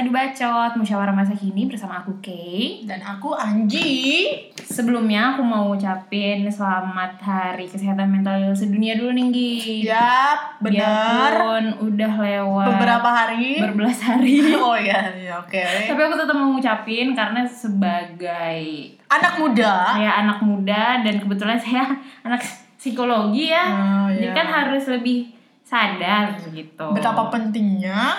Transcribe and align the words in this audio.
Adu 0.00 0.16
Bacot 0.16 0.80
Musyawarah 0.80 1.12
Masa 1.12 1.36
Kini 1.36 1.68
bersama 1.68 2.00
aku 2.00 2.24
Kay. 2.24 2.88
Dan 2.88 3.04
aku 3.04 3.36
Anji. 3.36 4.32
Sebelumnya 4.56 5.36
aku 5.36 5.44
mau 5.44 5.68
ngucapin 5.68 6.48
selamat 6.48 7.20
Hari 7.20 7.68
Kesehatan 7.68 8.08
Mental 8.08 8.48
Sedunia 8.56 8.96
dulu 8.96 9.12
nih 9.12 9.28
Gi. 9.28 9.52
Yap, 9.84 10.56
benar. 10.64 11.36
Biarpun 11.36 11.64
udah 11.84 12.12
lewat 12.16 12.66
Beberapa 12.72 13.08
hari. 13.12 13.60
berbelas 13.60 14.00
hari. 14.00 14.40
oh 14.56 14.72
iya, 14.72 15.12
iya 15.12 15.36
oke. 15.36 15.60
Tapi 15.60 16.00
aku 16.00 16.16
tetap 16.16 16.32
mau 16.32 16.48
ngucapin 16.48 17.12
karena 17.12 17.44
sebagai 17.44 18.96
Anak 19.12 19.36
muda. 19.36 20.00
saya 20.00 20.24
anak 20.24 20.40
muda 20.40 21.04
dan 21.04 21.20
kebetulan 21.20 21.60
saya 21.60 21.84
anak 22.24 22.40
psikologi 22.80 23.52
ya. 23.52 23.68
Oh, 23.68 24.08
Jadi 24.08 24.32
iya. 24.32 24.32
kan 24.32 24.48
harus 24.48 24.88
lebih 24.88 25.28
sadar 25.60 26.40
gitu. 26.56 26.88
Betapa 26.96 27.28
pentingnya 27.28 28.16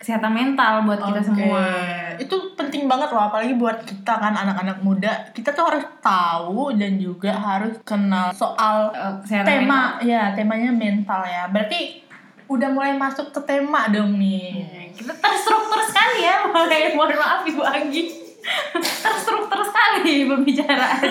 kesehatan 0.00 0.32
mental 0.32 0.82
buat 0.82 0.96
kita 0.98 1.20
semua. 1.20 1.60
Itu 2.16 2.56
penting 2.56 2.84
banget 2.84 3.08
loh, 3.08 3.28
apalagi 3.28 3.52
buat 3.54 3.84
kita 3.84 4.16
kan 4.16 4.32
anak-anak 4.32 4.80
muda. 4.80 5.28
Kita 5.30 5.52
tuh 5.52 5.68
harus 5.68 5.84
tahu 6.00 6.72
dan 6.74 6.96
juga 6.96 7.30
harus 7.30 7.76
kenal 7.82 8.32
soal 8.32 8.88
Eh, 8.90 9.14
kesehatan 9.20 9.60
mental. 9.60 9.68
tema. 9.68 9.80
Ya, 10.00 10.32
temanya 10.32 10.72
mental 10.72 11.20
ya. 11.22 11.44
Berarti 11.46 12.00
udah 12.46 12.68
mulai 12.68 12.96
masuk 12.96 13.30
ke 13.30 13.40
tema 13.42 13.86
dong 13.88 14.16
nih. 14.16 14.64
Kita 14.90 15.12
terstruktur 15.14 15.80
sekali 15.82 16.24
ya, 16.24 16.44
mulai 16.48 16.92
mohon 16.92 17.12
maaf 17.14 17.44
Ibu 17.44 17.60
Anggi. 17.60 18.02
terstruktur 19.04 19.60
sekali 19.64 20.26
pembicaraan. 20.26 21.10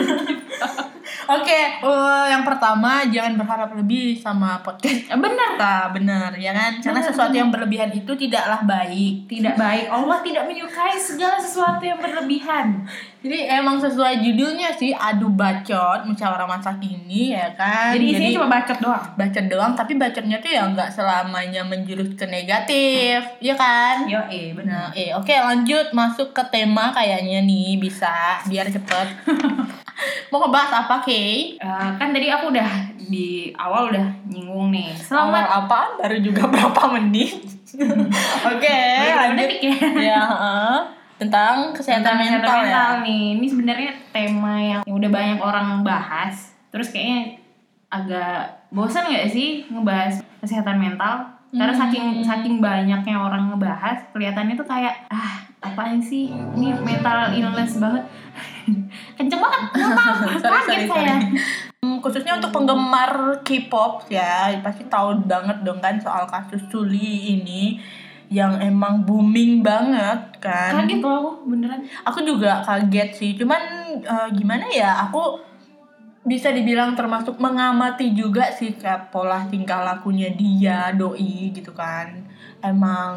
Oke, 1.29 1.59
eh, 1.77 2.25
yang 2.33 2.41
pertama 2.41 3.05
jangan 3.05 3.37
berharap 3.37 3.69
lebih 3.77 4.17
sama 4.17 4.65
podcast 4.65 5.05
Ya, 5.05 5.13
Benar. 5.13 5.53
kita, 5.53 5.77
benar 5.93 6.31
ya 6.33 6.49
kan? 6.53 6.81
Karena 6.81 7.01
Benar, 7.01 7.09
sesuatu 7.13 7.35
yang 7.37 7.49
berlebihan 7.53 7.93
itu 7.93 8.11
tidaklah 8.17 8.65
baik. 8.65 9.29
Tidak 9.29 9.53
baik. 9.53 9.85
Allah 9.93 10.17
tidak 10.25 10.49
menyukai 10.49 10.97
segala 10.97 11.37
sesuatu 11.37 11.85
yang 11.85 12.01
berlebihan. 12.01 12.81
Jadi 13.19 13.51
emang 13.51 13.75
sesuai 13.75 14.23
judulnya 14.23 14.71
sih 14.71 14.95
adu 14.95 15.27
bacot 15.35 16.07
musyawarah 16.07 16.47
masa 16.47 16.79
kini 16.79 17.35
ya 17.35 17.51
kan. 17.51 17.91
Jadi 17.91 18.15
isinya 18.15 18.31
cuma 18.39 18.47
bacot 18.47 18.79
doang. 18.79 19.05
bacot 19.19 19.45
doang, 19.51 19.71
tapi 19.75 19.99
bacotnya 19.99 20.39
tuh 20.39 20.47
ya 20.55 20.63
nggak 20.71 20.87
selamanya 20.87 21.61
menjurus 21.67 22.15
ke 22.15 22.23
negatif, 22.31 23.19
ya 23.43 23.53
kan? 23.59 24.07
Yo, 24.07 24.23
eh 24.31 24.55
Nah, 24.63 24.95
eh 24.95 25.11
oke 25.11 25.35
lanjut 25.35 25.91
masuk 25.91 26.31
ke 26.31 26.43
tema 26.47 26.95
kayaknya 27.19 27.43
nih 27.43 27.75
bisa 27.75 28.39
biar 28.47 28.71
cepet. 28.71 29.07
Mau 30.31 30.39
ngebahas 30.39 30.87
apa, 30.87 31.03
Kay? 31.03 31.59
Eh, 31.59 31.89
kan 31.99 32.15
tadi 32.15 32.31
aku 32.31 32.47
udah 32.47 32.71
di 32.95 33.51
awal 33.51 33.91
udah 33.91 34.07
nyinggung 34.23 34.71
nih. 34.71 34.95
Selamat 34.95 35.43
Selamat 35.43 35.45
apaan? 35.59 35.89
Baru 35.99 36.17
juga 36.23 36.47
berapa 36.55 36.81
menit? 36.95 37.43
Oke, 38.49 38.79
Baru 38.95 39.35
lanjut. 39.35 39.49
ya. 39.59 39.75
ya, 39.91 40.19
heeh. 40.23 40.77
tentang 41.19 41.75
kesehatan 41.75 42.15
Tentang 42.15 42.15
mental, 42.15 42.39
kesehatan 42.39 42.55
ya. 42.55 42.63
mental 42.63 42.91
nih. 43.03 43.23
Ini 43.35 43.45
sebenarnya 43.51 43.91
tema 44.15 44.53
yang 44.57 44.81
udah 44.87 45.09
banyak 45.11 45.39
orang 45.43 45.67
bahas. 45.83 46.55
Terus 46.71 46.87
kayaknya 46.87 47.35
agak 47.91 48.63
bosan 48.71 49.11
nggak 49.11 49.27
sih 49.27 49.67
ngebahas 49.67 50.23
kesehatan 50.39 50.79
mental? 50.79 51.35
Karena 51.51 51.75
Hmm. 51.75 51.81
saking 51.83 52.05
saking 52.23 52.55
banyaknya 52.63 53.19
orang 53.19 53.51
ngebahas, 53.51 54.07
kelihatannya 54.15 54.55
tuh 54.55 54.63
kayak 54.63 54.95
ah 55.11 55.48
apaan 55.59 55.99
sih 55.99 56.31
ini 56.31 56.71
mental 56.79 57.35
illness 57.35 57.75
banget. 57.79 58.03
Kenceng 59.19 59.41
banget. 59.43 59.61
Sorry, 60.43 60.59
Kaget 60.63 60.87
sorry, 60.87 60.87
saya. 60.87 61.17
Hmm, 61.79 61.97
khususnya 62.03 62.35
untuk 62.39 62.51
penggemar 62.51 63.43
K-pop 63.43 64.07
ya 64.11 64.51
pasti 64.59 64.83
tahu 64.87 65.23
banget 65.23 65.63
dong 65.63 65.79
kan 65.79 65.95
soal 65.99 66.27
kasus 66.27 66.63
Suli 66.67 67.39
ini 67.39 67.79
yang 68.29 68.61
emang 68.61 69.03
booming 69.03 69.65
banget 69.65 70.37
kan. 70.37 70.85
Kaget 70.85 71.01
loh 71.01 71.15
aku 71.17 71.31
beneran. 71.49 71.81
Aku 72.05 72.21
juga 72.21 72.61
kaget 72.61 73.09
sih, 73.17 73.31
cuman 73.35 73.61
eh, 73.99 74.29
gimana 74.37 74.69
ya? 74.69 75.09
Aku 75.09 75.41
bisa 76.29 76.53
dibilang 76.53 76.93
termasuk 76.93 77.41
mengamati 77.41 78.13
juga 78.13 78.53
sih 78.53 78.77
kayak 78.77 79.09
pola 79.09 79.49
tingkah 79.49 79.81
lakunya 79.81 80.29
dia 80.29 80.93
doi 80.93 81.49
gitu 81.49 81.73
kan. 81.73 82.28
Emang 82.59 83.15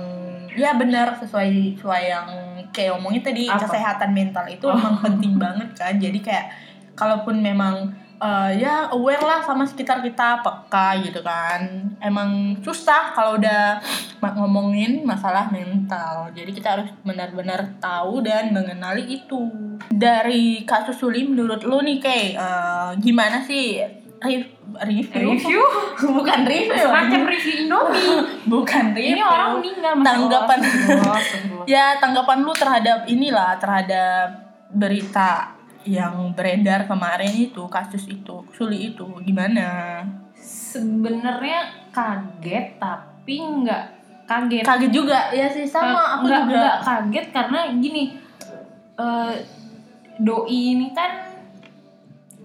ya 0.52 0.76
benar 0.76 1.16
sesuai 1.16 1.74
sesuai 1.74 2.02
yang 2.04 2.28
kayak 2.70 2.94
omongin 2.94 3.20
tadi 3.20 3.44
Apa? 3.46 3.64
kesehatan 3.64 4.10
mental 4.12 4.46
itu 4.46 4.64
Oh. 4.64 4.72
emang 4.72 4.96
penting 5.00 5.34
banget 5.44 5.68
kan. 5.72 5.94
Jadi 5.96 6.18
kayak 6.18 6.46
kalaupun 6.92 7.40
memang 7.40 7.88
eh, 8.16 8.50
ya 8.56 8.86
aware 8.88 9.18
lah 9.20 9.40
sama 9.40 9.64
sekitar 9.64 9.98
kita 9.98 10.38
peka 10.40 10.94
gitu 11.02 11.18
kan 11.20 11.58
emang 11.98 12.54
susah 12.60 13.10
kalau 13.10 13.34
udah 13.34 13.80
ngomongin 14.38 15.02
masalah 15.02 15.50
mental 15.50 16.30
jadi 16.30 16.46
kita 16.48 16.68
harus 16.70 16.88
benar-benar 17.02 17.58
tahu 17.80 18.22
dan 18.22 18.54
mengenali 18.54 19.02
itu 19.10 19.50
dari 19.90 20.62
kasus 20.62 20.94
Suli 20.94 21.26
menurut 21.26 21.66
lu 21.66 21.82
nih 21.82 21.98
kayak 21.98 22.32
gimana 22.98 23.42
sih 23.42 23.82
review 24.22 24.48
Review? 25.10 25.60
bukan 26.16 26.40
review 26.46 26.78
Semacam 26.78 27.20
review 27.26 27.54
Indomie. 27.66 28.08
bukan 28.52 28.84
review 28.90 29.18
Ini 29.18 29.22
orang 29.22 29.50
meninggal 29.58 29.92
Allah. 29.92 30.06
Tanggapan. 30.06 30.58
Ya 31.62 31.94
tanggapan 31.96 32.42
lu 32.42 32.50
terhadap 32.50 33.06
inilah 33.06 33.54
terhadap 33.54 34.34
berita 34.70 35.54
yang 35.82 36.34
beredar 36.34 36.86
kemarin 36.86 37.30
itu 37.30 37.62
kasus 37.66 38.06
itu 38.06 38.42
Suli 38.50 38.90
itu 38.90 39.06
gimana 39.22 40.02
Sebenarnya 40.34 41.90
kaget 41.90 42.78
tapi 42.78 43.34
nggak 43.38 43.84
kaget. 44.26 44.64
kaget 44.66 44.90
juga 44.90 45.30
ya 45.30 45.46
sih 45.46 45.62
sama 45.62 46.18
aku 46.18 46.26
nggak, 46.26 46.42
juga 46.46 46.54
nggak 46.54 46.76
kaget 46.82 47.26
karena 47.30 47.58
gini 47.78 48.02
eh, 48.96 49.34
doi 50.18 50.58
ini 50.74 50.90
kan 50.90 51.12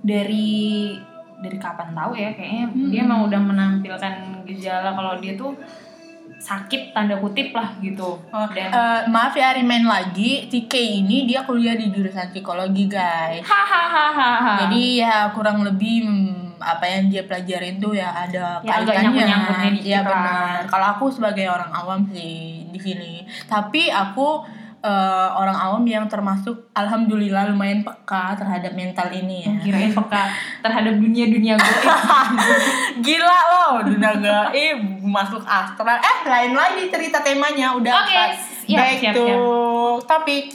dari 0.01 0.93
dari 1.37 1.57
kapan 1.57 1.91
tahu 1.91 2.11
ya 2.13 2.29
kayaknya 2.31 2.65
dia 2.87 2.99
Hmm. 2.99 3.05
emang 3.05 3.19
udah 3.25 3.41
menampilkan 3.41 4.13
gejala 4.43 4.89
kalau 4.91 5.17
dia 5.17 5.33
tuh 5.33 5.53
sakit 6.37 6.93
tanda 6.93 7.17
kutip 7.17 7.49
lah 7.49 7.73
gitu. 7.79 8.13
Oh, 8.21 8.47
dan 8.47 8.69
eh, 8.69 9.01
maaf 9.07 9.33
ya 9.33 9.53
remind 9.53 9.85
lagi 9.85 10.45
TK 10.45 10.73
ini 11.01 11.25
dia 11.25 11.41
kuliah 11.41 11.73
di 11.73 11.89
jurusan 11.89 12.29
psikologi 12.29 12.85
guys. 12.85 13.41
Hahaha 13.41 14.61
jadi 14.61 14.81
ya 14.99 15.13
kurang 15.31 15.61
lebih 15.61 16.05
hmm, 16.05 16.57
apa 16.57 16.85
yang 16.85 17.07
dia 17.07 17.23
pelajarin 17.23 17.77
tuh 17.77 17.93
ya 17.93 18.09
ada 18.09 18.61
Ya, 18.61 18.81
kaitannya. 18.81 19.25
ya 19.79 19.99
benar. 20.01 20.61
Kalau 20.65 20.87
aku 20.91 21.05
sebagai 21.09 21.45
orang 21.47 21.69
awam 21.71 22.05
sih 22.07 22.65
di 22.67 22.79
sini. 22.79 23.13
Tapi 23.45 23.89
aku 23.89 24.45
eh, 24.83 25.29
orang 25.33 25.57
awam 25.57 25.83
yang 25.85 26.05
termasuk 26.05 26.69
alhamdulillah 26.73 27.49
lumayan 27.49 27.81
peka 27.81 28.37
terhadap 28.37 28.73
mental 28.77 29.07
ini 29.09 29.45
ya 29.45 29.51
kirain 29.61 29.91
peka 29.93 30.23
terhadap 30.65 30.93
dunia 30.97 31.25
dunia 31.29 31.53
gue 31.57 31.75
gila 33.05 33.39
loh 33.51 33.73
dunia 33.85 34.11
gaib 34.17 34.79
masuk 35.01 35.41
astral 35.45 35.97
eh 35.97 36.17
lain 36.25 36.53
lagi 36.53 36.89
cerita 36.91 37.21
temanya 37.21 37.73
udah 37.77 37.93
Oke, 38.03 38.13
Kak. 38.13 38.29
siap, 38.65 38.77
back 38.77 38.97
siap, 38.99 39.13
to 39.15 39.25
siap. 39.25 39.41
topik 40.05 40.45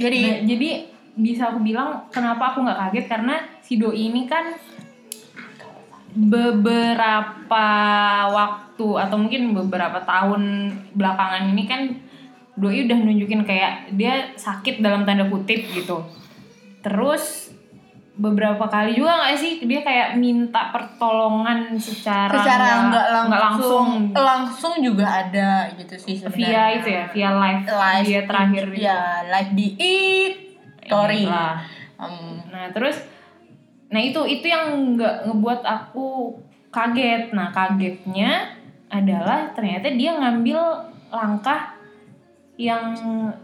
jadi 0.00 0.20
Nah, 0.22 0.38
jadi 0.48 0.70
bisa 1.12 1.52
aku 1.52 1.60
bilang 1.60 2.08
kenapa 2.08 2.56
aku 2.56 2.64
nggak 2.64 2.88
kaget 2.88 3.06
karena 3.06 3.36
si 3.60 3.76
doi 3.76 4.08
ini 4.08 4.24
kan 4.24 4.56
beberapa 6.12 7.68
waktu 8.28 8.88
atau 9.00 9.16
mungkin 9.16 9.56
beberapa 9.56 10.00
tahun 10.04 10.72
belakangan 10.92 11.52
ini 11.52 11.64
kan 11.64 11.80
doi 12.52 12.84
udah 12.84 12.98
nunjukin 13.00 13.42
kayak 13.48 13.92
dia 13.96 14.36
sakit 14.36 14.84
dalam 14.84 15.08
tanda 15.08 15.24
kutip 15.28 15.64
gitu. 15.72 16.04
Terus 16.84 17.54
beberapa 18.12 18.68
kali 18.68 18.92
juga 18.92 19.24
nggak 19.24 19.40
sih 19.40 19.64
dia 19.64 19.80
kayak 19.80 20.20
minta 20.20 20.68
pertolongan 20.68 21.72
secara 21.80 22.28
secara 22.28 22.92
nggak 22.92 23.08
langsung, 23.08 23.28
nggak 23.32 23.42
langsung. 23.42 23.86
langsung. 24.12 24.74
Juga 24.84 25.06
ada 25.08 25.72
gitu 25.80 25.94
sih 25.96 26.16
via 26.20 26.28
sebenarnya. 26.28 26.76
itu 26.76 26.88
ya 26.92 27.04
via 27.08 27.30
live, 27.32 27.64
live 27.64 28.06
dia 28.06 28.22
terakhir 28.28 28.64
ya 28.76 29.00
live 29.32 29.52
di 29.56 29.68
it 29.80 30.34
story. 30.84 31.24
Lah. 31.24 31.56
Em, 31.96 32.42
Nah 32.52 32.68
terus, 32.68 33.00
nah 33.88 33.98
itu 33.98 34.20
itu 34.28 34.46
yang 34.46 34.94
nggak 34.94 35.26
ngebuat 35.26 35.60
aku 35.64 36.36
kaget. 36.68 37.32
Nah 37.32 37.48
kagetnya 37.48 38.60
adalah 38.92 39.56
ternyata 39.56 39.88
dia 39.96 40.12
ngambil 40.20 40.60
langkah 41.08 41.80
yang 42.64 42.94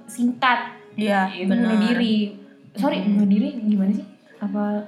singkat, 0.04 0.72
yaitu 0.94 1.48
bunuh 1.48 1.78
diri. 1.82 2.34
Sorry, 2.72 2.98
Hmm. 2.98 3.14
bunuh 3.14 3.28
diri 3.28 3.48
gimana 3.60 3.90
sih? 3.90 4.06
Apa 4.38 4.86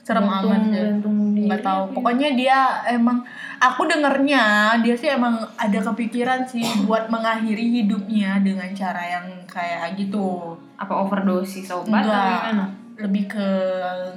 serem 0.00 0.24
gantung- 0.24 0.50
amat 0.50 0.62
ya. 0.66 0.82
gantung 0.88 1.16
diri? 1.30 1.46
nggak 1.46 1.62
tahu 1.62 1.82
ya? 1.84 1.92
pokoknya 1.92 2.28
dia 2.34 2.58
emang 2.88 3.18
aku 3.58 3.82
dengernya 3.84 4.44
dia 4.80 4.94
sih 4.96 5.06
emang 5.06 5.38
ada 5.54 5.78
kepikiran 5.84 6.40
sih 6.42 6.64
buat 6.82 7.06
mengakhiri 7.06 7.84
hidupnya 7.84 8.40
dengan 8.40 8.72
cara 8.72 8.98
yang 8.98 9.26
kayak 9.44 9.94
gitu 9.94 10.56
apa 10.74 10.94
overdosis 10.96 11.68
obat 11.70 12.02
atau 12.02 12.16
gimana? 12.16 12.64
lebih 12.96 13.24
ke 13.28 13.48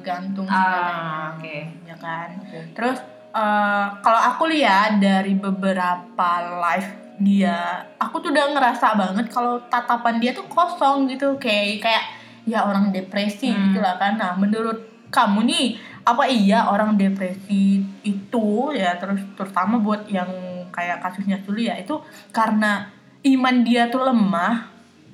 gantung. 0.02 0.48
Ah, 0.50 1.36
oke. 1.36 1.58
ya 1.84 1.96
kan 1.96 2.42
terus 2.74 2.98
eh, 3.30 3.86
kalau 4.00 4.22
aku 4.24 4.44
lihat 4.48 4.98
dari 4.98 5.36
beberapa 5.36 6.30
live 6.58 7.03
dia 7.22 7.86
aku 8.02 8.20
tuh 8.20 8.34
udah 8.34 8.54
ngerasa 8.58 8.98
banget 8.98 9.26
kalau 9.30 9.62
tatapan 9.70 10.18
dia 10.18 10.32
tuh 10.34 10.46
kosong 10.50 11.06
gitu. 11.10 11.38
Kayak 11.38 11.84
kayak 11.86 12.06
ya 12.44 12.66
orang 12.66 12.90
depresi 12.90 13.54
Hmm. 13.54 13.70
gitu 13.72 13.80
lah 13.80 13.96
kan. 14.02 14.18
Nah 14.18 14.34
menurut 14.36 15.10
kamu 15.14 15.46
nih 15.46 15.68
apa 16.04 16.26
iya 16.26 16.68
orang 16.68 16.98
depresi 16.98 17.80
itu 18.04 18.50
ya 18.74 18.98
terus 18.98 19.22
terutama 19.38 19.78
buat 19.80 20.10
yang 20.10 20.28
kayak 20.74 21.00
kasusnya 21.00 21.38
Suli 21.46 21.70
ya 21.70 21.78
itu 21.78 21.96
karena 22.34 22.90
iman 23.24 23.56
dia 23.64 23.88
tuh 23.88 24.04
lemah 24.04 24.73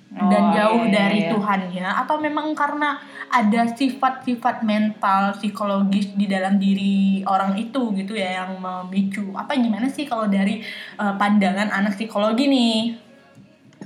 dan 0.09 0.43
Oh, 0.49 0.53
jauh 0.57 0.83
iya, 0.83 0.89
iya, 0.89 0.95
dari 0.97 1.19
iya. 1.21 1.29
Tuhannya 1.29 1.87
atau 2.05 2.15
memang 2.17 2.57
karena 2.57 2.97
ada 3.29 3.61
sifat-sifat 3.69 4.65
mental 4.65 5.37
psikologis 5.37 6.17
di 6.17 6.25
dalam 6.25 6.57
diri 6.57 7.21
orang 7.29 7.53
itu 7.61 7.93
gitu 7.93 8.17
ya 8.17 8.41
yang 8.41 8.57
memicu. 8.57 9.29
Apa 9.37 9.53
gimana 9.53 9.85
sih 9.85 10.09
kalau 10.09 10.25
dari 10.25 10.65
eh, 10.97 11.13
pandangan 11.13 11.69
anak 11.69 11.93
psikologi 11.93 12.49
nih? 12.49 12.77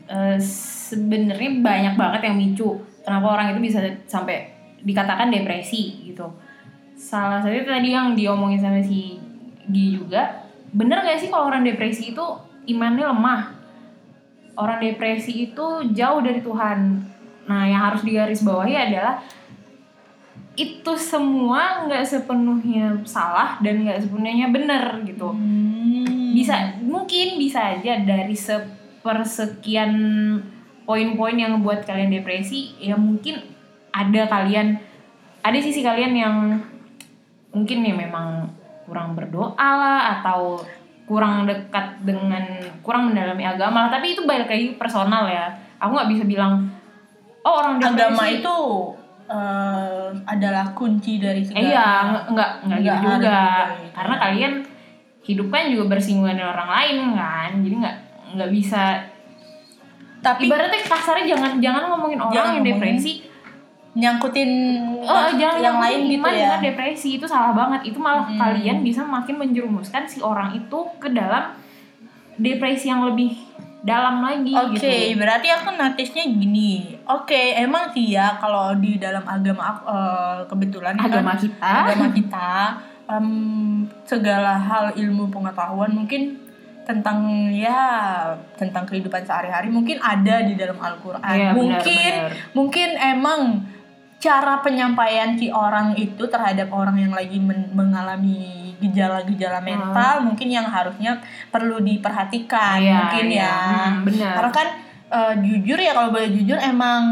Eh, 0.07 0.39
sebenarnya 0.39 1.59
banyak 1.59 1.93
banget 1.99 2.21
yang 2.31 2.39
micu. 2.39 2.79
Kenapa 3.03 3.27
orang 3.35 3.51
itu 3.51 3.59
bisa 3.59 3.83
sampai 4.07 4.47
dikatakan 4.79 5.27
depresi 5.27 6.07
gitu. 6.07 6.31
Salah 6.95 7.43
satu 7.43 7.67
tadi 7.67 7.91
yang 7.91 8.15
diomongin 8.15 8.63
sama 8.63 8.79
si 8.79 9.19
Gi 9.63 9.95
juga 9.95 10.43
bener 10.73 11.05
gak 11.05 11.21
sih 11.21 11.29
kalau 11.29 11.47
orang 11.47 11.63
depresi 11.63 12.11
itu 12.11 12.25
imannya 12.65 13.05
lemah 13.05 13.41
orang 14.57 14.79
depresi 14.81 15.49
itu 15.51 15.65
jauh 15.93 16.21
dari 16.21 16.41
Tuhan 16.41 16.79
nah 17.43 17.67
yang 17.67 17.91
harus 17.91 18.07
digarisbawahi 18.07 18.75
adalah 18.75 19.19
itu 20.53 20.93
semua 20.95 21.89
nggak 21.89 22.05
sepenuhnya 22.05 23.01
salah 23.03 23.57
dan 23.59 23.81
nggak 23.83 24.05
sepenuhnya 24.05 24.53
benar 24.53 25.01
gitu 25.01 25.33
Hmm. 25.33 26.33
bisa 26.37 26.77
mungkin 26.81 27.37
bisa 27.41 27.77
aja 27.77 28.01
dari 28.05 28.33
sepersekian 28.33 29.93
poin-poin 30.85 31.37
yang 31.37 31.57
membuat 31.57 31.85
kalian 31.85 32.09
depresi 32.13 32.73
ya 32.77 32.97
mungkin 32.97 33.41
ada 33.93 34.25
kalian 34.29 34.77
ada 35.45 35.57
sisi 35.61 35.85
kalian 35.85 36.13
yang 36.17 36.35
mungkin 37.53 37.85
ya 37.85 37.93
memang 37.93 38.49
kurang 38.89 39.13
berdoa 39.13 39.53
lah 39.57 40.19
atau 40.19 40.59
kurang 41.03 41.43
dekat 41.43 41.99
dengan 42.01 42.43
kurang 42.79 43.11
mendalami 43.11 43.43
agama 43.43 43.91
tapi 43.91 44.15
itu 44.15 44.23
balik 44.23 44.47
lagi 44.47 44.75
personal 44.79 45.27
ya 45.27 45.51
aku 45.77 45.91
nggak 45.91 46.09
bisa 46.15 46.23
bilang 46.23 46.63
oh 47.43 47.53
orang 47.59 47.75
depresi 47.75 47.99
agama 47.99 48.23
itu 48.31 48.55
eh, 49.27 50.07
adalah 50.23 50.65
kunci 50.71 51.19
dari 51.19 51.43
Eh, 51.43 51.45
segala 51.47 51.63
iya, 51.63 51.87
nggak 52.31 52.51
nggak 52.67 52.79
gitu 52.79 52.95
juga. 52.95 53.15
juga 53.19 53.39
gitu. 53.75 53.91
Karena 53.95 54.15
kalian 54.19 54.53
hidup 55.23 55.47
kan 55.47 55.71
juga 55.71 55.83
bersinggungan 55.95 56.35
dengan 56.35 56.51
orang 56.51 56.71
lain 56.71 56.97
kan, 57.15 57.51
jadi 57.63 57.75
nggak 57.79 57.97
nggak 58.35 58.51
bisa. 58.51 58.83
tapi 60.23 60.47
Ibaratnya 60.47 60.79
kasarnya 60.87 61.35
jangan 61.35 61.51
jangan 61.59 61.83
ngomongin 61.91 62.19
orang 62.19 62.31
Jangan 62.31 62.51
yang 62.55 62.63
ngomongin 62.63 62.95
depresi. 62.95 63.11
Nyangkutin 63.93 64.51
Oh, 64.99 65.27
jangan 65.31 65.59
yang 65.59 65.77
lain 65.77 65.99
gitu 66.07 66.23
ya 66.23 66.55
dengan 66.55 66.61
depresi 66.63 67.09
itu 67.15 67.25
salah 67.25 67.51
banget. 67.51 67.91
Itu 67.91 67.99
malah 67.99 68.23
Hmm. 68.23 68.39
kalian 68.39 68.81
bisa 68.81 69.03
makin 69.03 69.35
menjerumuskan 69.37 70.03
si 70.03 70.17
orang 70.19 70.53
itu 70.53 70.79
ke 70.97 71.09
dalam 71.09 71.53
depresi 72.35 72.87
yang 72.87 73.05
lebih 73.05 73.35
dalam 73.83 74.23
lagi 74.23 74.55
Oke, 74.55 74.79
gitu. 74.79 75.19
berarti 75.19 75.47
aku 75.51 75.75
notisnya 75.75 76.23
gini. 76.25 76.95
Oke, 77.05 77.51
emang 77.53 77.91
sih 77.91 78.15
ya 78.15 78.39
kalau 78.39 78.71
di 78.75 78.95
dalam 78.95 79.21
agama 79.23 79.61
aku 79.69 79.83
eh, 79.85 80.39
kebetulan 80.47 80.95
kan 80.95 81.11
Agama 81.11 81.35
kita. 81.35 81.73
agama 81.83 82.07
kita 82.17 82.49
em, 83.05 83.27
segala 84.03 84.55
hal 84.55 84.95
ilmu 84.95 85.27
pengetahuan 85.27 85.91
mungkin 85.91 86.39
tentang 86.83 87.23
ya 87.49 87.79
tentang 88.55 88.83
kehidupan 88.83 89.19
sehari-hari 89.21 89.67
mungkin 89.67 89.99
ada 89.99 90.41
di 90.41 90.55
dalam 90.55 90.75
Al-Qur'an. 90.75 91.19
Benar, 91.21 91.53
mungkin 91.53 92.11
benar. 92.17 92.31
mungkin 92.51 92.89
emang 92.97 93.39
cara 94.23 94.53
penyampaian 94.57 95.35
si 95.35 95.51
orang 95.51 95.91
itu 95.95 96.23
terhadap 96.25 96.71
orang 96.71 96.95
yang 96.97 97.11
lagi 97.11 97.35
men- 97.37 97.67
mengalami 97.69 98.39
gejala-gejala 98.79 99.59
mental 99.59 100.23
mungkin 100.23 100.47
yang 100.49 100.63
harusnya 100.65 101.19
perlu 101.49 101.79
diperhatikan 101.79 102.79
Iya, 102.79 102.95
mungkin 102.97 103.25
iya. 103.29 103.43
ya 103.43 103.55
Hmm, 103.89 104.03
benar. 104.03 104.33
karena 104.33 104.51
kan 104.53 104.67
eh, 105.09 105.33
jujur 105.41 105.77
ya 105.77 105.91
kalau 105.91 106.09
boleh 106.09 106.29
jujur 106.29 106.55
emang 106.57 107.03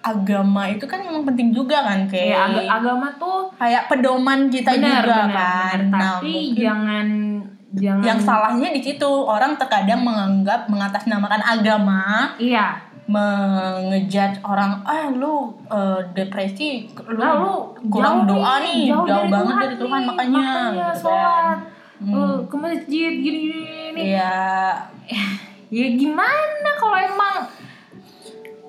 agama 0.00 0.64
itu 0.66 0.84
kan 0.84 0.98
memang 0.98 1.22
penting 1.24 1.50
juga 1.50 1.84
kan 1.84 2.06
kayak 2.06 2.30
Ya, 2.30 2.40
aga- 2.42 2.68
agama 2.72 3.06
tuh 3.14 3.52
kayak 3.54 3.84
pedoman 3.86 4.48
kita 4.48 4.72
benar, 4.72 5.02
juga 5.02 5.14
benar, 5.20 5.28
kan 5.30 5.78
benar. 5.78 5.90
nah 5.90 6.00
Tapi 6.16 6.32
mungkin 6.32 6.56
jangan 6.56 7.06
jangan 7.72 8.02
yang 8.02 8.18
salahnya 8.18 8.68
di 8.70 8.80
situ 8.80 9.06
orang 9.06 9.54
terkadang 9.54 10.00
menganggap 10.00 10.66
mengatasnamakan 10.66 11.42
agama 11.44 12.32
Iya. 12.34 12.89
Mengejat 13.10 14.38
orang 14.46 14.86
ah 14.86 15.10
lu 15.10 15.50
eh, 15.66 16.00
depresi 16.14 16.86
lu, 16.94 17.18
Nah, 17.18 17.34
lu 17.42 17.54
kurang 17.90 18.24
jauh 18.24 18.38
doa 18.38 18.54
nih 18.62 18.86
jauh, 18.86 19.26
banget 19.26 19.54
dari 19.58 19.76
Tuhan 19.76 19.98
nih, 20.00 20.08
makanya, 20.08 20.46
gitu 20.70 21.02
sholat 21.02 21.58
Hmm. 22.00 22.16
eh, 22.16 22.38
ke 22.48 22.56
masjid 22.56 23.12
gini 23.12 23.38
gini, 23.44 23.60
gini. 23.92 24.00
Iya 24.16 24.72
ya 25.76 25.86
gimana 25.92 26.70
kalau 26.80 26.96
emang 26.96 27.36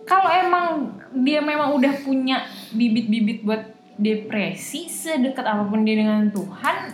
kalau 0.04 0.28
emang 0.28 0.66
dia 1.16 1.40
memang 1.40 1.72
udah 1.72 1.96
punya 2.04 2.44
bibit-bibit 2.76 3.48
buat 3.48 3.72
depresi 3.96 4.92
sedekat 4.92 5.48
apa 5.48 5.64
pun 5.64 5.88
dia 5.88 5.96
dengan 5.96 6.28
Tuhan 6.28 6.92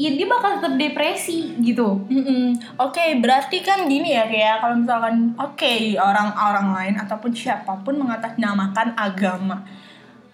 ya 0.00 0.10
dia 0.10 0.24
bakal 0.24 0.56
tetap 0.56 0.74
depresi 0.74 1.60
gitu 1.60 2.00
Mm-mm. 2.06 2.56
Oke, 2.78 3.20
berarti 3.20 3.60
kan 3.60 3.84
gini 3.84 4.10
ya 4.10 4.24
kayak 4.24 4.56
kalau 4.58 4.74
misalkan 4.74 5.36
oke 5.36 5.72
orang-orang 5.94 6.66
lain 6.72 6.94
ataupun 6.96 7.28
siapa 7.30 7.76
pun 7.78 7.94
mengatasnamakan 7.94 8.96
agama, 8.96 9.60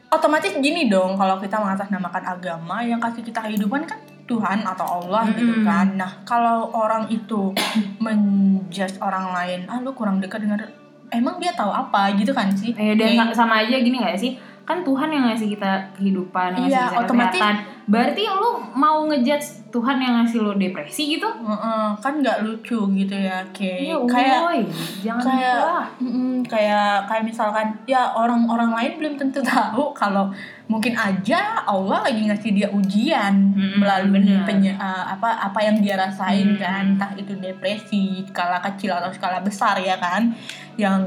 otomatis 0.09 0.55
gini 0.57 0.87
dong 0.87 1.15
kalau 1.15 1.37
kita 1.37 1.59
mengatasnamakan 1.59 2.25
agama 2.25 2.79
yang 2.81 2.97
kasih 2.97 3.23
kita 3.23 3.43
kehidupan 3.43 3.83
kan 3.85 3.99
Tuhan 4.25 4.63
atau 4.65 5.03
Allah 5.03 5.27
gitu 5.31 5.51
Mm-mm. 5.53 5.63
kan. 5.65 5.87
Nah 5.95 6.23
kalau 6.23 6.71
orang 6.73 7.07
itu 7.09 7.51
menjudge 8.05 8.99
orang 8.99 9.31
lain, 9.33 9.61
ah 9.67 9.79
lu 9.79 9.91
kurang 9.93 10.19
dekat 10.19 10.41
dengan 10.41 10.63
emang 11.09 11.39
dia 11.39 11.51
tahu 11.53 11.71
apa 11.71 12.15
gitu 12.15 12.31
kan 12.31 12.51
sih? 12.53 12.71
Eh, 12.73 12.95
dan 12.95 13.15
sa- 13.17 13.43
sama 13.43 13.61
aja 13.61 13.77
gini 13.77 13.99
gak 13.99 14.15
sih 14.17 14.35
kan 14.63 14.83
Tuhan 14.83 15.07
yang 15.09 15.25
ngasih 15.25 15.47
kita 15.49 15.71
kehidupan 15.95 16.55
ngasih 16.57 16.67
Iya, 16.69 16.83
kita 16.85 16.99
otomatis- 17.01 17.39
kesehatan 17.39 17.57
berarti 17.87 18.27
lu 18.27 18.51
mau 18.75 19.07
ngejudge 19.07 19.71
Tuhan 19.71 19.97
yang 19.97 20.19
ngasih 20.19 20.41
lu 20.41 20.53
depresi 20.55 21.15
gitu? 21.15 21.29
Heeh, 21.29 21.89
kan 21.97 22.19
nggak 22.19 22.43
lucu 22.43 22.79
gitu 22.91 23.15
ya 23.15 23.45
kayak 23.53 23.79
ya 23.79 23.97
kayak 24.05 24.41
woy, 24.43 24.61
jangan 25.01 25.23
kayak 25.23 25.55
gitu 25.95 26.09
mm, 26.09 26.37
kayak 26.45 26.91
kayak 27.05 27.23
misalkan 27.23 27.67
ya 27.85 28.11
orang-orang 28.11 28.73
lain 28.73 28.93
belum 28.97 29.15
tentu 29.17 29.39
tahu 29.41 29.93
kalau 29.93 30.33
mungkin 30.67 30.99
aja 30.99 31.63
Allah 31.63 32.03
lagi 32.03 32.27
ngasih 32.27 32.51
dia 32.53 32.69
ujian 32.69 33.55
Mm-mm, 33.55 33.79
melalui 33.79 34.19
benar. 34.19 34.43
penye- 34.43 34.75
uh, 34.75 35.15
apa 35.15 35.47
apa 35.47 35.59
yang 35.63 35.79
dia 35.79 35.95
rasain 35.95 36.57
Mm. 36.57 36.59
kan. 36.59 36.85
Entah 36.99 37.11
itu 37.15 37.39
depresi 37.39 38.27
skala 38.27 38.59
kecil 38.61 38.91
atau 38.91 39.15
skala 39.15 39.39
besar 39.39 39.79
ya 39.79 39.95
kan. 39.97 40.35
Yang 40.75 41.07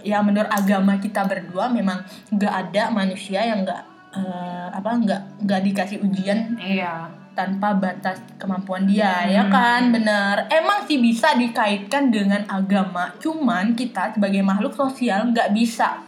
ya 0.00 0.22
menurut 0.22 0.46
agama 0.46 0.94
kita 0.96 1.26
berdua 1.26 1.66
memang 1.68 1.98
nggak 2.30 2.54
ada 2.68 2.82
manusia 2.88 3.42
yang 3.42 3.66
nggak 3.66 3.89
uh, 4.14 4.68
apa 4.70 4.90
nggak 5.00 5.22
nggak 5.46 5.60
dikasih 5.70 5.98
ujian 6.02 6.58
iya. 6.58 7.06
tanpa 7.34 7.74
batas 7.78 8.18
kemampuan 8.36 8.84
dia 8.84 9.26
ya 9.30 9.46
Hmm. 9.46 9.52
kan? 9.54 9.82
Bener 9.94 10.50
emang 10.50 10.84
sih 10.84 10.98
bisa 10.98 11.34
dikaitkan 11.38 12.10
dengan 12.10 12.42
agama 12.50 13.14
cuman 13.22 13.74
kita 13.78 14.14
sebagai 14.14 14.42
makhluk 14.42 14.74
sosial 14.74 15.30
nggak 15.30 15.54
bisa 15.54 16.02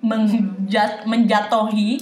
menjat 0.00 1.04
menjatohi 1.04 2.00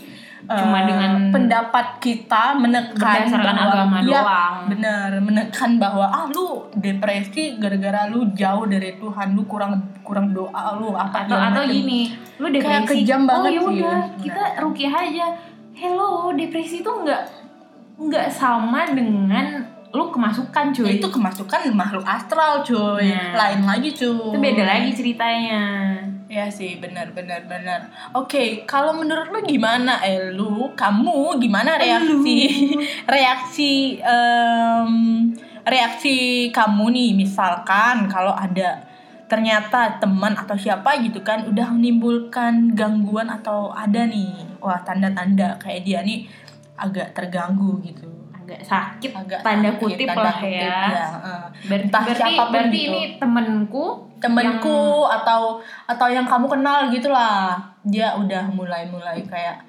Cuma 0.48 0.80
eh, 0.80 0.84
dengan 0.86 1.12
pendapat 1.28 2.00
kita 2.00 2.56
menekan 2.56 2.96
berdasarkan 2.96 3.52
bahwa- 3.52 3.68
agama 3.70 3.96
Iya, 4.00 4.16
doang. 4.16 4.54
bener 4.66 5.10
menekan 5.20 5.70
bahwa 5.76 6.06
ah 6.06 6.24
lu 6.26 6.46
depresi 6.72 7.56
gara-gara 7.56 8.08
lu 8.08 8.32
jauh 8.32 8.64
dari 8.64 8.96
Tuhan 8.96 9.36
lu 9.36 9.44
kurang 9.44 9.76
kurang 10.00 10.32
doa 10.32 10.48
lu 10.74 10.92
apa 10.92 11.24
atau 11.24 11.36
atau 11.36 11.62
gini 11.62 12.16
lu 12.36 12.48
depresi 12.48 12.64
Kayak 12.64 12.88
kejam 12.88 13.22
banget 13.22 13.50
oh 13.50 13.52
ya 13.52 13.60
sih. 13.60 13.76
udah 13.76 13.98
kita 14.18 14.42
rukiah 14.58 14.94
aja. 14.94 15.26
Hello 15.70 16.32
depresi 16.32 16.80
itu 16.80 16.88
nggak 16.88 17.22
nggak 18.00 18.26
sama 18.26 18.88
dengan 18.88 19.46
lu 19.88 20.08
kemasukan 20.08 20.64
cuy. 20.70 20.96
Itu 20.96 21.08
kemasukan 21.08 21.68
makhluk 21.70 22.04
astral 22.04 22.60
cuy. 22.62 23.08
Nah. 23.08 23.36
lain 23.36 23.60
lagi 23.62 23.90
cuy. 23.90 24.32
Itu 24.32 24.38
beda 24.38 24.64
lagi 24.64 24.90
ceritanya 24.92 25.60
Ya 26.28 26.44
sih, 26.52 26.76
benar 26.76 27.16
benar 27.16 27.48
benar. 27.48 27.88
Oke, 28.12 28.68
kalau 28.68 28.92
menurut 28.92 29.32
lu 29.32 29.40
gimana, 29.48 29.96
eh 30.04 30.28
lu, 30.28 30.76
kamu 30.76 31.40
gimana 31.40 31.80
reaksi 31.80 32.44
reaksi 33.16 33.96
em, 34.04 34.92
reaksi 35.64 36.16
kamu 36.52 36.84
nih 36.92 37.10
misalkan 37.16 38.12
kalau 38.12 38.36
ada 38.36 38.84
ternyata 39.24 39.96
teman 39.96 40.36
atau 40.36 40.52
siapa 40.52 41.00
gitu 41.00 41.24
kan 41.24 41.48
udah 41.48 41.72
menimbulkan 41.72 42.76
gangguan 42.76 43.32
atau 43.32 43.72
ada 43.72 44.04
nih 44.04 44.56
wah 44.60 44.80
tanda-tanda 44.84 45.56
kayak 45.56 45.84
dia 45.84 46.04
nih 46.04 46.28
agak 46.76 47.16
terganggu 47.16 47.80
gitu. 47.80 48.17
Agak 48.48 48.64
sakit 48.64 49.10
agak 49.12 49.40
tanda 49.44 49.68
sakit, 49.68 49.80
kutip 49.84 50.08
tanda 50.08 50.24
lah 50.24 50.36
kutip, 50.40 50.56
ya. 50.56 50.80
Ber- 51.68 51.84
Entah 51.84 52.00
berarti 52.00 52.16
siapa 52.16 52.40
pun 52.40 52.52
berarti 52.56 52.78
gitu. 52.80 52.88
ini 52.88 53.02
temenku 53.20 53.84
temenku 54.18 54.80
atau 55.04 55.60
atau 55.84 56.06
yang 56.08 56.24
kamu 56.24 56.46
kenal 56.48 56.88
gitulah. 56.88 57.60
Dia 57.84 58.16
udah 58.16 58.48
mulai 58.48 58.88
mulai 58.88 59.20
kayak 59.22 59.62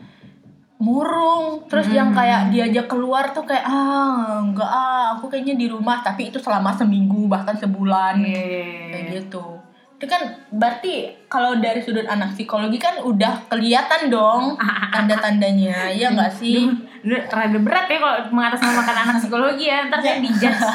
murung 0.79 1.67
terus 1.67 1.91
yang 1.91 2.15
kayak 2.15 2.47
diajak 2.49 2.87
keluar 2.87 3.35
tuh 3.35 3.43
kayak 3.43 3.67
ah 3.67 4.39
enggak 4.39 4.63
ah 4.65 5.19
aku 5.19 5.27
kayaknya 5.27 5.59
di 5.59 5.67
rumah. 5.67 5.99
Tapi 5.99 6.31
itu 6.31 6.39
selama 6.39 6.71
seminggu 6.71 7.27
bahkan 7.27 7.53
sebulan. 7.53 8.23
Iya. 8.23 8.95
kayak 8.95 9.05
gitu. 9.11 9.59
Itu 9.99 10.07
kan 10.07 10.23
berarti 10.49 11.11
kalau 11.27 11.59
dari 11.59 11.83
sudut 11.83 12.07
anak 12.07 12.31
psikologi 12.31 12.79
kan 12.79 13.03
udah 13.03 13.51
kelihatan 13.51 14.07
dong 14.07 14.55
tanda-tandanya 14.95 15.91
ya 15.91 16.09
enggak 16.09 16.31
sih 16.31 16.63
rada 17.05 17.59
berat 17.59 17.85
ya 17.87 17.97
kalau 18.01 18.17
mengatasnamakan 18.33 18.95
anak 19.07 19.15
psikologi 19.21 19.65
ya. 19.71 19.87
Ntar 19.87 19.99
saya 20.03 20.19
dijudge. 20.19 20.67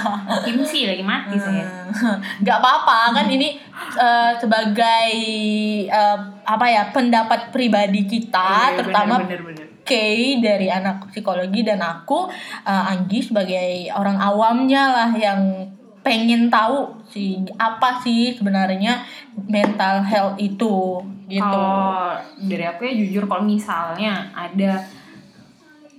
Kimsi 0.48 0.88
lagi 0.88 1.04
mati 1.04 1.36
saya. 1.36 1.64
Nggak 2.40 2.56
apa-apa 2.58 3.20
kan 3.20 3.26
ini 3.28 3.60
eh, 3.96 4.32
sebagai 4.40 5.12
eh, 5.88 6.18
apa 6.44 6.66
ya 6.68 6.90
pendapat 6.92 7.52
pribadi 7.54 8.04
kita 8.04 8.74
Iya, 8.74 8.82
terutama 8.82 9.20
bener, 9.24 9.40
bener, 9.40 9.40
bener. 9.52 9.66
Kay 9.84 10.40
dari 10.40 10.72
anak 10.72 11.12
psikologi 11.12 11.60
dan 11.60 11.84
aku 11.84 12.28
eh, 12.64 12.90
Anggi 12.92 13.20
sebagai 13.20 13.92
orang 13.92 14.16
awamnya 14.16 14.82
lah 14.92 15.10
yang 15.12 15.72
pengen 16.04 16.52
tahu 16.52 17.00
sih 17.08 17.40
apa 17.56 18.04
sih 18.04 18.36
sebenarnya 18.36 19.00
mental 19.48 20.04
health 20.04 20.36
itu 20.36 21.00
gitu. 21.24 21.40
Kalau 21.40 22.12
dari 22.44 22.64
aku 22.68 22.84
ya 22.84 22.92
jujur 22.92 23.24
kalau 23.24 23.48
misalnya 23.48 24.28
ada 24.36 24.84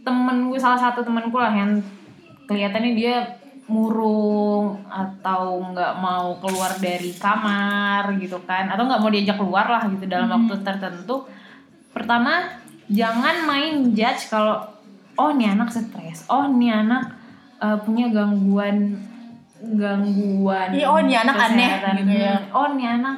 temenku 0.05 0.55
salah 0.61 0.77
satu 0.77 1.01
temenku 1.01 1.35
lah 1.41 1.51
yang 1.51 1.81
kelihatannya 2.45 2.93
dia 2.93 3.25
murung 3.65 4.77
atau 4.85 5.57
nggak 5.73 5.93
mau 5.97 6.37
keluar 6.37 6.77
dari 6.77 7.11
kamar 7.17 8.13
gitu 8.21 8.37
kan. 8.45 8.69
Atau 8.69 8.85
nggak 8.85 9.01
mau 9.01 9.09
diajak 9.09 9.41
keluar 9.41 9.65
lah 9.65 9.81
gitu 9.89 10.05
dalam 10.05 10.29
waktu 10.29 10.61
tertentu. 10.61 11.25
Pertama 11.89 12.45
jangan 12.85 13.49
main 13.49 13.91
judge 13.97 14.29
kalau 14.29 14.61
oh 15.17 15.33
nih 15.33 15.57
anak 15.57 15.73
stres. 15.73 16.29
Oh 16.29 16.45
nih 16.45 16.85
anak 16.85 17.17
eh, 17.57 17.77
punya 17.81 18.13
gangguan 18.13 19.01
gangguan 19.65 20.69
Iya, 20.75 20.85
oh, 20.91 21.01
nih 21.01 21.17
anak 21.25 21.35
aneh 21.49 21.69
gitu 22.05 22.13
ya. 22.13 22.37
Hmm, 22.37 22.53
oh 22.53 22.67
nih 22.77 22.87
anak 23.01 23.17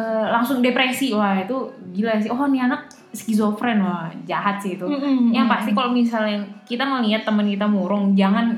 eh, 0.00 0.26
langsung 0.32 0.64
depresi. 0.64 1.12
Wah 1.12 1.36
itu 1.36 1.68
gila 1.92 2.16
sih. 2.16 2.32
Oh 2.32 2.48
nih 2.48 2.64
anak 2.64 2.97
skizofren 3.10 3.80
wah 3.80 4.06
jahat 4.24 4.60
sih 4.60 4.76
itu 4.76 4.84
Mm-mm. 4.84 5.32
yang 5.32 5.46
pasti 5.46 5.72
kalau 5.72 5.90
misalnya 5.90 6.36
kita 6.62 6.84
ngelihat 6.84 7.24
teman 7.24 7.44
kita 7.44 7.64
murung 7.64 8.12
jangan 8.12 8.52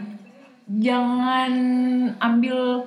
jangan 0.69 1.50
ambil 2.16 2.83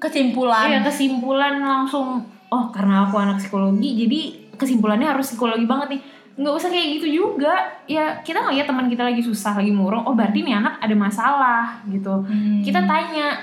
Kesimpulan. 0.00 0.64
iya 0.66 0.80
kesimpulan 0.80 1.60
langsung 1.60 2.24
oh 2.48 2.64
karena 2.72 3.04
aku 3.04 3.20
anak 3.20 3.36
psikologi 3.36 4.06
jadi 4.06 4.20
kesimpulannya 4.56 5.04
harus 5.06 5.28
psikologi 5.28 5.68
banget 5.68 5.96
nih 5.96 6.00
nggak 6.40 6.54
usah 6.56 6.72
kayak 6.72 6.88
gitu 6.96 7.06
juga 7.20 7.52
ya 7.84 8.16
kita 8.24 8.40
ngeliat 8.40 8.64
teman 8.64 8.88
kita 8.88 9.04
lagi 9.04 9.20
susah 9.20 9.60
lagi 9.60 9.68
murung 9.68 10.00
oh 10.00 10.16
berarti 10.16 10.40
nih 10.40 10.56
anak 10.56 10.80
ada 10.80 10.94
masalah 10.96 11.64
gitu 11.84 12.24
Hmm. 12.24 12.64
kita 12.64 12.80
tanya 12.88 13.36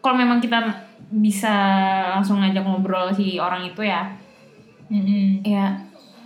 kalau 0.00 0.16
memang 0.16 0.40
kita 0.40 0.64
bisa 1.12 1.52
langsung 2.16 2.40
ngajak 2.40 2.64
ngobrol 2.64 3.12
si 3.12 3.36
orang 3.36 3.68
itu 3.68 3.84
ya 3.84 4.08
Mm-mm. 4.92 5.40
ya 5.42 5.72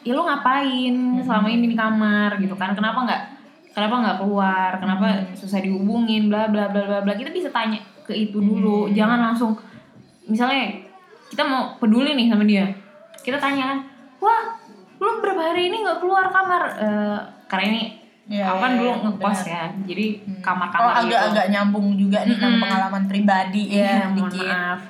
ya 0.02 0.10
lu 0.10 0.22
ngapain 0.22 0.94
selama 1.22 1.46
ini 1.46 1.70
di 1.70 1.76
kamar 1.76 2.34
gitu 2.38 2.54
kan? 2.54 2.74
Kenapa 2.74 3.02
nggak 3.02 3.22
kenapa 3.70 3.94
nggak 4.02 4.16
keluar? 4.18 4.70
Kenapa 4.76 5.06
susah 5.32 5.58
dihubungin? 5.58 6.26
Bla 6.26 6.50
bla 6.50 6.66
bla 6.66 6.82
bla 6.82 6.98
bla. 7.00 7.14
Kita 7.14 7.30
bisa 7.30 7.50
tanya 7.50 7.78
ke 8.02 8.10
itu 8.12 8.38
dulu. 8.38 8.86
Jangan 8.90 9.18
langsung 9.20 9.54
misalnya 10.26 10.82
kita 11.26 11.42
mau 11.42 11.74
peduli 11.76 12.14
nih 12.14 12.26
sama 12.26 12.42
dia. 12.42 12.66
Kita 13.18 13.38
tanya 13.38 13.74
kan 13.74 13.78
wah 14.18 14.42
lu 14.96 15.18
berapa 15.18 15.42
hari 15.52 15.70
ini 15.70 15.82
nggak 15.82 15.98
keluar 15.98 16.30
kamar? 16.30 16.62
Eh, 16.78 17.18
karena 17.46 17.66
ini 17.70 17.82
Iya, 18.26 18.42
aku 18.42 18.58
kan 18.58 18.70
iya, 18.74 18.78
dulu 18.82 18.90
iya, 18.90 19.02
ngekos 19.06 19.40
ya 19.46 19.62
jadi 19.86 20.06
Oh 20.18 20.42
kamar-kamar 20.42 20.92
gitu 20.98 21.14
agak-agak 21.14 21.46
nyambung 21.46 21.94
juga 21.94 22.18
nih 22.26 22.34
kan 22.34 22.50
Mm-mm. 22.50 22.62
pengalaman 22.62 23.04
pribadi. 23.06 23.62
Ya 23.70 23.78
Iya, 23.78 23.98
mohon 24.14 24.30
dikit. 24.30 24.46
maaf. 24.50 24.80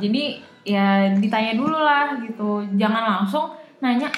Jadi 0.00 0.24
ya 0.64 0.86
ditanya 1.14 1.52
dulu 1.54 1.76
lah 1.76 2.16
gitu. 2.18 2.64
Jangan 2.74 3.02
langsung 3.04 3.52
nanya 3.78 4.08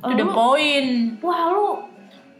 To 0.00 0.12
"Eh, 0.12 0.16
the 0.16 0.24
lu, 0.24 0.32
point. 0.32 1.16
wah 1.18 1.48
lu 1.48 1.80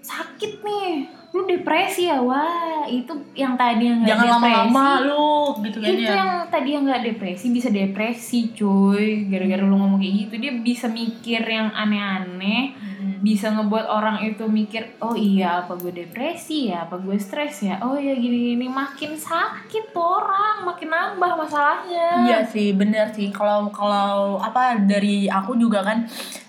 sakit 0.01 0.61
nih. 0.61 1.09
Lu 1.31 1.45
depresi 1.45 2.07
ya. 2.07 2.21
Wah, 2.21 2.85
itu 2.85 3.11
yang 3.33 3.57
tadi 3.57 3.85
yang 3.85 3.99
nggak 4.01 4.11
Jangan 4.11 4.27
depresi. 4.29 4.45
lama-lama 4.53 4.87
lu 5.03 5.29
gitu 5.63 5.77
kan 5.79 5.89
Itu 5.89 6.03
ya. 6.03 6.13
yang 6.15 6.31
tadi 6.47 6.69
yang 6.71 6.85
nggak 6.85 7.03
depresi 7.05 7.47
bisa 7.51 7.69
depresi, 7.69 8.53
cuy. 8.53 9.27
Gara-gara 9.27 9.61
lu 9.61 9.75
ngomong 9.75 9.99
kayak 9.99 10.15
gitu, 10.23 10.35
dia 10.39 10.53
bisa 10.55 10.87
mikir 10.87 11.41
yang 11.43 11.73
aneh-aneh 11.73 12.77
bisa 13.25 13.49
ngebuat 13.49 13.89
orang 13.89 14.21
itu 14.21 14.45
mikir 14.45 15.01
oh 15.01 15.17
iya 15.17 15.65
apa 15.65 15.81
gue 15.81 15.89
depresi 15.97 16.69
ya 16.69 16.85
apa 16.85 17.01
gue 17.01 17.17
stres 17.17 17.65
ya 17.65 17.81
oh 17.81 17.97
iya 17.97 18.13
gini 18.13 18.53
gini 18.53 18.69
makin 18.69 19.17
sakit 19.17 19.97
tuh 19.97 20.21
orang 20.21 20.69
makin 20.69 20.93
nambah 20.93 21.33
masalahnya 21.33 22.29
Iya 22.29 22.41
sih, 22.45 22.77
bener 22.77 23.09
sih. 23.17 23.33
Kalau 23.33 23.73
kalau 23.73 24.37
apa 24.37 24.77
dari 24.85 25.25
aku 25.25 25.57
juga 25.57 25.81
kan, 25.81 26.05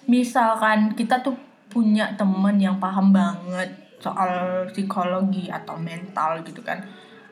misalkan 0.05 0.91
kita 0.93 1.23
tuh 1.23 1.33
punya 1.71 2.11
temen 2.19 2.59
yang 2.59 2.75
paham 2.75 3.15
banget 3.15 3.71
soal 4.03 4.67
psikologi 4.69 5.47
atau 5.47 5.79
mental 5.79 6.43
gitu 6.43 6.59
kan. 6.59 6.83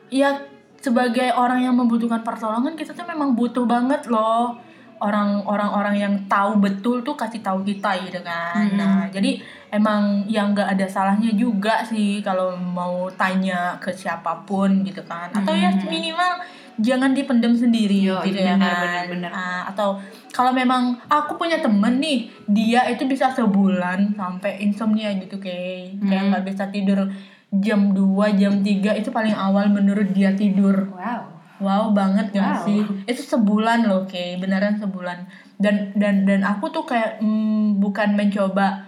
Ya 0.08 0.40
sebagai 0.80 1.32
orang 1.36 1.64
yang 1.64 1.76
membutuhkan 1.76 2.20
pertolongan 2.20 2.76
kita 2.76 2.92
tuh 2.92 3.08
memang 3.08 3.32
butuh 3.32 3.64
banget 3.64 4.04
loh 4.08 4.56
orang-orang 5.00 5.96
yang 5.96 6.14
tahu 6.24 6.58
betul 6.58 7.00
tuh 7.00 7.14
kasih 7.14 7.38
tahu 7.38 7.62
kita 7.62 7.98
gitu 8.02 8.20
kan. 8.20 8.54
Mm-mm. 8.64 8.76
Nah, 8.76 9.02
jadi 9.08 9.38
emang 9.68 10.24
yang 10.24 10.50
nggak 10.50 10.70
ada 10.70 10.86
salahnya 10.86 11.32
juga 11.32 11.82
sih 11.82 12.18
kalau 12.18 12.54
mau 12.54 13.10
tanya 13.12 13.76
ke 13.76 13.90
siapa 13.90 14.44
pun 14.44 14.82
gitu 14.82 15.02
kan. 15.02 15.28
Atau 15.30 15.52
ya 15.52 15.68
Mm-mm. 15.68 15.86
minimal 15.86 16.32
jangan 16.74 17.10
dipendam 17.12 17.54
sendiri 17.54 18.02
Yo, 18.02 18.18
gitu 18.22 18.34
ya 18.36 18.54
kan. 18.54 19.06
benar, 19.06 19.06
benar. 19.06 19.30
Ah, 19.30 19.62
atau 19.68 19.98
kalau 20.30 20.50
memang 20.50 20.98
aku 21.06 21.34
punya 21.34 21.58
temen 21.58 21.98
nih, 21.98 22.26
dia 22.44 22.82
itu 22.88 23.04
bisa 23.04 23.30
sebulan 23.30 24.10
sampai 24.12 24.58
insomnia 24.60 25.14
gitu 25.14 25.38
kayak 25.38 25.94
kayak 26.00 26.18
Hmm. 26.20 26.30
nggak 26.30 26.44
bisa 26.44 26.64
tidur 26.68 27.06
jam 27.54 27.94
2, 27.94 28.34
jam 28.34 28.58
3 28.58 28.66
itu 28.92 29.08
paling 29.08 29.30
awal 29.32 29.68
menurut 29.68 30.10
dia 30.10 30.34
tidur. 30.34 30.90
wow 30.90 31.33
Wow 31.62 31.94
banget 31.94 32.30
Wow. 32.30 32.38
gak 32.38 32.54
sih? 32.66 32.80
Itu 33.06 33.22
sebulan 33.22 33.86
loh, 33.86 34.06
kayak 34.06 34.42
beneran 34.42 34.78
sebulan. 34.78 35.26
Dan 35.58 35.94
dan 35.94 36.26
dan 36.26 36.42
aku 36.42 36.70
tuh 36.70 36.82
kayak 36.82 37.22
mm, 37.22 37.78
bukan 37.78 38.18
mencoba 38.18 38.82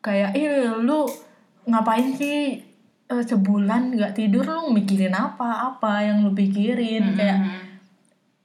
kayak 0.00 0.36
eh 0.36 0.68
lu 0.80 1.08
ngapain 1.64 2.12
sih 2.16 2.60
eh, 3.08 3.24
sebulan 3.24 3.96
nggak 3.96 4.12
tidur? 4.16 4.44
Lu 4.44 4.72
mikirin 4.72 5.16
apa? 5.16 5.72
Apa 5.72 6.04
yang 6.04 6.24
lu 6.24 6.36
pikirin? 6.36 7.16
Kayak 7.16 7.38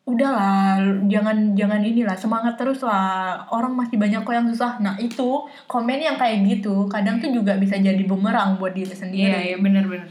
udahlah 0.05 0.77
jangan 1.09 1.57
jangan 1.57 1.81
inilah 1.81 2.13
semangat 2.13 2.55
terus 2.55 2.79
lah. 2.85 3.43
Orang 3.49 3.73
masih 3.73 3.97
banyak 3.97 4.21
kok 4.21 4.35
yang 4.37 4.47
susah. 4.47 4.77
Nah 4.79 4.95
itu 5.01 5.43
komen 5.65 5.97
yang 5.97 6.15
kayak 6.15 6.45
gitu 6.45 6.85
kadang 6.87 7.17
tuh 7.17 7.33
juga 7.33 7.57
bisa 7.57 7.75
jadi 7.75 8.03
bumerang 8.05 8.55
buat 8.61 8.71
diri 8.77 8.93
iya 8.93 9.01
sendiri 9.01 9.39
iya 9.51 9.57
benar-benar 9.57 10.09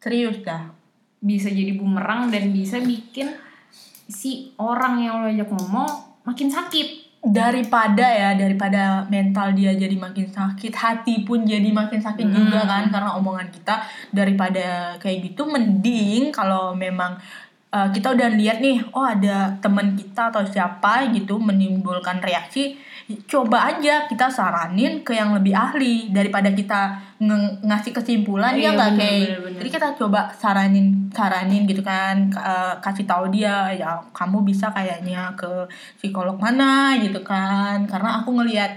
serius 0.00 0.40
dah 0.40 0.79
bisa 1.20 1.52
jadi 1.52 1.76
bumerang 1.76 2.32
dan 2.32 2.48
bisa 2.50 2.80
bikin 2.80 3.28
si 4.08 4.50
orang 4.56 4.98
yang 4.98 5.22
lo 5.22 5.28
ajak 5.28 5.48
ngomong 5.48 5.88
makin 6.24 6.48
sakit 6.48 7.12
daripada 7.20 8.00
ya 8.00 8.32
daripada 8.32 9.04
mental 9.12 9.52
dia 9.52 9.76
jadi 9.76 9.92
makin 9.92 10.32
sakit 10.32 10.72
hati 10.72 11.20
pun 11.28 11.44
jadi 11.44 11.68
makin 11.68 12.00
sakit 12.00 12.24
Hmm. 12.24 12.32
juga 12.48 12.64
kan 12.64 12.88
karena 12.88 13.12
omongan 13.20 13.52
kita 13.52 13.84
daripada 14.08 14.96
kayak 14.96 15.28
gitu 15.28 15.44
mending 15.44 16.32
kalau 16.32 16.72
memang 16.72 17.20
uh, 17.70 17.88
kita 17.90 18.14
udah 18.14 18.28
lihat 18.34 18.58
nih 18.58 18.82
oh 18.92 19.02
ada 19.02 19.54
teman 19.58 19.94
kita 19.94 20.28
atau 20.28 20.42
siapa 20.44 21.08
gitu 21.10 21.38
menimbulkan 21.38 22.18
reaksi 22.20 22.76
coba 23.26 23.74
aja 23.74 24.06
kita 24.06 24.30
saranin 24.30 25.02
ke 25.02 25.10
yang 25.10 25.34
lebih 25.34 25.50
ahli 25.50 26.14
daripada 26.14 26.54
kita 26.54 26.94
nge- 27.18 27.58
ngasih 27.66 27.90
kesimpulan 27.90 28.54
Iya, 28.54 28.70
ya 28.70 28.70
nggak 28.78 28.90
bener, 28.94 29.00
kayak 29.02 29.18
bener, 29.42 29.58
jadi 29.58 29.68
kita 29.74 29.88
coba 29.98 30.20
saranin 30.30 30.86
saranin 31.10 31.66
gitu 31.66 31.82
kan 31.82 32.30
eh, 32.30 32.74
kasih 32.78 33.10
tahu 33.10 33.34
dia 33.34 33.66
ya 33.74 33.98
kamu 34.14 34.46
bisa 34.46 34.70
kayaknya 34.70 35.34
ke 35.34 35.66
psikolog 35.98 36.38
mana 36.38 36.94
gitu 37.02 37.18
kan. 37.26 37.82
Karena 37.90 38.22
aku 38.22 38.30
ngelihat 38.38 38.70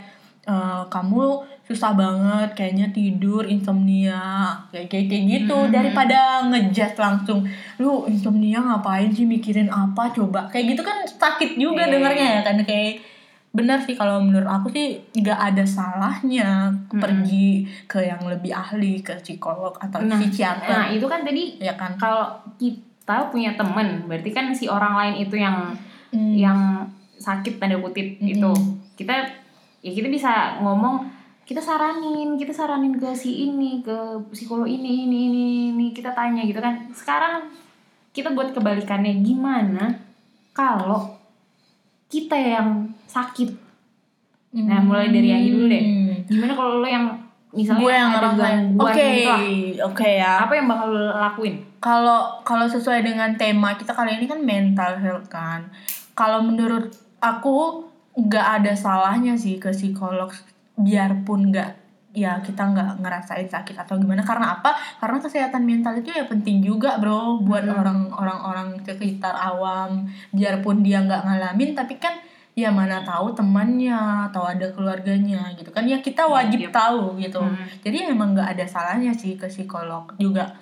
eh, 0.44 0.84
kamu 0.88 1.24
susah 1.64 1.92
banget 1.94 2.50
kayaknya 2.54 2.92
tidur 2.92 3.44
insomnia 3.44 4.52
kayak 4.68 4.88
kayak, 4.88 5.06
kayak 5.08 5.24
gitu 5.32 5.56
Hmm. 5.58 5.72
daripada 5.72 6.20
ngejudge 6.44 6.98
langsung 6.98 7.48
lu 7.78 8.04
insomnia 8.06 8.60
ngapain 8.60 9.08
sih 9.10 9.24
mikirin 9.24 9.68
apa 9.68 10.12
coba 10.12 10.48
kayak 10.48 10.76
gitu 10.76 10.82
kan 10.82 10.98
sakit 11.04 11.56
juga 11.56 11.84
Iya. 11.84 11.92
dengarnya 11.94 12.28
ya 12.30 12.42
kan 12.44 12.58
kayak 12.62 13.00
benar 13.50 13.80
sih 13.80 13.94
kalau 13.94 14.18
menurut 14.20 14.44
aku 14.46 14.68
sih 14.68 14.98
nggak 15.14 15.40
ada 15.46 15.64
salahnya 15.64 16.68
Mm-mm. 16.84 17.00
pergi 17.00 17.50
ke 17.86 18.02
yang 18.02 18.20
lebih 18.24 18.50
ahli 18.50 19.00
ke 19.00 19.14
psikolog 19.18 19.78
atau 19.78 20.02
Nah, 20.02 20.18
psikiater 20.18 20.68
nah 20.68 20.86
itu 20.90 21.06
kan 21.06 21.22
tadi 21.22 21.56
ya 21.58 21.72
kan 21.74 21.94
kalau 21.94 22.28
kita 22.58 23.30
punya 23.30 23.54
temen 23.54 24.04
berarti 24.04 24.30
kan 24.30 24.52
si 24.52 24.68
orang 24.68 24.94
lain 24.94 25.16
itu 25.22 25.38
yang 25.38 25.72
Hmm. 26.10 26.34
yang 26.36 26.60
sakit 27.16 27.58
tanda 27.58 27.74
kutip 27.76 28.20
gitu 28.20 28.52
Mm-mm. 28.52 28.94
kita 28.94 29.26
ya 29.84 29.92
kita 29.92 30.08
bisa 30.08 30.58
ngomong 30.64 31.04
kita 31.44 31.60
saranin 31.60 32.40
kita 32.40 32.56
saranin 32.56 32.96
ke 32.96 33.12
si 33.12 33.52
ini 33.52 33.84
ke 33.84 34.16
psikolog 34.32 34.64
ini 34.64 35.04
ini 35.04 35.18
ini 35.28 35.44
ini 35.76 35.86
kita 35.92 36.16
tanya 36.16 36.48
gitu 36.48 36.64
kan. 36.64 36.88
Sekarang 36.96 37.52
kita 38.16 38.32
buat 38.32 38.56
kebalikannya 38.56 39.20
gimana 39.20 39.92
kalau 40.56 41.20
kita 42.08 42.40
yang 42.40 42.88
sakit? 43.10 43.52
Nah, 44.54 44.86
mulai 44.86 45.10
dari 45.10 45.34
Ayu 45.34 45.58
dulu 45.58 45.66
deh. 45.68 45.84
Hmm. 45.84 46.10
gimana 46.30 46.54
kalau 46.56 46.80
lo 46.80 46.88
yang 46.88 47.10
misalnya 47.52 47.82
gue 47.84 47.92
yang 47.92 48.12
ada 48.16 48.30
gangguan 48.34 48.80
oke 48.80 49.04
gitu 49.20 49.84
oke 49.84 50.08
ya. 50.08 50.48
Apa 50.48 50.54
yang 50.56 50.72
bakal 50.72 50.88
lo 50.96 51.12
lakuin? 51.12 51.60
Kalau 51.84 52.40
kalau 52.48 52.64
sesuai 52.72 53.04
dengan 53.04 53.36
tema 53.36 53.76
kita 53.76 53.92
kali 53.92 54.16
ini 54.16 54.32
kan 54.32 54.40
mental 54.40 54.96
health 54.96 55.28
kan. 55.28 55.68
Kalau 56.16 56.40
menurut 56.40 56.96
aku 57.20 57.92
nggak 58.14 58.48
ada 58.62 58.74
salahnya 58.74 59.34
sih 59.34 59.58
ke 59.58 59.74
psikolog 59.74 60.30
biarpun 60.76 61.50
nggak 61.50 61.70
ya 62.14 62.38
kita 62.40 62.62
nggak 62.62 63.02
ngerasain 63.02 63.50
sakit 63.50 63.74
atau 63.74 63.98
gimana. 63.98 64.22
Karena 64.22 64.54
apa? 64.54 64.70
Karena 65.02 65.18
kesehatan 65.18 65.66
mental 65.66 65.98
itu 65.98 66.14
ya 66.14 66.30
penting 66.30 66.62
juga 66.62 67.02
bro 67.02 67.42
buat 67.42 67.66
Hmm. 67.66 67.74
orang 67.74 68.00
orang 68.14 68.40
orang 68.40 68.68
sekitar 68.80 69.34
awam. 69.34 70.06
Biarpun 70.30 70.86
dia 70.86 71.02
nggak 71.02 71.26
ngalamin 71.26 71.74
tapi 71.74 71.98
kan 71.98 72.14
ya 72.54 72.70
mana 72.70 73.02
tahu 73.02 73.34
temannya 73.34 74.30
atau 74.30 74.46
ada 74.46 74.70
keluarganya 74.70 75.50
gitu 75.58 75.74
kan. 75.74 75.90
Ya 75.90 75.98
kita 76.00 76.30
wajib 76.30 76.62
Yep. 76.62 76.70
tahu 76.72 77.18
gitu. 77.18 77.42
Hmm. 77.42 77.66
jadi 77.82 78.14
emang 78.14 78.38
nggak 78.38 78.54
ada 78.54 78.66
salahnya 78.70 79.10
sih 79.10 79.34
ke 79.34 79.50
psikolog 79.50 80.14
juga. 80.22 80.54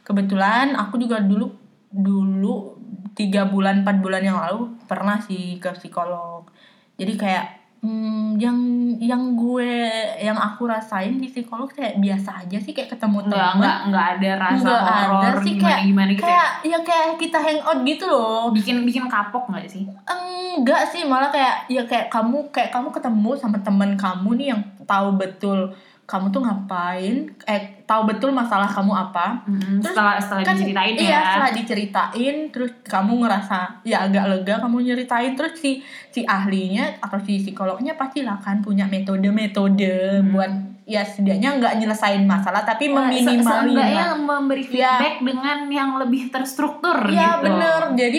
Kebetulan 0.00 0.72
aku 0.72 0.96
juga 0.96 1.20
dulu 1.20 1.52
dulu 1.92 2.80
tiga 3.12 3.44
bulan 3.44 3.84
empat 3.84 4.00
bulan 4.00 4.24
yang 4.24 4.40
lalu 4.40 4.72
pernah 4.88 5.20
sih 5.20 5.60
ke 5.60 5.68
psikolog 5.70 6.48
jadi 6.94 7.12
kayak 7.14 7.44
hmm, 7.80 8.38
yang 8.38 8.58
yang 8.96 9.34
gue 9.34 9.70
yang 10.16 10.34
aku 10.34 10.64
rasain 10.64 11.18
di 11.18 11.26
psikolog 11.26 11.66
kayak 11.66 11.98
biasa 11.98 12.40
aja 12.40 12.56
sih 12.56 12.70
kayak 12.70 12.88
ketemu 12.88 13.26
teman 13.26 13.58
nggak 13.58 13.78
nggak 13.90 14.06
ada 14.16 14.30
rasa 14.40 14.62
Nggak 14.62 14.80
ada 14.80 15.04
horor 15.10 15.36
sih, 15.36 15.52
gimana 15.52 15.66
kayak- 15.68 15.84
gimana 15.84 16.08
gitu 16.08 16.22
ya? 16.22 16.28
kayak 16.30 16.50
ya 16.64 16.78
kayak 16.80 17.06
kita 17.16 17.38
hangout 17.38 17.78
gitu 17.82 18.04
loh. 18.06 18.42
Bikin 18.50 18.76
bikin 18.82 19.04
kapok 19.04 19.44
nggak 19.48 19.66
sih? 19.66 19.84
Enggak 20.06 20.82
sih 20.88 21.02
malah 21.02 21.28
kayak 21.28 21.66
ya 21.66 21.82
kayak 21.84 22.06
kamu 22.08 22.48
kayak 22.48 22.70
kamu 22.70 22.88
ketemu 22.88 23.30
sama 23.34 23.58
teman 23.60 23.90
kamu 23.94 24.28
nih 24.34 24.46
yang 24.54 24.60
tahu 24.84 25.18
betul 25.18 25.74
kamu 26.04 26.28
tuh 26.28 26.40
ngapain 26.40 27.16
eh 27.44 27.60
tahu 27.82 28.04
betul 28.06 28.28
masalah 28.30 28.66
kamu 28.66 28.92
apa 28.92 29.40
Mm, 29.42 29.80
Terus 29.80 29.90
setelah 29.90 30.14
setelah 30.16 30.40
kan 30.42 30.52
diceritain 30.54 30.94
iya 30.94 31.08
ya 31.10 31.20
setelah 31.26 31.50
diceritain 31.54 32.36
terus 32.48 32.72
kamu 32.82 33.12
ngerasa 33.18 33.58
ya 33.82 33.98
agak 34.02 34.24
lega 34.26 34.54
kamu 34.58 34.76
nyeritain 34.82 35.32
terus 35.32 35.54
si 35.54 35.80
si 36.08 36.20
ahlinya 36.22 36.96
atau 36.98 37.16
si 37.18 37.38
psikolognya 37.38 37.92
pastilah 37.94 38.36
kan 38.36 38.60
punya 38.60 38.84
metode-metode 38.84 39.92
Hmm. 40.20 40.30
buat 40.30 40.52
ya 40.84 41.00
setidaknya 41.00 41.56
nggak 41.56 41.74
nyelesain 41.78 42.20
masalah 42.22 42.60
tapi 42.62 42.92
Ya, 42.92 43.08
seenggaknya 43.16 44.04
lah. 44.06 44.20
memberi 44.20 44.64
Ya. 44.66 45.00
feedback 45.00 45.16
dengan 45.22 45.58
yang 45.70 45.90
lebih 45.96 46.28
terstruktur 46.28 46.96
Iya 47.06 47.40
gitu 47.40 47.48
bener 47.48 47.80
jadi 47.94 48.18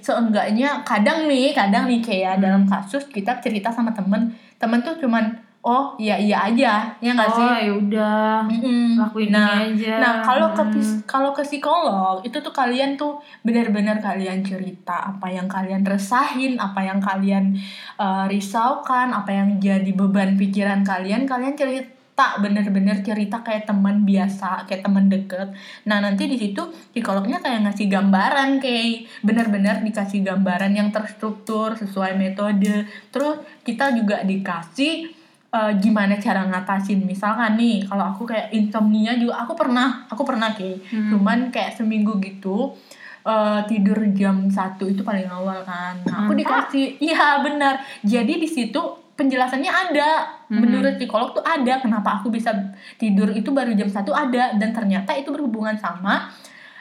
seenggaknya 0.00 0.80
kadang 0.82 1.26
nih 1.26 1.52
kadang 1.52 1.84
nih 1.84 2.00
kayak 2.00 2.34
Hmm. 2.34 2.42
dalam 2.42 2.62
kasus 2.64 3.04
kita 3.06 3.36
cerita 3.38 3.68
sama 3.68 3.92
temen 3.92 4.32
temen 4.56 4.80
tuh 4.80 4.96
cuman 4.96 5.36
oh 5.66 5.98
iya 5.98 6.14
iya 6.14 6.46
aja 6.46 6.94
ya 7.02 7.10
nggak 7.10 7.30
sih 7.34 7.42
oh 7.42 7.58
ya 7.58 7.72
udah 7.74 8.46
Mm-mm. 8.46 9.02
lakuin 9.02 9.34
nah 9.34 9.66
aja 9.66 9.94
Nah, 9.98 10.12
kalau 10.22 10.54
ke 10.54 10.62
Hmm. 10.62 11.02
kalau 11.02 11.30
ke 11.32 11.42
psikolog 11.42 12.22
itu 12.22 12.38
tuh 12.38 12.54
kalian 12.54 12.94
tuh 12.94 13.18
benar-benar 13.42 13.98
kalian 13.98 14.46
cerita 14.46 15.10
apa 15.10 15.26
yang 15.26 15.50
kalian 15.50 15.82
resahin, 15.82 16.54
apa 16.56 16.80
yang 16.80 17.02
kalian 17.02 17.58
eh, 17.98 18.24
risaukan, 18.30 19.10
apa 19.10 19.30
yang 19.34 19.48
jadi 19.58 19.90
beban 19.90 20.38
pikiran 20.38 20.86
kalian, 20.86 21.26
kalian 21.26 21.58
cerita 21.58 21.94
bener-bener 22.38 23.02
cerita 23.02 23.42
kayak 23.42 23.66
teman 23.66 24.06
biasa, 24.06 24.64
kayak 24.64 24.86
teman 24.86 25.10
deket. 25.10 25.52
Nah, 25.84 25.98
nanti 26.00 26.24
di 26.24 26.38
situ 26.38 26.62
psikolognya 26.94 27.42
kayak 27.42 27.66
ngasih 27.66 27.90
gambaran 27.90 28.56
kayak 28.56 29.04
bener-bener 29.20 29.82
dikasih 29.82 30.24
gambaran 30.24 30.72
yang 30.72 30.88
terstruktur 30.88 31.74
sesuai 31.74 32.16
metode. 32.16 32.86
Terus 33.12 33.36
kita 33.60 33.92
juga 33.92 34.24
dikasih 34.24 35.15
eh, 35.56 35.72
gimana 35.78 36.14
cara 36.16 36.44
ngatasin 36.44 37.00
misalkan 37.02 37.56
nih 37.56 37.80
kalau 37.82 38.04
aku 38.06 38.22
kayak 38.24 38.52
insomnia 38.52 39.16
juga 39.16 39.40
aku 39.40 39.52
pernah 39.54 40.04
aku 40.06 40.22
pernah 40.22 40.52
kayak 40.52 40.84
Hmm. 40.86 41.10
cuman 41.10 41.38
kayak 41.48 41.72
seminggu 41.72 42.20
gitu 42.20 42.76
eh, 43.24 43.60
tidur 43.64 43.96
jam 44.12 44.46
satu 44.48 44.84
itu 44.84 45.00
paling 45.00 45.26
awal 45.28 45.58
kan 45.62 45.96
nah, 46.02 46.22
aku 46.22 46.32
Mantap. 46.32 46.68
dikasih 46.68 46.86
iya 47.00 47.40
benar 47.40 47.74
jadi 48.02 48.36
di 48.36 48.46
situ 48.46 48.78
penjelasannya 49.12 49.72
ada 49.72 50.10
Hmm. 50.46 50.60
menurut 50.60 50.94
psikolog 50.94 51.32
tuh 51.32 51.42
ada 51.42 51.80
kenapa 51.80 52.20
aku 52.20 52.28
bisa 52.28 52.52
tidur 52.94 53.32
itu 53.32 53.50
baru 53.50 53.72
jam 53.72 53.88
satu 53.88 54.12
ada 54.12 54.54
dan 54.54 54.70
ternyata 54.70 55.10
itu 55.12 55.32
berhubungan 55.32 55.74
sama 55.74 56.30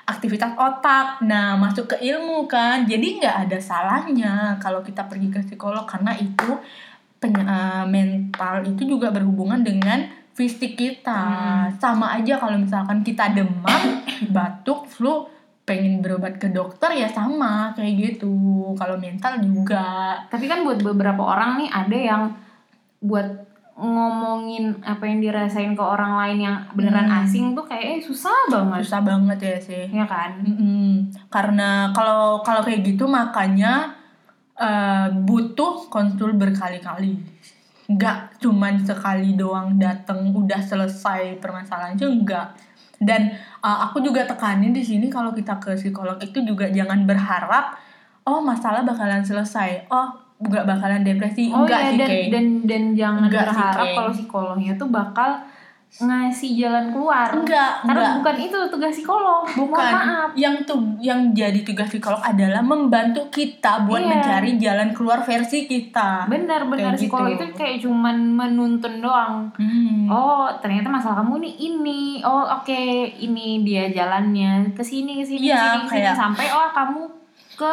aktivitas 0.06 0.54
otak. 0.54 1.18
Nah, 1.24 1.58
masuk 1.58 1.90
ke 1.90 1.98
ilmu 2.00 2.46
kan. 2.46 2.86
Jadi 2.86 3.18
nggak 3.18 3.50
ada 3.50 3.58
salahnya 3.58 4.34
kalau 4.62 4.86
kita 4.86 5.10
pergi 5.10 5.34
ke 5.34 5.42
psikolog 5.42 5.82
karena 5.84 6.14
itu 6.14 6.62
peny- 7.28 7.44
eh, 7.44 7.84
mental 7.86 8.56
itu 8.64 8.84
juga 8.88 9.10
berhubungan 9.10 9.60
dengan 9.60 10.06
fisik 10.32 10.76
kita. 10.76 11.22
Sama 11.74 12.14
aja 12.14 12.36
kalau 12.36 12.56
misalkan 12.56 13.02
kita 13.02 13.32
demam, 13.32 13.82
batuk, 14.30 14.86
flu, 14.86 15.26
pengen 15.62 15.98
berobat 15.98 16.36
ke 16.36 16.50
dokter 16.50 16.94
ya 16.94 17.08
sama 17.08 17.74
kayak 17.74 17.94
gitu. 18.14 18.36
Kalau 18.74 18.96
mental 18.96 19.40
juga. 19.40 20.14
tapi 20.28 20.46
kan 20.46 20.62
buat 20.62 20.78
beberapa 20.80 21.26
orang 21.26 21.58
nih 21.58 21.70
ada 21.72 21.98
yang 21.98 22.24
buat 23.00 23.26
ngomongin 23.76 24.80
apa 24.82 25.04
yang 25.04 25.20
dirasain 25.20 25.74
ke 25.74 25.84
orang 25.84 26.16
lain 26.18 26.38
yang 26.42 26.58
beneran 26.72 27.06
Hmm. 27.06 27.20
asing 27.22 27.52
tuh 27.52 27.64
kayak 27.64 27.84
eh, 27.92 28.00
susah 28.00 28.32
banget 28.48 28.82
Susah 28.82 29.02
banget 29.04 29.38
ya 29.42 29.58
sih. 29.60 29.84
ya 29.90 30.06
kan 30.06 30.32
Mm-mm. 30.40 31.12
Karena 31.28 31.92
kalau 31.92 32.40
kalau 32.40 32.62
kayak 32.62 32.84
gitu 32.84 33.04
makanya 33.06 33.92
eh, 34.60 35.08
butuh 35.12 35.88
konsul 35.92 36.36
berkali-kali. 36.36 37.20
Nggak 37.86 38.42
cuman 38.42 38.82
sekali 38.82 39.38
doang 39.38 39.78
dateng 39.78 40.34
udah 40.34 40.62
selesai 40.64 41.38
permasalahannya 41.40 42.08
enggak. 42.08 42.56
Dan 43.00 43.36
eh, 43.38 43.78
aku 43.86 44.02
juga 44.02 44.26
tekanin 44.28 44.72
di 44.72 44.84
sini 44.84 45.12
kalau 45.12 45.36
kita 45.36 45.60
ke 45.60 45.76
psikolog 45.76 46.20
itu 46.20 46.44
juga 46.44 46.68
jangan 46.72 47.04
berharap 47.04 47.78
oh 48.26 48.42
masalah 48.42 48.82
bakalan 48.82 49.22
selesai. 49.22 49.88
Oh 49.92 50.26
nggak 50.36 50.68
bakalan 50.68 51.02
depresi. 51.08 51.48
oh 51.48 51.64
enggak 51.64 51.80
ya 51.80 51.90
sih 51.90 51.98
dan, 51.98 52.12
dan 52.28 52.46
dan 52.68 52.84
jangan 52.92 53.22
Enggak 53.32 53.56
berharap 53.56 53.88
kalau 53.96 54.12
psikolognya 54.12 54.74
tuh 54.76 54.92
bakal 54.92 55.40
ngasih 55.98 56.52
jalan 56.58 56.92
keluar 56.92 57.32
enggak, 57.32 57.80
karena 57.82 57.96
enggak. 57.96 58.16
bukan 58.18 58.36
itu 58.42 58.58
tugas 58.68 58.92
psikolog 58.92 59.48
bukan 59.48 59.80
maaf 59.88 60.30
yang 60.36 60.60
tuh 60.62 60.76
yang 61.00 61.32
jadi 61.32 61.56
tugas 61.62 61.88
psikolog 61.88 62.20
adalah 62.20 62.60
membantu 62.60 63.30
kita 63.30 63.84
buat 63.84 63.98
Iya. 63.98 64.10
mencari 64.10 64.52
jalan 64.58 64.92
keluar 64.92 65.22
versi 65.22 65.64
kita 65.64 66.28
benar 66.28 66.66
benar 66.66 66.92
Kayak 66.92 67.00
psikolog 67.00 67.32
gitu. 67.32 67.40
itu 67.42 67.56
kayak 67.56 67.78
cuman 67.80 68.16
menuntun 68.30 69.00
doang 69.00 69.48
Hmm. 69.56 70.08
Oh, 70.08 70.52
ternyata 70.58 70.86
masalah 70.88 71.18
kamu 71.18 71.42
nih 71.42 71.54
ini. 71.66 72.02
Oh, 72.22 72.46
oke, 72.46 72.82
ini 73.16 73.62
dia 73.62 73.90
jalannya 73.90 74.70
ke 74.72 74.82
sini 74.82 75.18
ke 75.18 75.26
sini 75.26 75.48
ke 75.48 75.56
sini, 75.56 75.80
ke 75.82 75.88
sini. 75.88 75.90
kayak- 75.98 76.14
sampai 76.14 76.46
oh 76.48 76.70
kamu 76.70 77.02
ke 77.56 77.72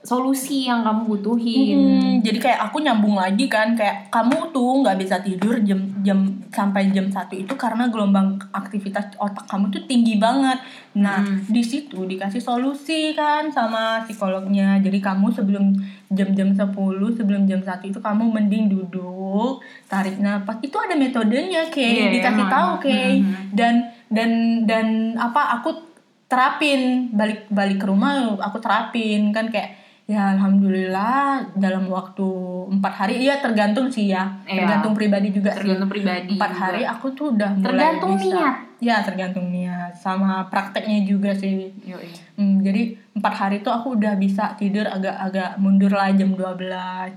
solusi 0.00 0.64
yang 0.64 0.80
kamu 0.80 1.12
butuhin. 1.12 1.76
Hmm, 1.76 2.12
jadi 2.24 2.38
kayak 2.40 2.60
aku 2.66 2.80
nyambung 2.80 3.20
lagi 3.20 3.44
kan 3.46 3.76
kayak 3.76 4.08
kamu 4.08 4.48
tuh 4.48 4.80
nggak 4.80 4.96
bisa 4.96 5.20
tidur 5.20 5.60
jam 5.60 5.76
jam 6.00 6.24
sampai 6.48 6.88
jam 6.88 7.12
satu 7.12 7.36
itu 7.36 7.52
karena 7.52 7.84
gelombang 7.86 8.40
aktivitas 8.50 9.12
otak 9.16 9.44
kamu 9.44 9.68
tuh 9.68 9.84
tinggi 9.84 10.16
banget. 10.16 10.56
Nah 10.96 11.20
Hmm. 11.20 11.44
di 11.44 11.60
situ 11.60 12.08
dikasih 12.08 12.40
solusi 12.40 13.12
kan 13.12 13.52
sama 13.52 14.00
psikolognya. 14.02 14.80
Jadi 14.80 14.98
kamu 14.98 15.36
sebelum 15.36 15.76
jam-jam 16.08 16.48
10 16.50 16.72
sebelum 17.12 17.44
jam 17.44 17.60
satu 17.60 17.84
itu 17.86 18.00
kamu 18.00 18.24
mending 18.24 18.72
duduk 18.72 19.60
tarik 19.84 20.16
nafas 20.16 20.58
itu 20.60 20.74
ada 20.74 20.96
metodenya 20.96 21.68
kayak 21.68 21.92
Iya, 21.92 22.06
dikasih 22.10 22.44
emang, 22.44 22.50
tahu 22.50 22.70
kayak 22.80 23.08
Mhm. 23.20 23.34
dan 23.52 23.74
dan 24.08 24.30
dan 24.64 24.86
apa 25.14 25.60
aku 25.60 25.76
terapin 26.24 27.10
balik 27.10 27.44
balik 27.50 27.82
ke 27.82 27.86
rumah 27.86 28.38
aku 28.38 28.56
terapin 28.58 29.28
kan 29.30 29.50
kayak 29.50 29.76
ya 30.10 30.34
alhamdulillah 30.34 31.22
dalam 31.54 31.86
waktu 31.86 32.26
empat 32.72 32.92
hari 32.96 33.22
iya 33.22 33.38
tergantung 33.38 33.86
sih 33.86 34.08
ya 34.08 34.26
Iya. 34.42 34.58
tergantung 34.60 34.92
pribadi 34.92 35.30
juga 35.30 35.50
sih 35.52 35.62
Tergantung 35.62 35.86
pribadi. 35.88 36.34
empat 36.34 36.50
hari 36.52 36.82
aku 36.82 37.06
tuh 37.10 37.30
udah 37.30 37.50
mulai 37.52 37.64
Tergantung 37.64 38.12
bisa 38.16 38.34
niat. 38.34 38.56
ya 38.80 38.96
tergantung 39.00 39.46
niat 39.48 39.92
sama 39.94 40.30
prakteknya 40.46 41.04
juga 41.04 41.30
sih. 41.30 41.68
Yoi. 41.84 42.10
Hmm, 42.34 42.58
jadi 42.58 42.82
empat 43.12 43.34
hari 43.36 43.56
tuh 43.60 43.70
aku 43.70 43.94
udah 43.94 44.16
bisa 44.16 44.56
tidur 44.56 44.82
agak-agak 44.82 45.54
mundur 45.56 45.92
lah 45.92 46.08
jam 46.10 46.32
12, 46.32 46.64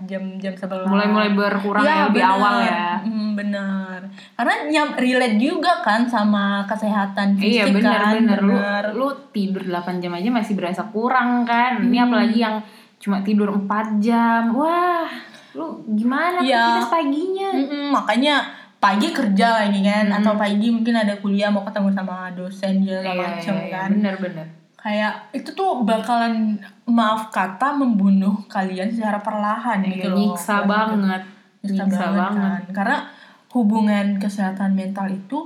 jam 0.03 0.23
jam 0.37 0.53
11. 0.53 0.85
Mulai-mulai 0.85 1.31
berkurang 1.31 1.81
ya, 1.81 2.05
lebih 2.05 2.19
bener. 2.19 2.33
awal 2.35 2.55
ya. 2.61 2.87
Hmm, 2.99 3.29
bener. 3.33 3.99
Karena 4.35 4.53
nyam 4.67 4.89
relate 4.93 5.39
juga 5.39 5.79
kan 5.79 6.03
sama 6.05 6.67
kesehatan 6.67 7.33
fisik 7.35 7.57
Iya 7.57 7.65
bener 7.71 7.95
kan. 7.97 8.13
bener 8.13 8.39
lu 8.39 8.51
bener. 8.51 8.83
lu 8.93 9.07
tidur 9.31 9.63
8 9.63 9.97
jam 9.97 10.11
aja 10.11 10.29
masih 10.29 10.53
berasa 10.53 10.83
kurang 10.85 11.41
kan. 11.43 11.79
Ini 11.79 11.95
Hmm. 11.95 12.05
apalagi 12.05 12.37
yang 12.37 12.57
cuma 13.03 13.19
tidur 13.19 13.51
4 13.51 13.67
jam. 13.99 14.55
Wah, 14.55 15.11
lu 15.51 15.65
gimana 15.89 16.39
Iya. 16.39 16.79
aktivitas 16.79 16.87
paginya? 16.89 17.49
Mm-mm, 17.51 17.85
makanya 17.91 18.35
pagi 18.77 19.11
kerja 19.11 19.47
lagi 19.57 19.79
kan 19.81 20.05
Hmm. 20.05 20.17
atau 20.17 20.33
pagi 20.33 20.67
mungkin 20.67 20.91
ada 20.93 21.15
kuliah 21.17 21.47
mau 21.47 21.63
ketemu 21.63 21.91
sama 21.91 22.31
dosen 22.31 22.79
segala 22.79 23.03
Iya, 23.05 23.19
macam 23.21 23.53
iya, 23.53 23.61
iya, 23.61 23.71
kan. 23.73 23.89
bener 23.93 24.15
bener. 24.17 24.47
Kayak 24.75 25.13
itu 25.31 25.49
tuh 25.51 25.79
bakalan 25.81 26.59
maaf 26.85 27.27
kata 27.29 27.71
membunuh 27.73 28.35
kalian 28.47 28.87
secara 28.87 29.19
perlahan 29.19 29.79
Iya, 29.79 29.91
gitu 29.93 30.07
loh. 30.09 30.17
nyiksa 30.17 30.55
Kalau 30.57 30.67
banget. 30.69 31.21
gitu. 31.61 31.79
Nyiksa, 31.79 32.05
banget, 32.11 32.41
kan. 32.59 32.61
Karena 32.73 32.97
hubungan 33.49 34.05
kesehatan 34.17 34.71
mental 34.73 35.07
itu 35.07 35.39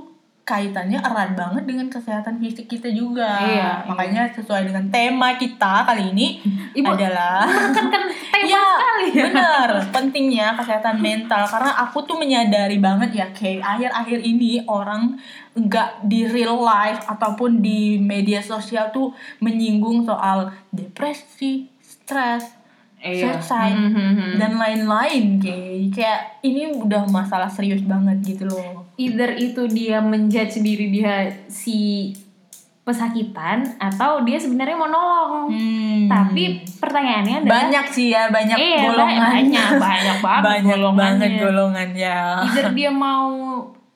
kaitannya 0.48 0.96
erat 0.96 1.36
banget 1.36 1.68
dengan 1.68 1.92
kesehatan 1.92 2.40
fisik 2.40 2.64
kita 2.64 2.88
juga. 2.88 3.28
Iya, 3.44 3.84
Makanya 3.84 4.32
sesuai 4.32 4.72
dengan 4.72 4.88
tema 4.88 5.36
kita 5.36 5.84
kali 5.84 6.16
ini 6.16 6.40
Ibu 6.72 6.88
adalah 6.88 7.44
kan 7.44 7.84
tema 7.92 8.08
Iya, 8.40 8.64
sekali 8.80 9.06
ya. 9.18 9.24
bener 9.28 9.68
pentingnya 9.92 10.46
kesehatan 10.56 10.96
mental 10.98 11.44
karena 11.44 11.76
aku 11.84 12.00
tuh 12.02 12.16
menyadari 12.16 12.80
banget 12.80 13.10
ya 13.12 13.26
kayak 13.36 13.60
akhir-akhir 13.60 14.18
ini 14.24 14.64
orang 14.64 15.20
nggak 15.52 16.06
di 16.06 16.24
real 16.24 16.56
life 16.56 17.04
ataupun 17.04 17.60
di 17.60 17.98
media 17.98 18.40
sosial 18.40 18.88
tuh 18.88 19.10
menyinggung 19.38 20.06
soal 20.06 20.48
depresi, 20.70 21.66
stres, 21.82 22.57
Iya. 22.98 23.30
suicide 23.32 23.74
Hmm, 23.74 23.90
hmm, 23.90 24.12
hmm. 24.12 24.32
dan 24.36 24.52
lain-lain 24.54 25.24
kayak 25.38 25.62
kayak 25.88 26.20
ini 26.42 26.74
udah 26.74 27.06
masalah 27.06 27.46
serius 27.46 27.80
banget 27.82 28.18
gitu 28.26 28.44
loh. 28.44 28.82
Either 28.94 29.30
itu 29.32 29.66
dia 29.66 29.98
menjudge 30.00 30.58
diri 30.58 30.90
dia 30.90 31.14
si 31.46 32.10
pesakitan 32.82 33.76
atau 33.76 34.24
dia 34.24 34.34
sebenarnya 34.34 34.74
mau 34.74 34.88
nolong. 34.88 35.52
Hmm. 35.52 36.08
Tapi 36.08 36.44
pertanyaannya 36.74 37.36
adalah 37.38 37.52
banyak 37.60 37.86
sih 37.86 38.08
ya 38.08 38.26
banyak 38.28 38.56
Iya, 38.56 38.80
golongan 38.82 39.20
banyak, 39.44 39.68
banyak 39.76 40.18
banget 40.26 40.42
banyak 40.42 40.64
golongannya. 40.66 40.98
banget 40.98 41.30
golongannya. 41.38 42.16
either 42.48 42.68
dia 42.78 42.90
mau 42.90 43.28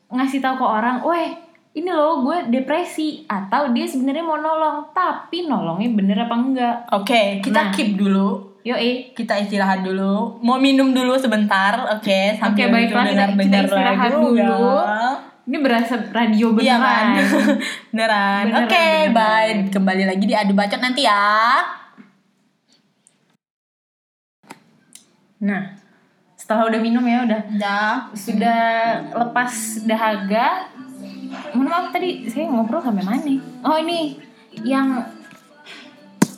ngasih 0.06 0.38
tahu 0.38 0.54
ke 0.54 0.66
orang, 0.68 1.00
"Weh, 1.00 1.32
ini 1.72 1.88
loh 1.88 2.20
gue 2.20 2.52
depresi" 2.52 3.24
atau 3.24 3.72
dia 3.72 3.82
sebenarnya 3.82 4.20
mau 4.20 4.36
nolong, 4.36 4.92
tapi 4.92 5.48
nolongnya 5.48 5.88
bener 5.90 6.16
apa 6.20 6.34
enggak? 6.36 6.76
Oke, 6.92 7.40
kita 7.40 7.60
Nah. 7.62 7.72
keep 7.72 7.96
dulu 7.96 8.51
Yo 8.62 8.74
eh, 8.74 9.10
kita 9.10 9.34
istirahat 9.36 9.82
dulu 9.82 10.38
mau 10.38 10.54
minum 10.56 10.86
dulu 10.88 11.14
sebentar 11.16 11.74
oke 11.90 12.18
sambil 12.38 12.62
Oke, 12.62 12.70
baiklah, 12.70 13.04
kita- 13.04 13.10
dengar 13.10 13.28
kita 13.32 13.42
dengar 13.42 13.64
istirahat 13.66 14.10
lagu 14.12 14.28
dulu. 14.30 14.66
ya. 14.78 15.10
ini 15.42 15.56
berasa 15.58 15.94
radio 16.14 16.46
iya 16.56 16.76
kan 16.78 17.06
beneran. 17.10 17.16
beneran 17.90 18.42
Beneran, 18.44 18.60
oke 18.60 18.70
beneran. 18.70 19.10
bye 19.12 19.50
kembali 19.68 20.04
lagi 20.06 20.24
di 20.24 20.34
adu 20.36 20.52
bacot 20.52 20.78
nanti 20.78 21.02
ya 21.02 21.26
Nah, 25.42 25.74
setelah 26.32 26.70
udah 26.70 26.78
minum 26.78 27.02
ya 27.02 27.26
udah 27.26 27.40
udah 27.50 27.84
sudah 28.14 28.62
lepas 29.10 29.50
dahaga. 29.82 30.70
Mohon 31.50 31.66
maaf 31.66 31.86
tadi 31.90 32.30
saya 32.30 32.46
ngobrol 32.46 32.78
sampai 32.78 33.02
mana? 33.02 33.26
Oh 33.60 33.74
ini 33.74 34.22
yang 34.62 35.02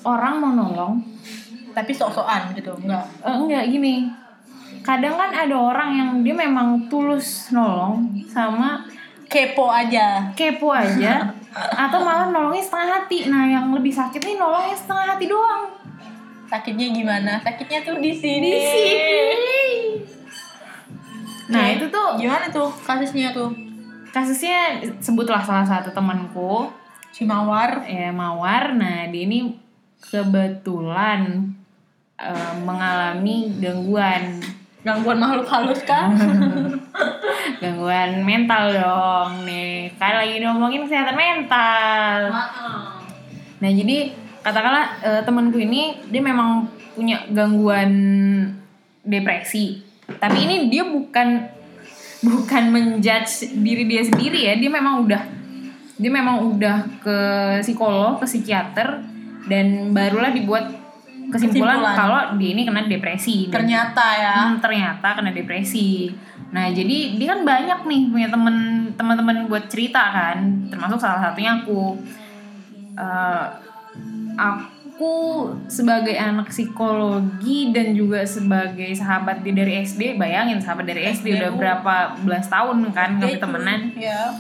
orang 0.02 0.34
mau 0.38 0.52
nolong 0.54 1.04
tapi 1.74 1.90
sok-sokan 1.90 2.54
gitu 2.54 2.72
enggak. 2.78 3.04
Eh, 3.26 3.34
enggak 3.34 3.64
gini. 3.68 4.08
Kadang 4.86 5.18
kan 5.18 5.34
ada 5.34 5.56
orang 5.58 5.90
yang 5.96 6.10
dia 6.22 6.36
memang 6.36 6.86
tulus 6.86 7.50
nolong 7.50 8.06
sama 8.30 8.86
kepo 9.26 9.66
aja. 9.66 10.30
kepo 10.38 10.70
aja 10.70 11.34
atau 11.84 11.98
malah 12.06 12.30
nolongnya 12.30 12.62
setengah 12.62 12.88
hati. 13.02 13.18
Nah 13.26 13.44
yang 13.50 13.74
lebih 13.74 13.90
sakit 13.90 14.22
nih 14.22 14.38
nolongnya 14.38 14.76
setengah 14.78 15.06
hati 15.14 15.26
doang. 15.26 15.62
Sakitnya 16.46 16.94
gimana? 16.94 17.42
Sakitnya 17.42 17.82
tuh 17.82 17.98
di 17.98 18.14
sini. 18.14 18.50
Di 18.54 18.62
sini. 18.62 19.62
Nah 21.50 21.64
itu 21.74 21.90
tuh 21.90 22.14
gimana 22.14 22.46
tuh 22.48 22.70
kasusnya 22.86 23.34
tuh? 23.34 23.50
Kasusnya 24.14 24.78
sebutlah 25.02 25.42
salah 25.42 25.66
satu 25.66 25.90
temanku. 25.90 26.70
Si 27.10 27.26
mawar. 27.26 27.82
Ya 27.88 28.14
mawar. 28.14 28.76
Nah 28.76 29.10
dia 29.10 29.26
ini 29.26 29.58
kebetulan 29.98 31.50
eh, 32.18 32.52
mengalami 32.62 33.54
gangguan. 33.58 34.40
Gangguan 34.84 35.16
makhluk 35.16 35.48
halus 35.48 35.80
kan 35.88 36.12
gangguan 37.62 38.20
mental 38.20 38.68
dong 38.68 39.48
nih. 39.48 39.88
Kan 39.96 40.20
lagi 40.20 40.44
ngomongin 40.44 40.84
kesehatan 40.84 41.16
mental. 41.16 42.18
Nah 43.64 43.70
jadi 43.72 44.12
katakanlah 44.44 44.86
eh, 45.00 45.20
temanku 45.24 45.56
ini 45.56 46.04
dia 46.12 46.20
memang 46.20 46.68
punya 46.92 47.24
gangguan 47.32 47.92
depresi. 49.00 49.80
Tapi 50.04 50.38
ini 50.44 50.68
dia 50.68 50.84
bukan 50.84 51.48
bukan 52.20 52.64
menjudge 52.68 53.56
diri 53.56 53.88
dia 53.88 54.04
sendiri 54.04 54.52
ya. 54.52 54.54
Dia 54.60 54.68
memang 54.68 55.08
udah 55.08 55.22
dia 55.94 56.10
memang 56.10 56.44
udah 56.54 56.76
ke 57.00 57.18
psikolog 57.62 58.18
ke 58.18 58.26
psikiater 58.26 59.00
dan 59.46 59.94
barulah 59.94 60.34
dibuat 60.34 60.83
kesimpulan, 61.34 61.82
Kesimpulan. 61.82 61.96
kalau 61.98 62.20
dia 62.38 62.50
ini 62.54 62.62
kena 62.62 62.86
depresi 62.86 63.50
ternyata 63.50 64.06
ya 64.14 64.34
Hmm, 64.46 64.62
ternyata 64.62 65.18
kena 65.18 65.34
depresi. 65.34 66.14
Nah, 66.54 66.70
jadi 66.70 67.18
dia 67.18 67.34
kan 67.34 67.42
banyak 67.42 67.82
nih 67.82 68.00
punya 68.14 68.28
temen 68.30 68.86
teman-teman 68.94 69.50
buat 69.50 69.66
cerita 69.66 69.98
kan, 70.14 70.70
termasuk 70.70 71.02
salah 71.02 71.18
satunya 71.18 71.58
aku. 71.58 71.98
Eh, 72.94 73.44
aku 74.38 75.50
sebagai 75.66 76.14
anak 76.14 76.54
psikologi 76.54 77.74
dan 77.74 77.98
juga 77.98 78.22
sebagai 78.22 78.94
sahabat 78.94 79.42
dia 79.42 79.50
dari 79.50 79.82
SD, 79.82 80.14
bayangin 80.14 80.62
sahabat 80.62 80.86
dari 80.86 81.10
SD, 81.10 81.34
SD 81.34 81.42
udah 81.42 81.50
berapa 81.58 81.94
belas 82.22 82.46
tahun 82.46 82.86
kan 82.94 83.18
kami 83.18 83.42
temenan. 83.42 83.90
ya 83.98 84.30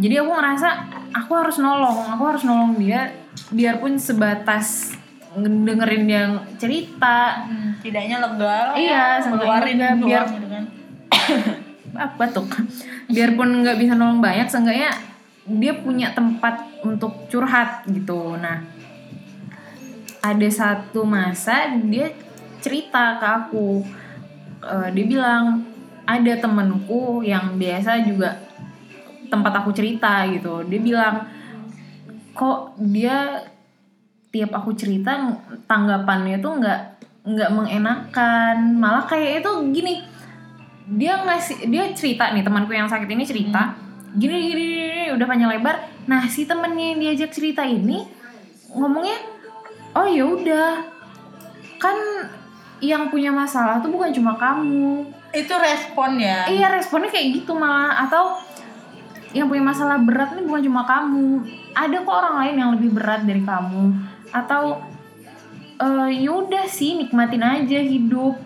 Jadi 0.00 0.14
aku 0.18 0.30
ngerasa 0.34 0.68
aku 1.14 1.32
harus 1.38 1.56
nolong, 1.62 2.10
aku 2.10 2.22
harus 2.26 2.42
nolong 2.42 2.74
dia 2.82 3.14
biarpun 3.54 3.94
sebatas 3.94 4.98
dengerin 5.38 6.02
dia 6.10 6.22
cerita. 6.58 7.46
Hmm, 7.46 7.78
tidaknya 7.78 8.16
lega 8.18 8.74
Iya, 8.74 9.22
ya, 9.22 9.28
ngeluarin 9.30 9.78
doang 9.78 10.00
biar- 10.02 10.30
gitu 10.30 10.48
kan. 10.50 10.64
ah, 12.02 12.10
batuk. 12.18 12.46
Biarpun 13.10 13.62
nggak 13.62 13.78
bisa 13.78 13.92
nolong 13.94 14.22
banyak 14.22 14.46
seenggaknya 14.50 14.90
dia 15.50 15.72
punya 15.74 16.14
tempat 16.14 16.62
untuk 16.86 17.26
curhat 17.26 17.82
gitu. 17.90 18.38
Nah 18.38 18.62
ada 20.20 20.48
satu 20.52 21.02
masa 21.02 21.74
dia 21.88 22.12
cerita 22.60 23.16
ke 23.18 23.26
aku. 23.26 23.68
Eh, 24.60 24.88
dia 24.92 25.04
bilang 25.08 25.64
ada 26.04 26.32
temenku 26.36 27.24
yang 27.24 27.56
biasa 27.56 28.04
juga 28.04 28.36
tempat 29.30 29.62
aku 29.64 29.70
cerita 29.72 30.26
gitu. 30.28 30.62
Dia 30.68 30.80
bilang 30.82 31.14
kok 32.30 32.78
dia 32.78 33.40
tiap 34.30 34.50
aku 34.54 34.74
cerita 34.78 35.38
tanggapannya 35.66 36.38
tuh 36.38 36.62
nggak 36.62 36.80
nggak 37.26 37.50
mengenakan. 37.50 38.56
Malah 38.78 39.04
kayak 39.06 39.42
itu 39.42 39.50
gini 39.74 39.94
dia 40.90 41.22
ngasih 41.22 41.70
dia 41.70 41.90
cerita 41.94 42.34
nih 42.34 42.42
temanku 42.42 42.74
yang 42.74 42.90
sakit 42.90 43.06
ini 43.06 43.22
cerita 43.22 43.78
gini 44.10 44.50
gini, 44.50 44.50
gini, 44.50 44.64
gini, 44.90 45.06
udah 45.14 45.26
panjang 45.26 45.50
lebar. 45.54 45.76
Nah 46.10 46.26
si 46.26 46.42
temennya 46.42 46.94
yang 46.94 46.98
diajak 46.98 47.30
cerita 47.30 47.62
ini 47.62 48.02
ngomongnya 48.74 49.18
oh 49.94 50.06
ya 50.06 50.26
udah 50.26 50.82
kan 51.78 51.94
yang 52.82 53.12
punya 53.12 53.30
masalah 53.30 53.78
tuh 53.78 53.92
bukan 53.92 54.10
cuma 54.10 54.34
kamu. 54.34 55.06
Itu 55.30 55.54
respon 55.54 56.18
ya? 56.18 56.50
Iya 56.50 56.74
responnya 56.74 57.12
kayak 57.12 57.38
gitu 57.38 57.54
malah. 57.54 58.02
Atau 58.02 58.34
yang 59.30 59.46
punya 59.46 59.62
masalah 59.62 60.02
berat 60.02 60.34
nih 60.34 60.42
bukan 60.42 60.62
cuma 60.66 60.82
kamu. 60.82 61.46
Ada 61.70 62.02
kok 62.02 62.16
orang 62.18 62.34
lain 62.42 62.54
yang 62.58 62.70
lebih 62.74 62.90
berat 62.98 63.22
dari 63.22 63.46
kamu 63.46 64.09
atau 64.30 64.82
eh 65.80 66.10
yaudah 66.26 66.66
sih 66.66 66.98
nikmatin 66.98 67.42
aja 67.42 67.78
hidup. 67.78 68.38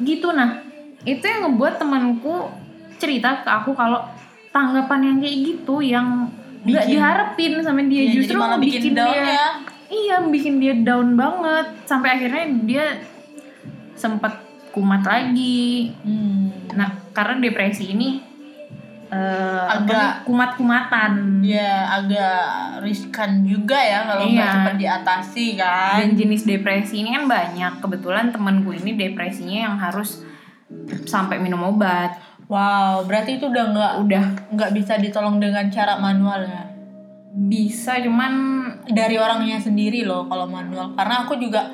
Gitu 0.00 0.28
nah. 0.32 0.62
Itu 1.06 1.22
yang 1.22 1.50
ngebuat 1.50 1.78
temanku 1.78 2.50
cerita 2.98 3.46
ke 3.46 3.48
aku 3.48 3.76
kalau 3.76 4.02
tanggapan 4.50 5.00
yang 5.12 5.16
kayak 5.20 5.36
gitu 5.44 5.84
yang 5.84 6.32
nggak 6.66 6.86
diharapin 6.90 7.62
sama 7.62 7.84
dia. 7.86 8.10
Jadi 8.10 8.16
justru 8.18 8.36
malah 8.40 8.58
bikin 8.58 8.90
bikin 8.90 8.92
down 8.98 9.12
dia 9.12 9.22
ya. 9.22 9.48
iya 9.86 10.16
bikin 10.26 10.54
dia 10.58 10.74
down 10.74 11.14
banget. 11.14 11.66
Sampai 11.86 12.18
akhirnya 12.18 12.44
dia 12.66 12.84
sempat 13.94 14.42
kumat 14.74 15.06
lagi. 15.06 15.94
Hmm. 16.02 16.52
Nah, 16.74 17.00
karena 17.14 17.40
depresi 17.40 17.94
ini 17.94 18.20
apa 19.06 19.86
Agak- 19.86 20.14
kumat-kumatan. 20.24 21.38
ya 21.40 21.86
agak 21.92 22.42
riskan 22.80 23.42
juga 23.42 23.76
ya 23.76 24.02
kalau 24.04 24.26
nggak 24.26 24.42
Iya. 24.42 24.54
cepat 24.56 24.74
diatasi 24.76 25.46
kan 25.54 25.96
Dan 26.00 26.12
jenis 26.14 26.42
depresi 26.42 27.00
ini 27.00 27.12
kan 27.12 27.24
banyak. 27.24 27.72
Kebetulan 27.78 28.30
temanku 28.30 28.72
ini 28.72 28.94
depresinya 28.94 29.58
yang 29.64 29.76
harus 29.76 30.26
sampai 31.04 31.38
minum 31.38 31.62
obat. 31.64 32.18
wow 32.46 33.02
berarti 33.02 33.36
itu 33.36 33.46
udah 33.46 33.64
nggak 33.68 33.92
Udah 34.00 34.24
nggak 34.50 34.70
bisa 34.72 34.94
ditolong 34.96 35.38
dengan 35.38 35.66
cara 35.66 35.94
manual 35.96 36.42
ya 36.42 36.62
bisa 37.36 37.98
cuman 37.98 38.32
dari 38.88 39.18
orangnya 39.18 39.58
sendiri 39.58 40.02
loh 40.02 40.24
kalau 40.24 40.46
manual 40.46 40.94
karena 40.94 41.20
aku 41.20 41.36
juga 41.36 41.66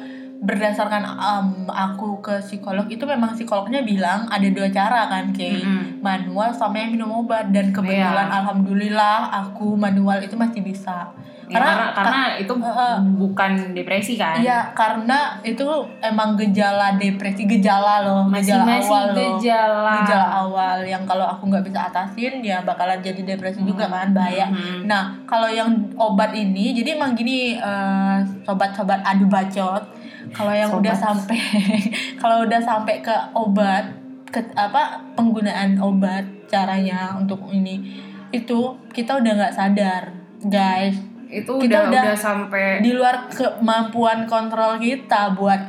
berdasarkan 0.42 1.06
um, 1.06 1.46
aku 1.64 2.18
ke 2.18 2.34
psikolog 2.40 2.84
itu 2.86 3.02
memang 3.04 3.30
psikolognya 3.30 3.80
bilang 3.80 4.26
ada 4.26 4.42
dua 4.44 4.66
cara 4.68 5.06
kan 5.06 5.30
kayak 5.30 5.62
Mm-mm. 5.62 6.02
manual 6.02 6.50
sama 6.50 6.76
yang 6.76 6.90
minum 6.92 7.14
obat 7.16 7.48
dan 7.48 7.70
kebetulan 7.70 8.26
Iya. 8.26 8.42
alhamdulillah 8.42 9.18
aku 9.30 9.78
manual 9.78 10.18
itu 10.18 10.34
masih 10.34 10.60
bisa 10.60 11.14
ya, 11.46 11.58
karena 11.58 11.72
karena 11.92 12.20
itu 12.34 12.52
Heeh. 12.54 12.94
bukan 13.14 13.50
depresi 13.70 14.14
kan. 14.16 14.40
Iya, 14.40 14.72
karena 14.72 15.18
itu 15.42 15.62
emang 16.00 16.32
gejala 16.32 16.96
depresi, 16.96 17.44
gejala 17.44 18.00
loh, 18.00 18.22
Masih 18.24 18.56
gejala 18.56 18.64
masih 18.64 18.88
awal 18.88 19.04
loh. 19.04 19.16
gejala. 19.36 19.92
Gejala 20.00 20.26
awal 20.32 20.76
yang 20.82 21.04
kalau 21.04 21.26
aku 21.28 21.46
nggak 21.46 21.62
bisa 21.62 21.86
atasin 21.86 22.40
ya 22.40 22.62
bakalan 22.62 22.98
jadi 22.98 23.20
depresi 23.28 23.60
juga 23.60 23.84
kan 23.84 24.10
bahaya. 24.10 24.48
Mhm. 24.48 24.88
Nah, 24.88 25.12
kalau 25.22 25.46
yang 25.46 25.68
obat 25.94 26.32
ini 26.32 26.72
jadi 26.72 26.96
emang 26.96 27.12
gini 27.12 27.54
eh, 27.54 28.16
sobat-sobat 28.42 29.04
adu 29.04 29.28
bacot, 29.28 29.82
kalau 30.30 30.52
yang 30.52 30.68
Sobat. 30.68 30.82
udah 30.84 30.96
sampai 30.96 31.38
kalau 32.20 32.36
udah 32.40 32.60
sampai 32.60 32.94
ke 32.98 33.10
obat 33.32 33.84
ke 34.26 34.40
apa 34.54 34.82
penggunaan 35.12 35.76
obat 35.76 36.22
caranya 36.46 37.12
untuk 37.14 37.42
ini 37.48 37.82
itu 38.28 38.58
kita 38.88 39.18
udah 39.18 39.32
nggak 39.34 39.52
sadar, 39.52 40.08
guys. 40.42 40.96
Itu 41.26 41.56
Kita 41.58 41.84
udah, 41.84 41.90
udah- 41.90 42.04
udah 42.06 42.16
sampai 42.18 42.80
Di 42.80 42.92
luar 42.92 43.28
kemampuan 43.28 44.24
kontrol 44.24 44.76
kita 44.76 45.32
buat 45.32 45.60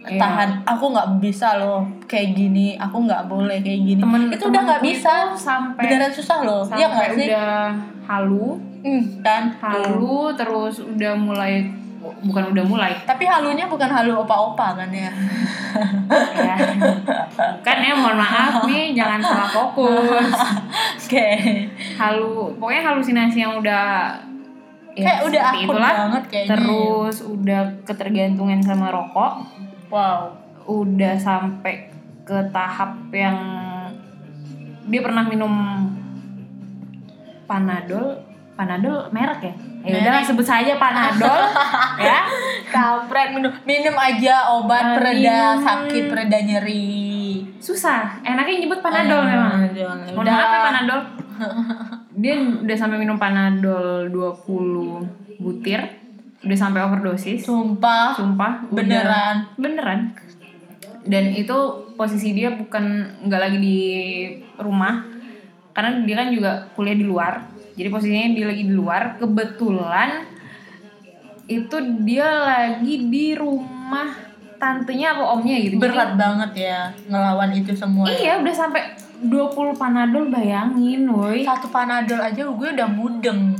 Iya. 0.00 0.14
tahan 0.16 0.50
aku 0.64 0.84
nggak 0.88 1.18
bisa 1.18 1.58
loh 1.58 1.82
kayak 2.06 2.32
gini 2.32 2.74
aku 2.74 3.02
nggak 3.02 3.26
boleh 3.26 3.58
kayak 3.58 3.82
gini 3.84 3.98
temen 3.98 4.30
itu 4.30 4.46
udah 4.46 4.62
nggak 4.64 4.80
bisa 4.80 5.14
sampai 5.34 5.84
beneran 5.84 6.08
susah 6.08 6.38
loh 6.40 6.62
sampai 6.62 6.80
ya 6.80 6.86
nggak 6.88 7.10
sih 7.12 7.26
udah 7.28 7.66
halu 8.04 8.46
Hmm, 8.78 9.02
kan 9.20 9.50
halu 9.58 10.30
terus 10.32 10.78
udah 10.80 11.12
mulai 11.12 11.66
bukan 12.24 12.44
udah 12.54 12.64
mulai. 12.64 12.92
Tapi 13.04 13.24
halunya 13.24 13.68
bukan 13.68 13.90
halu 13.90 14.24
opa-opa 14.24 14.78
kan 14.78 14.90
ya? 14.90 15.10
Ya 16.34 16.56
kan 17.60 17.78
ya 17.84 17.94
mohon 17.94 18.18
maaf 18.18 18.64
nih 18.66 18.96
jangan 18.96 19.20
salah 19.20 19.50
fokus. 19.50 20.32
Oke. 21.04 21.28
Halu 21.98 22.56
pokoknya 22.58 22.82
halusinasi 22.92 23.38
yang 23.44 23.58
udah 23.58 24.16
ya, 24.96 25.04
kayak 25.04 25.20
udah 25.28 25.42
akut 25.52 25.62
itulah. 25.64 25.94
banget 25.94 26.24
kayaknya 26.28 26.50
terus 26.56 27.16
udah 27.24 27.60
ketergantungan 27.84 28.60
sama 28.62 28.88
rokok. 28.90 29.32
Wow. 29.88 30.36
Udah 30.68 31.16
sampai 31.16 31.88
ke 32.28 32.38
tahap 32.52 33.08
yang 33.12 33.38
dia 34.88 35.00
pernah 35.00 35.24
minum 35.24 35.52
panadol 37.48 38.27
panadol 38.58 39.06
merek 39.08 39.38
ya? 39.40 39.54
Ya 39.80 39.94
udah 39.96 40.12
Merek. 40.12 40.26
sebut 40.26 40.42
saja 40.42 40.74
panadol 40.76 41.42
ya. 42.02 42.26
Kampret 42.68 43.30
minum 43.30 43.54
minum 43.62 43.94
aja 43.94 44.50
obat 44.52 44.82
Eh, 44.82 44.94
pereda 44.98 45.38
minum. 45.54 45.62
sakit 45.62 46.02
pereda 46.08 46.38
nyeri. 46.38 46.98
Susah. 47.56 48.18
Enaknya 48.20 48.58
nyebut 48.60 48.80
panadol 48.80 49.22
memang. 49.22 49.70
Panadol. 49.70 49.94
Mohon 50.12 50.26
maaf 50.26 50.50
ya 50.50 50.60
panadol. 50.64 51.00
Dia 52.18 52.34
udah 52.34 52.76
sampai 52.76 52.98
minum 52.98 53.14
panadol 53.14 54.10
20 54.10 55.38
butir. 55.38 55.78
Udah 56.40 56.58
sampai 56.58 56.82
overdosis. 56.82 57.38
Sumpah. 57.40 58.10
Sumpah 58.12 58.66
udah- 58.66 58.74
Beneran? 58.76 59.36
beneran. 59.54 60.00
Dan 61.02 61.30
itu 61.30 61.56
posisi 61.94 62.30
dia 62.32 62.52
bukan 62.52 62.84
nggak 63.22 63.40
lagi 63.40 63.58
di 63.58 63.78
rumah. 64.56 65.06
Karena 65.70 66.02
dia 66.02 66.16
kan 66.16 66.28
juga 66.28 66.66
kuliah 66.74 66.92
di 66.92 67.06
luar 67.06 67.38
jadi 67.78 67.88
posisinya 67.88 68.34
dia 68.34 68.46
lagi 68.46 68.62
di 68.64 68.74
luar 68.74 69.14
kebetulan 69.16 70.26
itu 71.46 71.76
dia 72.02 72.28
lagi 72.44 73.08
di 73.08 73.32
rumah 73.32 74.12
tantenya 74.58 75.14
apa 75.14 75.22
omnya 75.32 75.56
gitu. 75.56 75.78
Jadi- 75.78 75.82
berat 75.86 76.10
banget 76.18 76.50
ya 76.66 76.78
ngelawan 77.06 77.54
itu 77.54 77.72
semua 77.72 78.10
iya 78.10 78.36
udah 78.36 78.50
sampai 78.50 78.82
20 79.18 79.74
panadol 79.74 80.26
bayangin 80.28 81.06
woi. 81.06 81.42
Satu 81.42 81.70
panadol 81.70 82.18
aja 82.18 82.42
gue 82.42 82.68
udah 82.70 82.86
mudeng. 82.86 83.54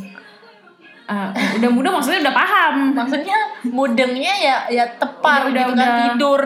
Eh, 1.09 1.29
udah 1.57 1.71
muda 1.73 1.89
maksudnya 1.91 2.29
udah 2.29 2.35
paham. 2.37 2.75
Maksudnya 2.93 3.39
mudengnya 3.67 4.35
ya 4.37 4.57
ya 4.69 4.85
tepar 4.99 5.49
Udah- 5.49 5.55
gitu 5.57 5.73
udah- 5.73 5.87
kan 5.87 5.99
tidur. 6.13 6.41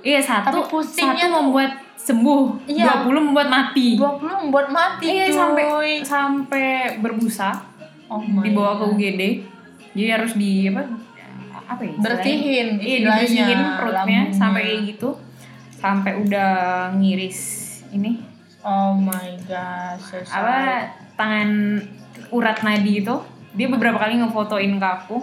Iya 0.00 0.20
satu 0.22 0.62
Tapi 0.62 0.70
pusingnya 0.70 1.26
satu 1.26 1.32
tuh- 1.32 1.36
membuat 1.42 1.70
sembuh 2.06 2.70
Iya. 2.70 3.02
20 3.02 3.26
membuat 3.26 3.48
mati 3.50 3.98
20 3.98 4.46
membuat 4.46 4.68
mati 4.70 5.06
iya 5.10 5.26
cuy. 5.26 5.34
sampai 5.34 5.66
sampai 6.06 6.68
berbusa 7.02 7.50
oh 8.06 8.22
my 8.22 8.46
dibawa 8.46 8.78
ke. 8.78 8.84
UGD 8.94 9.22
jadi 9.96 10.10
harus 10.14 10.38
di 10.38 10.70
apa 10.70 10.86
apa 11.66 11.82
ya? 11.82 11.92
Bersihin 11.98 12.68
iya 12.78 12.96
dibersihin 13.02 13.60
perutnya 13.74 14.06
lambungnya. 14.06 14.38
sampai 14.38 14.62
kayak 14.62 14.80
gitu 14.94 15.08
sampai 15.76 16.12
udah 16.22 16.52
ngiris 16.94 17.40
ini 17.90 18.22
oh 18.62 18.94
my 18.94 19.34
god 19.50 19.98
so 19.98 20.14
apa 20.30 20.86
tangan 21.18 21.82
urat 22.30 22.58
nadi 22.62 23.02
itu 23.02 23.16
dia 23.56 23.66
beberapa 23.66 23.98
kali 23.98 24.20
ngefotoin 24.22 24.78
ke 24.78 24.86
aku 24.86 25.18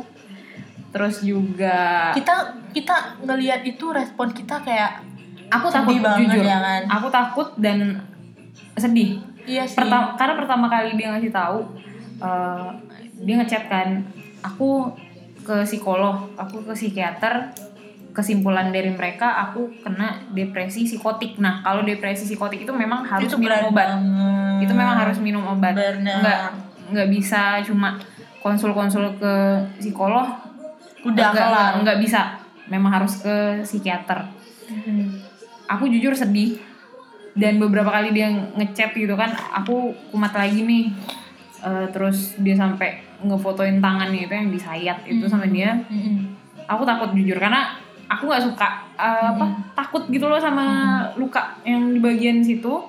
terus 0.92 1.24
juga 1.24 2.12
kita 2.12 2.60
kita 2.76 3.24
ngelihat 3.24 3.64
itu 3.64 3.86
respon 3.90 4.30
kita 4.36 4.60
kayak 4.62 5.13
aku 5.54 5.68
sedih 5.70 5.80
takut 5.80 5.96
banget 6.02 6.20
jujur. 6.34 6.44
ya 6.44 6.58
kan? 6.60 6.82
aku 6.90 7.08
takut 7.10 7.48
dan 7.62 7.78
sedih. 8.74 9.10
Iya 9.44 9.64
sih. 9.68 9.78
Pertama 9.78 10.16
karena 10.16 10.34
pertama 10.40 10.66
kali 10.72 10.96
dia 10.96 11.08
ngasih 11.14 11.30
tahu 11.30 11.60
eh, 12.18 12.68
dia 13.24 13.36
ngechat 13.40 13.64
kan 13.68 13.88
aku 14.42 14.92
ke 15.44 15.64
psikolog 15.64 16.32
aku 16.40 16.64
ke 16.64 16.74
psikiater 16.74 17.52
kesimpulan 18.14 18.70
dari 18.70 18.94
mereka 18.94 19.26
aku 19.50 19.74
kena 19.82 20.22
depresi 20.32 20.86
psikotik. 20.86 21.42
Nah 21.42 21.66
kalau 21.66 21.82
depresi 21.82 22.30
psikotik 22.30 22.64
itu 22.64 22.72
memang 22.72 23.02
harus 23.04 23.26
itu 23.26 23.36
minum 23.42 23.74
obat. 23.74 23.90
banget. 23.90 24.64
itu 24.64 24.74
memang 24.74 24.96
harus 25.02 25.18
minum 25.20 25.44
obat. 25.50 25.74
Benar. 25.74 26.22
nggak 26.22 26.40
nggak 26.94 27.08
bisa 27.10 27.58
cuma 27.66 27.98
konsul-konsul 28.40 29.18
ke 29.18 29.34
psikolog. 29.82 30.30
Udah 31.04 31.34
nggak- 31.34 31.74
nggak 31.84 31.98
bisa. 32.00 32.38
Memang 32.70 33.02
harus 33.02 33.20
ke 33.20 33.60
psikiater. 33.66 34.24
Hmm. 34.70 35.23
Aku 35.68 35.90
jujur 35.90 36.14
sedih. 36.16 36.60
Dan 37.34 37.58
beberapa 37.58 37.90
kali 37.90 38.14
dia 38.14 38.30
ngechat 38.30 38.94
gitu 38.94 39.18
kan 39.18 39.34
aku 39.34 39.90
kumat 40.14 40.34
lagi 40.38 40.62
nih. 40.62 40.86
Eh, 41.64 41.88
terus 41.96 42.36
dia 42.44 42.54
sampai 42.60 43.00
ngefotoin 43.24 43.80
tangannya 43.80 44.28
itu 44.28 44.34
yang 44.36 44.52
disayat 44.52 45.00
itu 45.08 45.24
sama 45.26 45.48
dia. 45.48 45.80
Mm-mm. 45.88 46.36
aku 46.64 46.88
takut 46.88 47.12
jujur 47.12 47.36
karena 47.36 47.76
aku 48.08 48.32
nggak 48.32 48.44
suka 48.44 48.88
eh, 48.96 49.28
apa 49.36 49.46
takut 49.76 50.08
gitu 50.08 50.28
loh 50.28 50.40
sama 50.40 51.00
luka 51.16 51.56
yang 51.64 51.96
di 51.96 52.00
bagian 52.04 52.44
situ. 52.44 52.84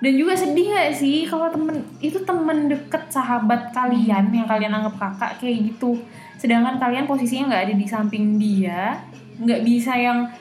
Dan 0.00 0.16
juga 0.16 0.32
sedih 0.32 0.72
gak 0.72 0.96
sih 0.96 1.28
kalau 1.28 1.52
temen 1.52 1.84
itu 2.00 2.16
temen 2.24 2.72
deket 2.72 3.12
sahabat 3.12 3.68
kalian 3.68 4.32
yang 4.32 4.48
kalian 4.48 4.72
anggap 4.72 4.96
kakak 4.96 5.44
kayak 5.44 5.72
gitu. 5.72 6.00
Sedangkan 6.40 6.80
kalian 6.80 7.04
posisinya 7.04 7.52
nggak 7.52 7.64
ada 7.68 7.74
di 7.76 7.84
samping 7.84 8.40
dia 8.40 8.96
nggak 9.40 9.60
bisa 9.64 9.92
yang 9.96 10.24
ya 10.24 10.40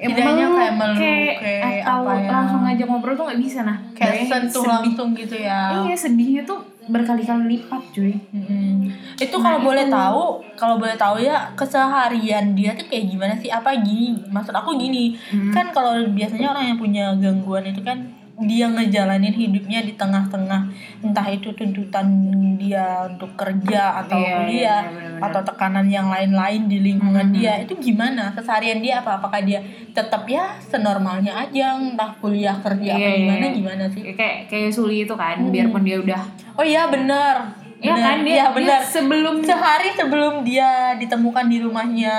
Tidaknya 0.00 0.46
meluk 0.46 0.54
kayak 0.54 0.74
meluk, 0.74 0.96
kayak 0.96 1.34
kayak 1.42 1.82
atau 1.82 1.98
apa 2.00 2.12
ya. 2.14 2.28
langsung 2.30 2.60
ngajak 2.62 2.86
ngobrol 2.86 3.14
tuh 3.14 3.24
nggak 3.26 3.40
bisa 3.40 3.58
nah 3.60 3.76
kayak 3.92 4.24
sentuh 4.24 4.62
sedih. 4.62 4.70
langsung 4.72 5.08
gitu 5.12 5.36
ya 5.36 5.60
iya 5.82 5.94
sedihnya 5.94 6.42
tuh 6.44 6.58
berkali-kali 6.86 7.44
lipat 7.50 7.82
cuy 7.90 8.14
Mm-mm. 8.30 8.88
Itu 9.14 9.36
Nah, 9.36 9.42
kalau 9.44 9.58
boleh 9.60 9.84
tahu, 9.84 10.22
kalau 10.54 10.74
boleh 10.76 10.94
tahu 10.94 11.18
ya 11.18 11.50
keseharian 11.52 12.54
dia 12.54 12.72
tuh 12.72 12.86
kayak 12.86 13.04
gimana 13.08 13.34
sih? 13.34 13.50
Apa 13.50 13.76
gini? 13.76 14.16
Maksud 14.24 14.50
aku 14.52 14.72
gini, 14.74 15.12
Hmm. 15.28 15.50
kan 15.50 15.68
kalau 15.68 15.92
biasanya 16.08 16.48
orang 16.48 16.64
yang 16.66 16.78
punya 16.78 17.12
gangguan 17.14 17.66
itu 17.66 17.82
kan 17.82 17.98
dia 18.40 18.66
ngejalanin 18.66 19.32
hidupnya 19.32 19.82
di 19.82 19.92
tengah-tengah 19.92 20.70
entah 21.00 21.26
itu 21.26 21.50
tuntutan 21.52 22.06
dia 22.54 23.02
untuk 23.04 23.34
kerja 23.34 23.98
atau 23.98 24.14
Iya, 24.14 24.22
iya, 24.22 24.34
kuliah 24.36 24.80
iya, 24.80 24.90
benar-benar. 24.92 25.26
atau 25.26 25.40
tekanan 25.44 25.86
yang 25.88 26.06
lain-lain 26.06 26.62
di 26.64 26.78
lingkungan 26.80 27.26
Mhm. 27.26 27.34
dia 27.34 27.52
itu 27.58 27.74
gimana 27.76 28.30
keseharian 28.32 28.78
dia 28.78 29.00
apa 29.00 29.18
apakah 29.18 29.40
dia 29.40 29.58
tetap 29.90 30.22
ya 30.24 30.54
senormalnya 30.60 31.34
aja 31.36 31.74
entah 31.74 32.14
kuliah 32.16 32.54
kerja 32.56 32.92
apa 32.92 33.00
Iya, 33.00 33.08
iya, 33.08 33.18
gimana 33.20 33.44
iya. 33.44 33.52
gimana 33.52 33.84
sih 33.86 34.02
kayak 34.08 34.46
kayak 34.46 34.70
Suli 34.70 35.02
itu 35.02 35.14
kan 35.14 35.36
Hmm. 35.36 35.50
biarpun 35.50 35.82
dia 35.82 35.98
udah 35.98 36.22
oh 36.54 36.62
iya 36.62 36.86
benar 36.86 37.34
ya 37.78 37.90
Benar. 37.92 38.02
kan 38.04 38.18
dia, 38.22 38.34
Iya, 38.44 38.46
dia 38.56 38.78
sebelum 38.80 39.34
sehari 39.40 39.90
sebelum 39.92 40.42
dia 40.42 40.70
ditemukan 40.94 41.46
di 41.46 41.58
rumahnya 41.58 42.16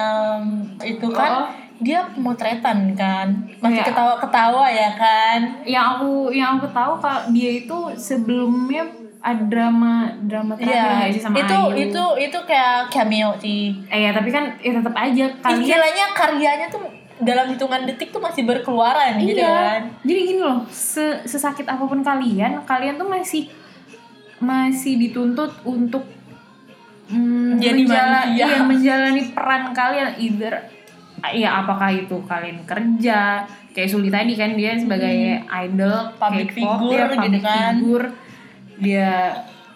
itu 0.82 1.08
kan 1.10 1.32
Oh. 1.38 1.48
Dia 1.80 2.04
pemotretan 2.10 2.92
kan 2.94 3.28
masih 3.58 3.80
Iya. 3.80 3.88
ketawa-ketawa 3.88 4.66
ya 4.68 4.92
kan 4.94 5.40
yang 5.64 5.96
aku 5.96 6.12
yang 6.30 6.56
aku 6.56 6.68
tahu 6.70 6.94
kalau 6.98 7.22
dia 7.30 7.52
itu 7.58 7.78
sebelumnya 7.96 8.84
ada 9.20 9.44
drama 9.44 9.94
drama 10.22 10.56
terakhir 10.56 11.12
sih 11.12 11.22
sama 11.22 11.36
itu 11.38 11.56
Ayu? 11.70 11.76
itu 11.86 12.04
itu 12.22 12.38
kayak 12.42 12.88
cameo 12.88 13.32
sih 13.38 13.76
eh 13.88 14.00
ya 14.02 14.12
tapi 14.12 14.28
kan 14.28 14.56
ya 14.58 14.72
tetap 14.74 14.92
aja 14.94 15.26
kalian 15.38 15.60
istilahnya 15.62 16.06
karyanya 16.14 16.68
tuh 16.68 16.84
dalam 17.20 17.48
hitungan 17.48 17.84
detik 17.84 18.10
tuh 18.10 18.20
masih 18.20 18.44
berkeluaran 18.44 19.16
gitu 19.18 19.36
iya 19.38 19.52
kan 19.70 19.82
jadi 20.02 20.20
gini 20.26 20.40
loh 20.40 20.64
se- 20.66 21.20
sesakit 21.26 21.64
apa 21.66 21.80
pun 21.82 22.00
kalian 22.02 22.64
kalian 22.64 22.96
tuh 22.96 23.08
masih 23.08 23.52
masih 24.38 24.96
dituntut 24.98 25.52
untuk 25.64 26.08
mm, 27.08 27.60
Jadi 27.60 27.84
menjala- 27.84 28.24
manusia. 28.24 28.46
iya, 28.46 28.60
menjalani 28.62 29.24
peran 29.30 29.64
kalian 29.74 30.10
either 30.18 30.56
ya 31.30 31.60
apakah 31.60 31.90
itu 31.90 32.16
kalian 32.24 32.64
kerja 32.64 33.44
kayak 33.70 33.88
Suli 33.88 34.08
tadi 34.08 34.34
kan 34.34 34.54
dia 34.54 34.74
sebagai 34.76 35.16
idol 35.42 35.98
Hmm. 36.10 36.16
Public 36.18 36.48
K-pop, 36.50 36.60
figure 36.80 36.98
ya, 36.98 37.06
gitu 37.08 37.18
public 37.20 37.44
kan. 37.44 37.74
figure. 37.76 38.08
dia 38.78 39.12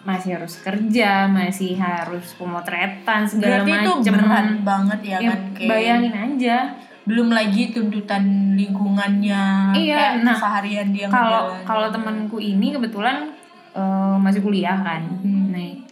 masih 0.02 0.30
harus 0.34 0.54
kerja 0.58 1.10
masih 1.26 1.76
harus 1.76 2.32
pemotretan 2.34 3.24
segala 3.24 3.60
berarti 3.60 3.72
itu 3.74 3.92
berat 4.10 4.48
banget 4.62 5.00
ya, 5.02 5.18
Ya, 5.18 5.28
kan 5.30 5.40
kayak 5.54 5.68
bayangin 5.70 6.14
aja 6.14 6.56
belum 7.04 7.28
lagi 7.28 7.68
tuntutan 7.68 8.24
lingkungannya 8.54 9.72
Iya, 9.72 9.92
kayak 9.94 10.12
nah, 10.24 10.32
keseharian 10.34 10.88
dia 10.88 11.06
kalau 11.06 11.52
kalau 11.62 11.88
temanku 11.88 12.36
ini 12.36 12.72
kebetulan 12.72 13.32
eh, 13.72 14.16
masih 14.18 14.40
kuliah 14.40 14.76
kan 14.76 15.04
Hmm. 15.20 15.48
nih 15.50 15.84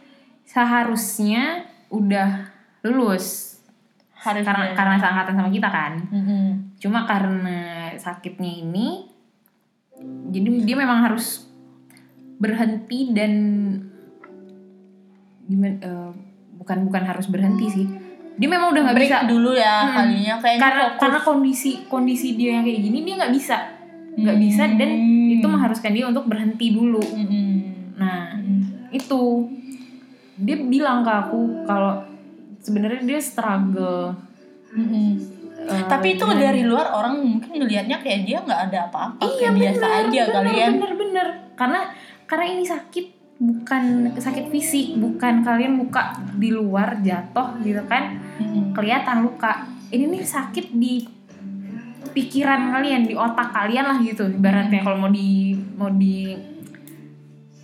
seharusnya 0.47 1.65
udah 1.89 2.49
lulus 2.83 3.52
harus 4.23 4.43
karena 4.43 4.71
karena 4.73 4.95
seangkatan 4.97 5.35
sama 5.35 5.51
kita 5.51 5.67
kan 5.67 5.93
Mm-mm. 6.09 6.79
cuma 6.79 7.03
karena 7.03 7.59
sakitnya 7.95 8.63
ini 8.63 9.11
jadi 10.31 10.49
dia 10.63 10.77
memang 10.77 11.03
harus 11.03 11.47
berhenti 12.39 13.11
dan 13.11 13.33
gimana 15.43 15.75
eh, 15.77 16.11
bukan 16.57 16.87
bukan 16.87 17.03
harus 17.03 17.27
berhenti 17.27 17.67
sih 17.69 17.87
dia 18.33 18.49
memang 18.49 18.73
udah 18.73 18.83
nggak 18.89 18.99
bisa 18.99 19.17
dulu 19.27 19.53
ya 19.53 19.85
Mm-mm. 19.85 19.95
kalinya 19.95 20.35
kayaknya 20.39 20.63
karena 20.63 20.83
fokus. 20.87 21.01
karena 21.03 21.19
kondisi 21.21 21.71
kondisi 21.87 22.29
dia 22.35 22.51
yang 22.57 22.65
kayak 22.65 22.81
gini 22.81 22.99
dia 23.03 23.15
nggak 23.19 23.35
bisa 23.35 23.57
nggak 24.13 24.39
bisa 24.39 24.63
dan 24.77 24.91
Hmm. 24.93 25.33
itu 25.33 25.47
mengharuskan 25.49 25.93
dia 25.93 26.05
untuk 26.05 26.29
berhenti 26.29 26.69
dulu 26.71 27.01
Mm-mm. 27.01 27.53
nah 27.97 28.37
Mm. 28.37 28.93
itu 28.93 29.21
dia 30.37 30.57
bilang 30.59 31.01
ke 31.01 31.09
aku 31.11 31.65
kalau 31.65 32.03
sebenarnya 32.63 33.03
dia 33.03 33.21
struggle. 33.21 34.15
Mm-mm. 34.73 35.21
eh, 35.63 35.85
tapi 35.85 36.17
itu 36.17 36.25
dengan- 36.25 36.41
dari 36.41 36.63
luar 36.65 36.91
orang 36.91 37.21
mungkin 37.21 37.61
ngelihatnya 37.61 38.01
kayak 38.01 38.25
dia 38.25 38.39
nggak 38.41 38.61
ada 38.73 38.79
apa-apa 38.89 39.21
iya 39.21 39.37
kayak 39.37 39.55
biasa 39.61 39.85
bener, 39.85 40.01
aja 40.01 40.23
bener, 40.23 40.33
kalian. 40.33 40.71
bener 40.81 40.93
bener. 40.97 41.27
Karena 41.53 41.81
karena 42.25 42.47
ini 42.49 42.65
sakit 42.65 43.07
bukan 43.37 43.83
sakit 44.17 44.49
fisik 44.49 44.97
bukan 44.97 45.43
kalian 45.43 45.75
muka 45.77 46.15
di 46.39 46.49
luar 46.55 47.03
jatuh 47.05 47.61
gitu 47.61 47.83
kan 47.85 48.17
Mm-mm. 48.41 48.73
kelihatan 48.73 49.23
luka. 49.23 49.69
Ini 49.93 50.09
nih 50.09 50.25
sakit 50.25 50.73
di 50.73 51.05
pikiran 52.13 52.73
kalian 52.73 53.05
di 53.05 53.15
otak 53.15 53.53
kalian 53.53 53.85
lah 53.87 53.99
gitu 54.01 54.25
ibaratnya. 54.29 54.81
Kalau 54.81 54.97
mau 54.97 55.13
di 55.13 55.53
mau 55.77 55.93
di, 55.93 56.33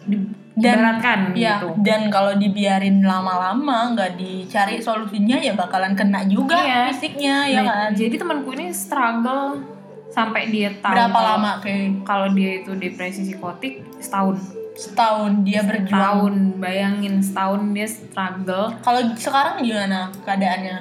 di 0.04 0.16
Dan- 0.58 0.74
ibaratkan 0.76 1.18
Ya, 1.32 1.56
gitu 1.56 1.68
dan 1.78 2.00
kalau 2.08 2.34
dibiarin 2.34 2.98
lama-lama 3.00 3.92
nggak 3.92 4.14
dicari 4.14 4.76
solusinya 4.78 5.38
ya 5.38 5.54
bakalan 5.54 5.92
kena 5.92 6.24
juga 6.24 6.58
Iya. 6.58 6.80
fisiknya 6.88 7.36
ya 7.46 7.60
Nah, 7.60 7.66
kan. 7.86 7.90
jadi 7.92 8.14
temanku 8.14 8.50
ini 8.52 8.68
struggle 8.68 9.62
sampai 10.08 10.48
dia 10.48 10.74
tahu 10.74 10.90
Berapa 10.90 11.12
kalau- 11.12 11.30
lama 11.36 11.52
kayak 11.58 12.02
kalau 12.02 12.28
dia 12.30 12.58
itu 12.58 12.74
depresi 12.74 13.22
psikotik 13.24 13.86
setahun 13.98 14.36
setahun 14.74 15.42
dia 15.42 15.60
berjuang. 15.60 15.90
tahun 15.92 16.34
bayangin 16.56 17.18
setahun 17.18 17.62
dia 17.70 17.84
struggle 17.84 18.70
Kalau 18.78 19.00
sekarang 19.14 19.60
gimana 19.60 20.06
keadaannya? 20.20 20.78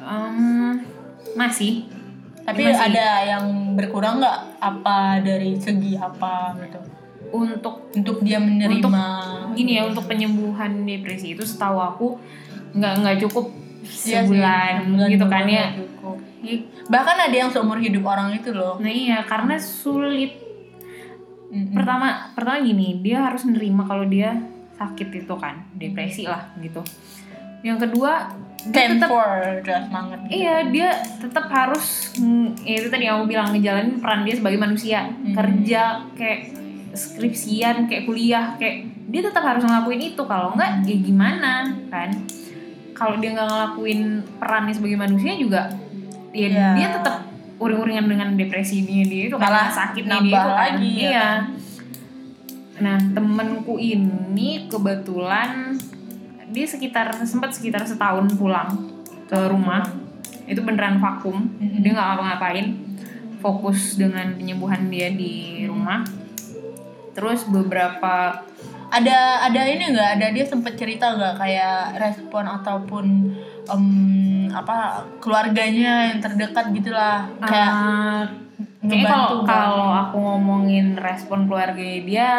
Em, 0.00 0.78
masih 1.34 1.84
Tapi 2.40 2.64
Masih. 2.64 2.80
ada 2.88 3.08
yang 3.26 3.44
berkurang 3.74 4.18
nggak? 4.18 4.38
Apa 4.58 5.20
dari 5.20 5.52
segi 5.54 5.92
apa 5.94 6.56
gitu? 6.58 6.80
Untuk 7.30 7.90
Untuk 7.90 8.16
dia 8.20 8.38
menerima. 8.38 8.78
Untuk 8.78 9.56
gini 9.56 9.76
ya 9.76 9.82
untuk 9.84 10.04
penyembuhan 10.06 10.84
depresi 10.84 11.34
itu 11.34 11.42
setahu 11.42 11.78
aku 11.78 12.06
nggak 12.72 12.92
nggak 13.02 13.16
cukup 13.26 13.46
Iya 13.78 13.90
sih, 13.94 14.12
sebulan 14.12 14.72
sebulan 14.84 15.08
gitu 15.08 15.24
juga 15.24 15.32
kan 15.32 15.44
ya 15.48 15.66
cukup. 15.74 16.16
Bahkan 16.86 17.16
ada 17.18 17.36
yang 17.36 17.48
seumur 17.48 17.78
hidup 17.78 18.04
orang 18.04 18.28
itu 18.32 18.50
loh. 18.52 18.76
nah 18.78 18.90
iya 18.90 19.24
karena 19.24 19.56
sulit 19.56 20.36
Mm-mm. 21.48 21.72
pertama 21.72 22.28
pertama 22.36 22.60
gini 22.60 23.00
dia 23.00 23.24
harus 23.24 23.48
nerima 23.48 23.88
kalau 23.88 24.04
dia 24.04 24.36
sakit 24.76 25.24
itu 25.24 25.34
kan 25.34 25.64
depresi 25.72 26.28
lah 26.28 26.52
gitu 26.60 26.84
yang 27.64 27.80
kedua 27.80 28.28
dia 28.68 28.84
tetap 28.92 29.08
semangat. 29.08 30.18
gitu. 30.28 30.32
iya 30.36 30.68
dia 30.68 30.88
tetap 31.16 31.48
harus 31.48 32.12
mm, 32.20 32.52
ya 32.62 32.74
itu 32.76 32.88
tadi 32.92 33.08
yang 33.08 33.16
aku 33.18 33.32
bilang 33.32 33.48
ngejalanin 33.56 33.96
peran 33.96 34.28
dia 34.28 34.36
sebagai 34.36 34.60
manusia 34.60 35.08
Hmm. 35.08 35.32
kerja 35.32 35.82
kayak 36.12 36.40
skripsian 36.98 37.86
kayak 37.86 38.04
kuliah 38.04 38.58
kayak 38.58 38.90
dia 39.06 39.22
tetap 39.22 39.46
harus 39.46 39.62
ngelakuin 39.62 40.02
itu. 40.12 40.22
Kalau 40.26 40.58
enggak 40.58 40.82
ya 40.82 40.96
gimana 40.98 41.70
kan? 41.86 42.10
Kalau 42.92 43.14
dia 43.22 43.30
nggak 43.30 43.46
ngelakuin 43.46 44.00
perannya 44.42 44.74
sebagai 44.74 44.98
manusia 44.98 45.38
juga 45.38 45.70
ya 46.34 46.48
Iya. 46.48 46.68
dia 46.76 46.88
tetap 46.92 47.16
uring-uringan 47.58 48.06
dengan 48.06 48.28
depresi 48.36 48.84
dia 48.84 49.02
dia 49.02 49.22
itu 49.32 49.36
Malah 49.40 49.72
sakitnya 49.72 50.20
nambah 50.20 50.28
dia 50.28 50.36
itu 50.38 50.50
kan. 50.50 50.58
lagi, 50.60 50.90
ya 50.92 51.02
iya. 51.02 51.20
kan? 51.22 51.40
nah 52.78 52.94
temenku 52.94 53.74
ini 53.74 54.70
kebetulan 54.70 55.74
dia 56.54 56.62
sekitar 56.62 57.10
sempat 57.26 57.50
sekitar 57.50 57.82
setahun 57.82 58.30
pulang 58.38 58.70
ke 59.28 59.38
rumah. 59.50 59.84
Itu 60.48 60.64
beneran 60.64 60.96
vakum. 60.96 61.44
Mm-mm. 61.60 61.84
dia 61.84 61.90
nggak 61.92 62.06
ngapa-ngapain. 62.08 62.66
Fokus 63.38 63.94
dengan 64.00 64.34
penyembuhan 64.34 64.88
dia 64.90 65.12
di 65.12 65.62
rumah 65.68 66.02
terus 67.18 67.42
beberapa 67.50 68.46
ada 68.88 69.44
ada 69.44 69.60
ini 69.68 69.90
nggak? 69.92 70.10
Ada 70.16 70.26
dia 70.30 70.46
sempet 70.46 70.78
cerita 70.78 71.12
nggak? 71.12 71.34
Kayak 71.36 71.98
respon 71.98 72.46
ataupun 72.46 73.04
em, 73.68 73.86
apa 74.48 75.04
keluarganya 75.20 76.14
yang 76.14 76.22
terdekat 76.22 76.72
gitulah. 76.72 77.28
Kayak 77.42 77.72
kalau 79.04 79.44
nggak? 79.44 79.50
kalau 79.50 79.88
aku 79.92 80.16
ngomongin 80.16 80.96
respon 80.96 81.50
keluarga 81.50 81.82
dia 81.82 82.30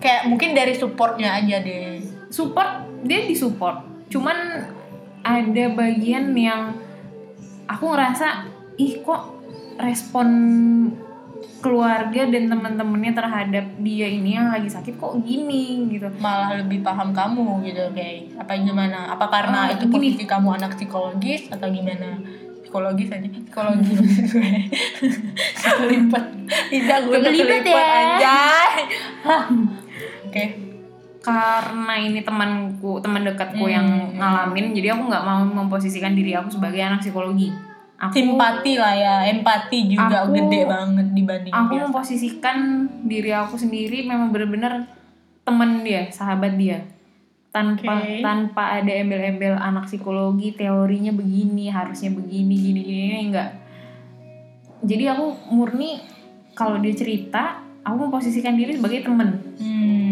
kayak 0.00 0.30
mungkin 0.30 0.54
dari 0.54 0.72
supportnya 0.78 1.36
aja 1.36 1.60
deh. 1.60 2.00
support 2.30 2.86
dia 3.04 3.26
disupport. 3.26 4.08
Cuman 4.08 4.64
ada 5.26 5.64
bagian 5.74 6.30
yang 6.32 6.78
aku 7.66 7.90
ngerasa 7.90 8.46
ih 8.78 9.02
kok 9.02 9.34
respon 9.76 10.28
keluarga 11.66 12.22
dan 12.24 12.46
teman-temannya 12.46 13.12
terhadap 13.12 13.66
dia 13.78 14.06
ini 14.06 14.30
yang 14.32 14.48
lagi 14.48 14.66
sakit 14.66 14.94
kok 14.94 15.18
gini 15.20 15.90
gitu. 15.90 16.06
Malah 16.16 16.62
lebih 16.62 16.80
paham 16.80 17.10
kamu 17.10 17.42
gitu. 17.64 17.82
Kayak 17.90 18.38
apa 18.38 18.54
gimana? 18.56 19.10
Apa 19.10 19.26
karena 19.26 19.58
Ah, 19.64 19.72
itu 19.72 19.84
gini. 19.84 19.92
posisi 19.92 20.24
kamu 20.24 20.48
anak 20.54 20.74
psikologis 20.74 21.48
atau 21.48 21.66
gimana? 21.68 22.22
Psikologis 22.62 23.08
aja. 23.08 23.26
Psikologi 23.26 23.90
maksud 23.92 24.24
gue. 24.28 24.50
Kelipet. 25.56 26.24
Tidak 26.68 26.98
gue 27.02 27.16
Kelipet 27.16 27.34
kelipet 27.36 27.64
ya. 27.66 27.82
anjay. 27.82 28.74
Hah. 29.22 29.42
oke. 30.24 30.44
Karena 31.18 31.94
ini 31.96 32.22
temanku 32.22 32.98
teman 33.00 33.22
dekatku 33.22 33.58
Hmm. 33.60 33.72
yang 33.72 33.86
ngalamin 34.14 34.70
jadi 34.72 34.94
aku 34.94 35.10
nggak 35.10 35.24
mau 35.24 35.42
memposisikan 35.42 36.14
diri 36.14 36.30
aku 36.32 36.52
sebagai 36.52 36.78
anak 36.78 37.02
psikologi 37.02 37.50
aku 37.98 38.12
simpati 38.12 38.76
lah 38.76 38.92
ya 38.92 39.14
empati 39.26 39.88
juga 39.88 40.22
Aku- 40.22 40.32
gede 40.32 40.60
banget 40.64 41.06
dibanding 41.10 41.50
aku 41.50 41.72
dia. 41.72 41.82
memposisikan 41.82 42.58
diri 43.02 43.30
aku 43.30 43.56
sendiri 43.56 44.02
memang 44.02 44.28
bener-bener 44.28 44.84
temen 45.42 45.80
dia 45.80 46.04
sahabat 46.08 46.54
dia 46.54 46.84
tanpa 47.48 47.96
Oke. 47.98 48.20
tanpa 48.20 48.62
ada 48.76 48.92
embel-embel 48.92 49.54
anak 49.54 49.86
psikologi 49.86 50.52
teorinya 50.52 51.08
begini 51.10 51.66
harusnya 51.66 52.10
begini 52.10 52.52
gini 52.54 52.80
gini 52.80 53.02
ini 53.08 53.20
enggak 53.26 53.50
jadi 54.82 55.16
aku 55.16 55.24
murni 55.48 55.96
kalau 56.52 56.76
dia 56.76 56.92
cerita 56.92 57.56
aku 57.80 57.96
memposisikan 58.02 58.54
diri 58.54 58.74
sebagai 58.74 59.02
temen 59.02 59.30
Hmm. 59.56 60.05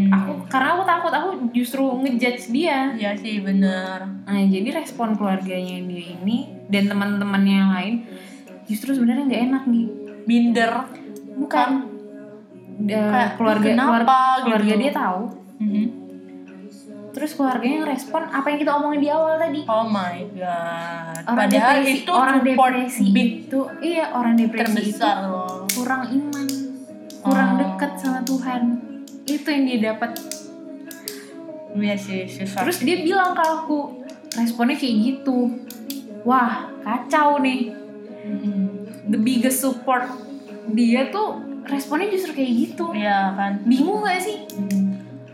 Karena 0.46 0.68
aku 0.72 0.82
takut 0.82 1.10
aku 1.10 1.28
justru 1.50 1.82
ngejudge 1.96 2.44
dia 2.48 2.92
Iya 2.92 3.12
sih 3.14 3.38
bener 3.38 3.98
nah 4.22 4.40
jadi 4.40 4.68
respon 4.74 5.12
keluarganya 5.12 5.78
dia 5.80 6.04
ini 6.14 6.38
dan 6.66 6.86
teman-temannya 6.86 7.54
yang 7.54 7.72
lain 7.72 7.94
justru 8.64 8.90
sebenarnya 8.90 9.24
nggak 9.24 9.42
enak 9.44 9.62
nih 9.66 9.86
minder 10.24 10.72
bukan 11.34 11.70
Da- 12.76 13.06
Kayak, 13.06 13.30
keluarga 13.36 13.68
"Kenapa?" 13.68 13.86
keluarga, 13.86 14.10
gitu. 14.10 14.42
keluarga 14.42 14.74
dia 14.76 14.92
tahu 14.92 15.20
Mhm. 15.56 15.84
terus 17.10 17.30
keluarganya 17.32 17.78
ngerespon 17.80 18.22
apa 18.26 18.46
yang 18.48 18.58
kita 18.58 18.72
omongin 18.74 19.00
di 19.00 19.08
awal 19.08 19.38
tadi 19.38 19.60
Oh 19.64 19.86
my 19.86 20.16
god. 20.32 21.22
orang 21.22 21.38
Padahal 21.38 21.70
depresi 21.78 21.94
itu 21.96 22.10
orang 22.10 22.38
depresi 22.40 23.04
big 23.08 23.30
itu 23.44 23.60
iya 23.80 24.04
orang 24.10 24.34
depresi 24.34 24.66
itu 24.82 24.98
terbesar 24.98 25.16
loh. 25.24 25.62
kurang 25.70 26.02
iman 26.10 26.46
kurang 27.20 27.48
Oh. 27.48 27.58
dekat 27.60 27.92
sama 27.96 28.20
Tuhan 28.20 28.62
itu 29.26 29.46
yang 29.46 29.64
dia 29.64 29.78
dapat 29.86 30.10
Iya 31.74 31.96
sih 31.96 32.22
susah. 32.24 32.62
terus 32.62 32.78
dia 32.80 33.02
bilang 33.02 33.34
ke 33.34 33.42
aku 33.42 33.98
responnya 34.32 34.74
kayak 34.74 34.94
gitu 35.02 35.50
wah 36.22 36.70
kacau 36.80 37.38
nih 37.38 37.74
Mm-mm. 38.22 38.86
the 39.04 39.18
biggest 39.18 39.58
support 39.58 40.06
dia 40.70 41.10
tuh 41.10 41.34
responnya 41.64 42.06
justru 42.08 42.30
kayak 42.32 42.52
gitu 42.64 42.94
Iya 42.94 43.34
kan. 43.34 43.52
bingung 43.64 44.00
gak 44.00 44.18
sih 44.18 44.46
Mm. 44.54 44.82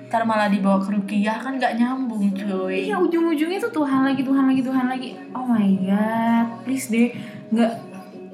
Ntar 0.09 0.27
malah 0.27 0.51
dibawa 0.51 0.75
ke 0.77 0.91
rukiah 0.91 1.39
kan 1.39 1.55
gak 1.55 1.77
nyambung 1.77 2.35
cuy. 2.35 2.83
iya 2.83 2.97
ujung-ujungnya 2.97 3.61
tuh 3.61 3.71
Tuhan 3.73 4.03
lagi 4.03 4.25
Tuhan 4.25 4.43
lagi 4.45 4.59
Tuhan 4.61 4.87
lagi 4.89 5.09
oh 5.31 5.45
my 5.45 5.71
god 5.79 6.47
please 6.65 6.89
deh 6.89 7.15
nggak 7.49 7.73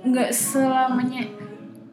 nggak 0.03 0.31
selamanya 0.31 1.27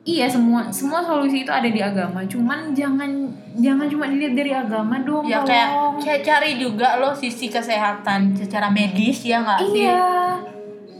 iya 0.03 0.23
semua 0.25 0.69
semua 0.69 1.01
solusi 1.01 1.41
itu 1.41 1.51
ada 1.51 1.65
di 1.65 1.81
agama 1.81 2.23
cuman 2.23 2.71
jangan 2.71 3.27
jangan 3.55 3.85
cuma 3.85 4.05
dilihat 4.05 4.33
dari 4.33 4.51
agama 4.51 4.95
dong 4.99 5.23
Ya 5.23 5.41
kayak 5.41 5.69
tolong. 5.69 5.95
kayak 5.99 6.21
cari 6.21 6.51
juga 6.55 6.97
lo 6.97 7.13
sisi 7.13 7.47
kesehatan 7.47 8.33
secara 8.33 8.67
medis 8.67 9.21
ya 9.21 9.39
nggak 9.39 9.59
sih? 9.63 9.83
iya. 9.83 10.05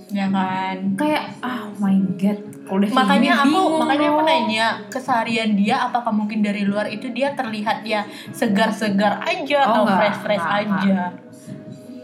Ya 0.10 0.30
kan. 0.30 0.78
kayak 0.94 1.42
oh 1.42 1.74
my 1.80 1.98
god 2.16 2.38
udah 2.64 2.90
makanya 2.92 3.32
aku 3.36 3.50
bingung 3.50 3.74
makanya 3.76 4.08
aku 4.08 4.22
nanya 4.24 4.68
keseharian 4.88 5.52
dia 5.54 5.76
apakah 5.82 6.10
mungkin 6.10 6.40
dari 6.40 6.64
luar 6.64 6.86
itu 6.86 7.10
dia 7.10 7.34
terlihat 7.34 7.82
ya 7.84 8.06
segar-segar 8.30 9.20
aja 9.20 9.58
Oh, 9.60 9.66
atau 9.66 9.82
enggak, 9.84 9.98
fresh-fresh 10.00 10.46
enggak, 10.46 10.80
aja. 10.80 11.00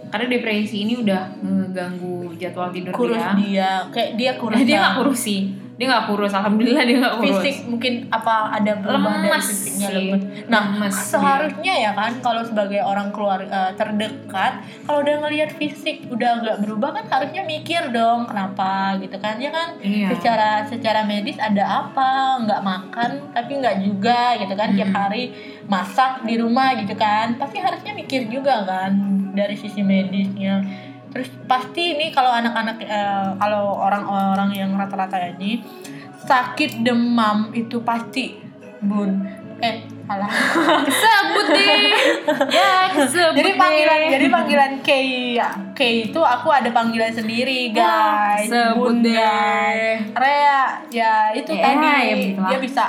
Karena 0.10 0.26
depresi 0.28 0.78
ini 0.82 0.98
udah 0.98 1.22
ngeganggu 1.40 2.34
jadwal 2.36 2.74
tidur 2.74 2.90
kurus 2.92 3.22
dia. 3.22 3.38
dia 3.38 3.70
kayak 3.88 4.12
dia 4.16 4.32
kurus 4.36 4.58
dia 4.68 4.78
nggak 4.80 4.96
kurus 4.98 5.20
sih 5.22 5.42
dia 5.80 5.88
nggak 5.88 6.12
kurus 6.12 6.36
alhamdulillah 6.36 6.84
dia 6.84 7.00
nggak 7.00 7.16
kurus 7.24 7.40
fisik 7.40 7.72
mungkin 7.72 8.12
apa 8.12 8.52
ada 8.52 8.76
perubahan 8.84 9.24
dari 9.24 9.32
Lemes 9.32 9.48
fisiknya 9.48 9.88
sih. 9.88 9.96
lemes. 10.12 10.24
Nah, 10.52 10.64
Lemes 10.76 10.96
seharusnya 11.08 11.74
ya 11.80 11.92
kan 11.96 12.12
kalau 12.20 12.44
sebagai 12.44 12.84
orang 12.84 13.16
keluar 13.16 13.40
eh, 13.40 13.72
terdekat, 13.80 14.60
kalau 14.84 15.00
udah 15.08 15.16
ngelihat 15.24 15.56
fisik 15.56 16.04
udah 16.12 16.44
nggak 16.44 16.58
berubah 16.68 17.00
kan 17.00 17.06
harusnya 17.08 17.48
mikir 17.48 17.96
dong 17.96 18.28
kenapa 18.28 19.00
gitu 19.00 19.16
kan 19.24 19.40
ya 19.40 19.56
kan? 19.56 19.80
Iya. 19.80 20.12
Secara 20.20 20.50
secara 20.68 21.08
medis 21.08 21.40
ada 21.40 21.88
apa? 21.88 22.44
Nggak 22.44 22.62
makan 22.62 23.12
tapi 23.32 23.52
nggak 23.64 23.80
juga 23.80 24.36
gitu 24.36 24.54
kan 24.60 24.76
tiap 24.76 24.92
Mm-mm. 24.92 25.00
hari 25.00 25.24
masak 25.72 26.28
di 26.28 26.36
rumah 26.36 26.76
gitu 26.76 26.92
kan? 27.00 27.40
Pasti 27.40 27.64
harusnya 27.64 27.96
mikir 27.96 28.28
juga 28.28 28.68
kan 28.68 29.00
dari 29.32 29.56
sisi 29.56 29.80
medisnya. 29.80 30.60
Terus 31.10 31.30
pasti 31.46 31.98
ini 31.98 32.14
kalau 32.14 32.30
anak-anak 32.30 32.78
eh, 32.82 33.30
kalau 33.38 33.74
orang-orang 33.76 34.50
yang 34.54 34.72
rata-rata 34.74 35.18
ini 35.36 35.62
sakit 36.20 36.84
demam 36.84 37.50
itu 37.52 37.82
pasti 37.82 38.38
bun 38.80 39.26
eh 39.60 39.84
salah 40.08 40.32
sebut 41.04 41.48
deh 41.52 41.92
ya 42.48 42.88
sebut 42.96 43.36
jadi 43.36 43.52
deh. 43.52 43.60
panggilan 43.60 44.00
jadi 44.08 44.28
panggilan 44.32 44.72
K 44.80 44.90
K 45.76 45.80
itu 46.08 46.22
aku 46.22 46.48
ada 46.48 46.72
panggilan 46.72 47.12
sendiri 47.12 47.76
guys 47.76 48.48
sebut 48.48 49.04
Bunda. 49.04 49.12
deh. 49.12 49.96
Rea 50.16 50.64
ya 50.88 51.36
itu 51.36 51.52
Ya, 51.52 51.64
tadi 51.66 51.88
ya 52.08 52.16
dia 52.48 52.60
bisa 52.60 52.86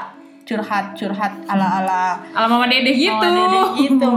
curhat 0.51 0.98
curhat 0.98 1.46
ala 1.46 1.78
ala 1.78 2.18
ala 2.34 2.46
mama 2.51 2.66
dede 2.66 2.90
gitu. 2.90 3.30
Gitu 3.78 4.11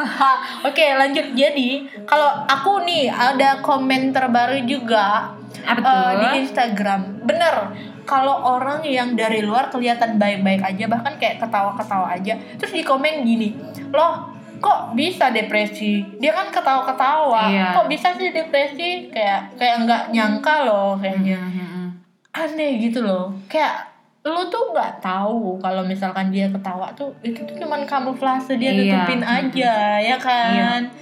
oke 0.70 0.84
lanjut. 0.94 1.26
Jadi 1.34 1.90
kalau 2.06 2.46
aku 2.46 2.86
nih 2.86 3.10
ada 3.10 3.58
komen 3.58 4.14
terbaru 4.14 4.62
juga 4.62 5.34
Apa 5.66 5.82
tuh? 5.82 6.10
di 6.22 6.26
Instagram. 6.46 7.26
Bener 7.26 7.74
kalau 8.06 8.46
orang 8.46 8.86
yang 8.86 9.18
dari 9.18 9.42
luar 9.42 9.74
kelihatan 9.74 10.22
baik-baik 10.22 10.62
aja 10.62 10.84
bahkan 10.86 11.14
kayak 11.18 11.38
ketawa-ketawa 11.38 12.10
aja 12.10 12.34
terus 12.58 12.74
di 12.74 12.82
komen 12.82 13.22
gini 13.22 13.54
loh 13.94 14.40
kok 14.60 14.92
bisa 14.92 15.32
depresi? 15.32 16.04
Dia 16.20 16.36
kan 16.36 16.52
ketawa-ketawa. 16.52 17.48
Iya. 17.48 17.80
kok 17.80 17.88
bisa 17.88 18.12
sih 18.12 18.28
depresi? 18.28 19.08
Kayak 19.08 19.56
kayak 19.56 19.88
nggak 19.88 20.02
nyangka 20.12 20.68
loh 20.68 21.00
kayaknya. 21.00 21.40
Hmm, 21.40 21.56
hmm, 21.56 21.68
hmm. 21.72 21.88
aneh 22.36 22.72
gitu 22.76 23.00
loh. 23.00 23.32
Kayak 23.48 23.89
lu 24.22 24.42
tuh 24.46 24.64
nggak 24.70 25.00
tahu 25.00 25.56
kalau 25.56 25.80
misalkan 25.82 26.28
dia 26.28 26.44
ketawa 26.46 26.92
tuh 26.92 27.08
itu 27.20 27.40
tuh 27.40 27.56
cuman 27.56 27.88
kamuflase 27.88 28.54
dia 28.54 28.68
Iya. 28.68 29.00
tutupin 29.00 29.22
aja 29.22 29.74
ya 29.98 30.16
kan? 30.16 30.92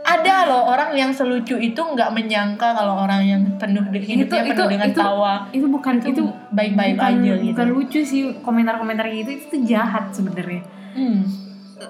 Ada 0.00 0.42
loh 0.44 0.66
orang 0.66 0.90
yang 0.92 1.12
selucu 1.12 1.54
itu 1.54 1.78
nggak 1.78 2.10
menyangka 2.10 2.74
kalau 2.74 2.98
orang 2.98 3.22
yang 3.22 3.42
penuh 3.56 3.84
de- 3.86 4.02
hidupnya 4.02 4.26
Itu- 4.42 4.48
penuh 4.48 4.58
itu- 4.58 4.72
dengan 4.72 4.88
itu- 4.90 4.98
tawa. 4.98 5.34
itu 5.50 5.66
bukan 5.68 5.94
itu, 5.96 6.08
itu 6.10 6.22
baik-baik 6.50 6.98
aja 6.98 7.32
gitu. 7.36 7.54
bukan 7.54 7.68
lucu 7.70 8.00
sih 8.02 8.22
komentar-komentar 8.40 9.06
gitu. 9.06 9.30
Itu 9.30 9.44
tuh 9.48 9.62
jahat 9.64 10.10
sebenarnya. 10.10 10.62
Hmm. 10.90 11.22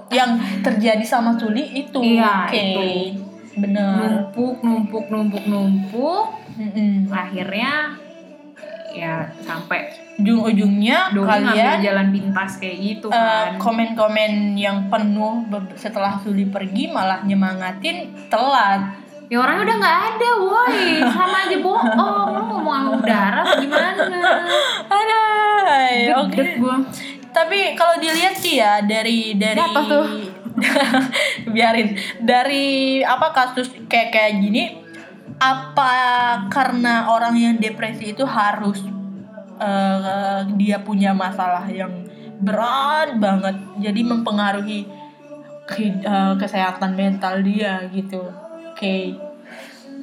yang 0.07 0.37
terjadi 0.61 1.03
sama 1.03 1.35
Suli 1.35 1.67
itu 1.67 1.99
Iya, 1.99 2.47
oke. 2.47 2.55
itu. 2.55 2.87
bener 3.57 3.91
numpuk 4.31 4.61
numpuk 4.61 5.05
numpuk 5.09 5.45
numpuk. 5.45 6.25
Mm-mm. 6.55 7.09
akhirnya 7.09 7.97
ya 8.93 9.23
sampai 9.41 9.91
ujung-ujungnya 10.21 11.11
kalian 11.11 11.81
jalan 11.81 12.09
pintas 12.11 12.57
kayak 12.57 12.77
gitu 12.79 13.07
Eh, 13.09 13.17
kan 13.17 13.57
komen-komen 13.57 14.55
yang 14.55 14.87
penuh 14.87 15.45
setelah 15.75 16.17
Suli 16.17 16.45
pergi 16.45 16.89
malah 16.89 17.21
nyemangatin 17.23 18.29
telat. 18.29 19.01
ya 19.27 19.39
orangnya 19.39 19.63
udah 19.63 19.77
nggak 19.79 19.99
ada 20.11 20.31
woi 20.37 20.83
sama 21.07 21.39
aja 21.47 21.57
bohong 21.57 21.95
lu 22.29 22.43
ngomong 22.51 22.99
udara 22.99 23.41
apa 23.41 23.55
gimana 23.57 23.95
Ada. 24.91 25.23
Oke. 26.21 26.59
Gua 26.59 26.83
Tapi 27.31 27.79
kalau 27.79 27.95
dilihat 27.97 28.35
sih 28.35 28.59
ya 28.59 28.83
dari 28.83 29.39
dari 29.39 29.55
Jatuh 29.55 29.85
tuh. 29.87 30.07
biarin 31.55 31.95
dari 32.19 33.01
apa 33.01 33.31
kasus 33.31 33.71
kayak 33.87 34.11
kayak 34.11 34.33
gini 34.37 34.83
apa 35.39 35.95
karena 36.51 37.09
orang 37.09 37.33
yang 37.33 37.55
depresi 37.57 38.13
itu 38.13 38.27
harus 38.27 38.83
eh, 39.61 40.39
dia 40.57 40.81
punya 40.81 41.13
masalah 41.13 41.63
yang 41.67 41.93
berat 42.39 43.17
banget. 43.17 43.53
Jadi 43.79 44.01
mempengaruhi 44.03 44.81
ke- 45.65 46.01
eh, 46.01 46.35
kesehatan 46.35 46.93
mental 46.95 47.39
dia 47.41 47.85
gitu. 47.89 48.25
Oke. 48.67 49.15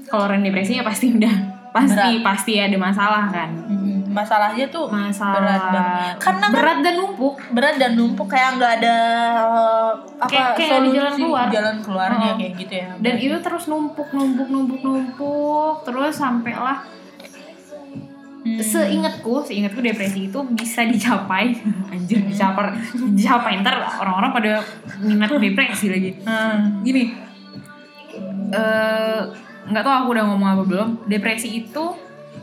Kalau 0.06 0.24
orang 0.26 0.40
depresi 0.40 0.78
ya 0.78 0.86
pasti 0.86 1.12
udah 1.12 1.36
pasti 1.68 2.24
pasti 2.24 2.54
ada 2.58 2.74
masalah 2.74 3.28
kan? 3.28 3.52
Masalahnya 4.08 4.66
tuh 4.68 4.88
masalah 4.88 5.38
berat 5.38 5.64
banget. 5.70 6.16
Karena 6.18 6.42
kan 6.44 6.54
berat 6.56 6.78
dan 6.80 6.94
numpuk. 6.96 7.36
Berat 7.52 7.76
dan 7.76 7.92
numpuk 7.94 8.26
kayak 8.26 8.56
nggak 8.56 8.74
ada 8.80 8.96
eh, 9.36 9.90
apa 10.18 10.26
Kayak- 10.26 10.54
kayak 10.56 10.72
solusi 10.72 10.96
jalan 10.96 11.14
keluar. 11.14 11.46
jalan 11.52 11.76
keluarnya 11.84 12.30
Oh. 12.32 12.38
kayak 12.40 12.54
gitu 12.56 12.74
ya. 12.78 12.90
Dan 12.98 13.14
itu 13.20 13.38
terus 13.38 13.64
numpuk 13.68 14.10
numpuk 14.10 14.48
numpuk 14.48 14.80
numpuk 14.80 15.74
terus 15.84 16.14
sampailah 16.14 16.82
Hmm. 18.48 18.64
seingatku 18.64 19.44
seingatku 19.44 19.80
depresi 19.80 20.28
itu 20.28 20.40
bisa 20.52 20.82
dicapai 20.84 21.52
anjir 21.92 22.22
dicapai 22.22 22.74
dicapai 23.12 23.60
ntar 23.60 23.76
orang-orang 23.98 24.32
pada 24.32 24.52
minat 25.00 25.30
depresi 25.32 25.86
lagi 25.88 26.12
Hmm. 26.22 26.82
gini 26.82 27.12
eh 28.50 29.20
nggak 29.68 29.84
tahu 29.84 29.94
aku 29.94 30.10
udah 30.12 30.26
ngomong 30.26 30.50
apa 30.50 30.64
belum 30.64 30.90
depresi 31.06 31.62
itu 31.62 31.84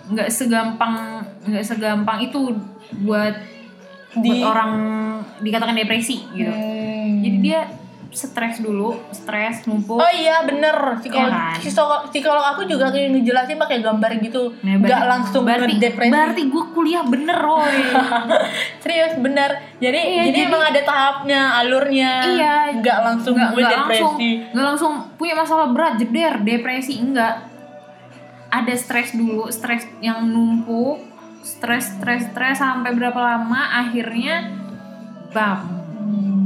nggak 0.07 0.29
segampang 0.29 1.25
nggak 1.43 1.65
segampang 1.65 2.21
itu 2.23 2.53
buat 3.01 3.35
Di- 4.15 4.29
buat 4.39 4.47
orang 4.47 4.73
dikatakan 5.41 5.75
depresi 5.75 6.21
gitu 6.31 6.53
Hmm. 6.53 7.21
jadi 7.21 7.37
dia 7.41 7.61
stres 8.15 8.57
dulu 8.59 8.95
stres 9.11 9.67
numpuk. 9.67 9.99
Oh 9.99 10.09
iya 10.09 10.41
bener. 10.41 10.73
Psikolog, 10.97 11.29
Iya 11.29 11.51
kan? 11.51 11.59
psikolog, 11.59 12.01
psikolog 12.09 12.45
aku 12.47 12.63
juga 12.65 12.89
kayak 12.89 13.11
ngejelasin 13.13 13.59
pakai 13.59 13.79
gambar 13.79 14.11
gitu. 14.19 14.55
Nah, 14.57 14.75
nggak 14.75 14.87
berarti- 14.87 15.11
langsung 15.11 15.43
berarti 15.43 15.75
depresi 15.77 16.09
berarti 16.09 16.43
gue 16.47 16.65
kuliah 16.71 17.03
bener 17.03 17.35
Roy. 17.37 17.75
Serius 18.83 19.19
bener. 19.19 19.51
Jadi 19.77 19.99
Iya, 19.99 20.23
jadi, 20.25 20.31
jadi- 20.33 20.47
emang 20.47 20.63
ada 20.65 20.81
tahapnya 20.81 21.41
alurnya. 21.59 22.13
Iya. 22.25 22.57
nggak 22.77 22.99
langsung 23.03 23.35
nggak 23.35 23.51
gue 23.51 23.61
langsung 23.61 23.83
depresi 24.15 24.29
nggak 24.49 24.65
langsung 24.65 24.93
punya 25.15 25.35
masalah 25.35 25.67
berat 25.69 25.95
jeder. 25.97 26.39
Depresi 26.39 26.95
enggak. 26.97 27.51
Ada 28.49 28.75
stres 28.75 29.11
dulu 29.13 29.51
stres 29.51 29.83
yang 29.99 30.23
numpuk 30.25 31.03
stres 31.43 31.93
stres 31.93 32.31
stres 32.31 32.57
sampai 32.57 32.95
berapa 32.95 33.19
lama 33.19 33.61
akhirnya 33.77 34.49
bam 35.29 35.84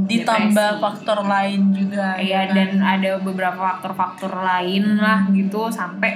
ditambah 0.09 0.69
Depresi. 0.73 0.81
faktor 0.81 1.19
lain 1.21 1.61
juga 1.69 2.17
ya 2.17 2.43
kan? 2.43 2.55
dan 2.57 2.69
ada 2.81 3.11
beberapa 3.21 3.55
faktor-faktor 3.55 4.33
lain 4.33 4.97
lah 4.97 5.29
gitu 5.29 5.69
sampai 5.69 6.11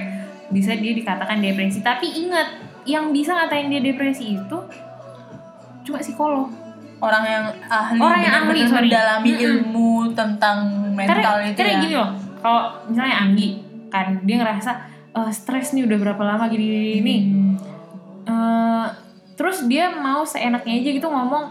bisa 0.50 0.74
dia 0.74 0.92
dikatakan 0.92 1.38
depresi 1.38 1.78
tapi 1.78 2.10
ingat 2.10 2.58
yang 2.84 3.08
bisa 3.08 3.32
ngatain 3.32 3.70
dia 3.70 3.80
depresi 3.80 4.34
itu 4.34 4.58
cuma 5.82 5.98
psikolog 5.98 6.50
orang 6.98 7.24
yang 7.24 7.44
ahli 7.64 7.98
Orang 7.98 8.20
yang 8.20 8.34
ahli, 8.42 8.60
sorry. 8.64 8.88
mendalami 8.88 9.30
Mm-mm. 9.30 9.44
ilmu 9.46 9.90
tentang 10.12 10.58
mental 10.90 11.20
karena, 11.38 11.46
itu 11.46 11.56
karena 11.56 11.70
ya 11.70 11.78
gini 11.80 11.94
loh 11.94 12.10
kalau 12.38 12.62
misalnya 12.86 13.16
Anggi 13.20 13.48
kan 13.88 14.06
dia 14.22 14.36
ngerasa 14.36 14.70
"Eh, 15.14 15.30
stres 15.30 15.70
nih 15.70 15.86
udah 15.86 15.96
berapa 15.96 16.22
lama 16.24 16.44
gini 16.48 16.98
gini. 16.98 17.16
Hmm. 17.22 17.54
Eh, 18.24 18.86
terus 19.34 19.64
dia 19.64 19.92
mau 19.92 20.22
seenaknya 20.22 20.74
aja 20.74 20.90
gitu 20.90 21.06
ngomong 21.06 21.44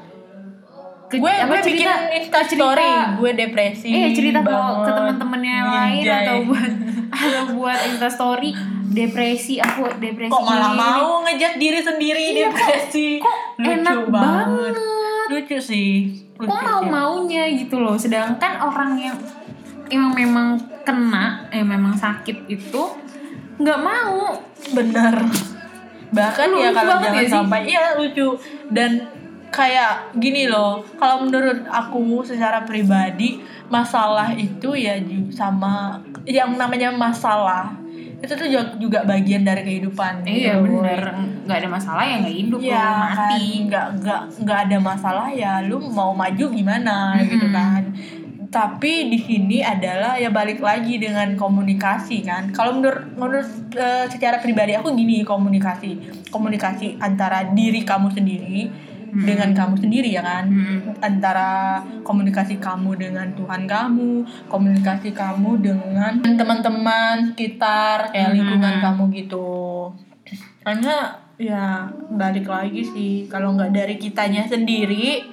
gue 1.15 1.31
apa, 1.31 1.45
gue 1.45 1.59
bikin 1.63 1.83
cerita- 1.83 2.09
insta 2.11 2.39
story 2.43 2.89
gue 3.15 3.31
depresi 3.33 3.89
Iya 3.89 4.07
cerita 4.09 4.39
ke, 4.39 4.47
banget. 4.47 4.75
ke 4.79 4.91
teman-temannya 4.91 5.51
yang 5.51 5.69
lain 5.69 5.93
Ninjay. 5.99 6.19
atau 6.19 6.37
buat 6.43 6.71
atau 7.11 7.43
buat 7.53 7.79
insta 7.83 8.09
story 8.09 8.49
depresi. 8.87 9.53
Aku 9.57 9.89
depresi 9.95 10.29
kok 10.29 10.41
malah 10.41 10.71
mau 10.71 11.21
ngejat 11.23 11.53
diri 11.55 11.79
sendiri 11.79 12.23
Iya, 12.31 12.45
kok- 12.45 12.55
depresi? 12.55 13.07
kok 13.17 13.37
enak 13.59 13.99
banget. 14.07 14.73
lucu 15.25 15.57
sih. 15.57 15.91
Lucu 16.35 16.47
kok 16.47 16.61
mau 16.61 16.81
maunya 16.83 17.47
gitu 17.49 17.77
loh. 17.77 17.95
Sedangkan 17.95 18.59
orang 18.59 18.93
yang 18.95 19.17
yang 19.87 20.09
memang 20.09 20.55
kena 20.81 21.45
yang 21.49 21.65
memang 21.65 21.93
sakit 21.93 22.45
itu 22.45 22.81
nggak 23.55 23.79
mau. 23.79 24.33
Bener. 24.71 25.15
Bahkan 26.09 26.47
Lucu 26.47 26.59
ya 26.59 26.69
kalau 26.71 26.93
banget 26.95 27.09
jangan 27.09 27.17
ya 27.19 27.29
sampai 27.31 27.59
iya 27.63 27.83
lucu. 27.95 28.27
Dan 28.69 28.91
kayak 29.53 30.17
gini 30.17 30.49
loh 30.49 30.81
kalau 30.97 31.29
menurut 31.29 31.69
aku 31.69 32.25
secara 32.25 32.65
pribadi 32.65 33.37
masalah 33.69 34.33
itu 34.33 34.73
ya 34.73 34.97
sama 35.29 36.01
yang 36.25 36.57
namanya 36.57 36.89
masalah 36.89 37.83
itu 38.23 38.39
tuh 38.39 38.47
juga, 38.79 39.03
bagian 39.03 39.43
dari 39.43 39.67
kehidupan. 39.67 40.23
Iya 40.23 40.55
gitu. 40.63 40.79
bener. 40.79 41.11
Nggak 41.43 41.57
ada 41.59 41.69
masalah 41.69 42.03
ya 42.07 42.15
nggak 42.23 42.37
hidup 42.39 42.59
Iya 42.63 42.71
lo 42.71 42.79
kan, 42.79 42.95
mati. 43.03 43.43
Nggak 43.67 43.85
nggak 43.99 44.21
nggak 44.39 44.59
ada 44.63 44.77
masalah 44.79 45.27
ya 45.27 45.51
lu 45.59 45.77
mau 45.91 46.15
maju 46.15 46.45
gimana 46.47 47.19
Mm-mm. 47.19 47.27
gitu 47.27 47.47
kan. 47.51 47.83
Tapi 48.47 49.11
di 49.11 49.19
sini 49.19 49.59
adalah 49.59 50.15
ya 50.15 50.31
balik 50.31 50.63
lagi 50.63 51.03
dengan 51.03 51.35
komunikasi 51.35 52.23
kan. 52.23 52.55
Kalau 52.55 52.79
menurut 52.79 53.11
menurut 53.19 53.49
eh, 53.75 54.07
secara 54.07 54.39
pribadi 54.39 54.71
aku 54.79 54.95
gini 54.95 55.27
komunikasi. 55.27 56.23
Komunikasi 56.31 57.03
antara 57.03 57.43
diri 57.51 57.83
kamu 57.83 58.07
sendiri 58.07 58.71
Mm. 59.13 59.23
dengan 59.23 59.49
kamu 59.53 59.75
sendiri 59.77 60.09
ya 60.09 60.21
kan 60.21 60.49
Mm. 60.49 60.97
antara 60.99 61.77
komunikasi 62.01 62.57
kamu 62.57 62.97
dengan 62.97 63.29
Tuhan 63.33 63.63
kamu 63.63 64.11
komunikasi 64.49 65.13
kamu 65.13 65.61
dengan 65.61 66.17
teman-teman 66.19 67.29
sekitar 67.29 68.09
kayak 68.09 68.33
Hmm. 68.33 68.37
lingkungan 68.41 68.75
kamu 68.81 69.03
gitu 69.13 69.93
karena 70.61 70.95
ya 71.37 71.85
balik 72.09 72.45
lagi 72.45 72.81
sih 72.81 73.13
kalau 73.27 73.53
nggak 73.53 73.69
dari 73.69 73.95
kitanya 73.97 74.43
sendiri 74.43 75.29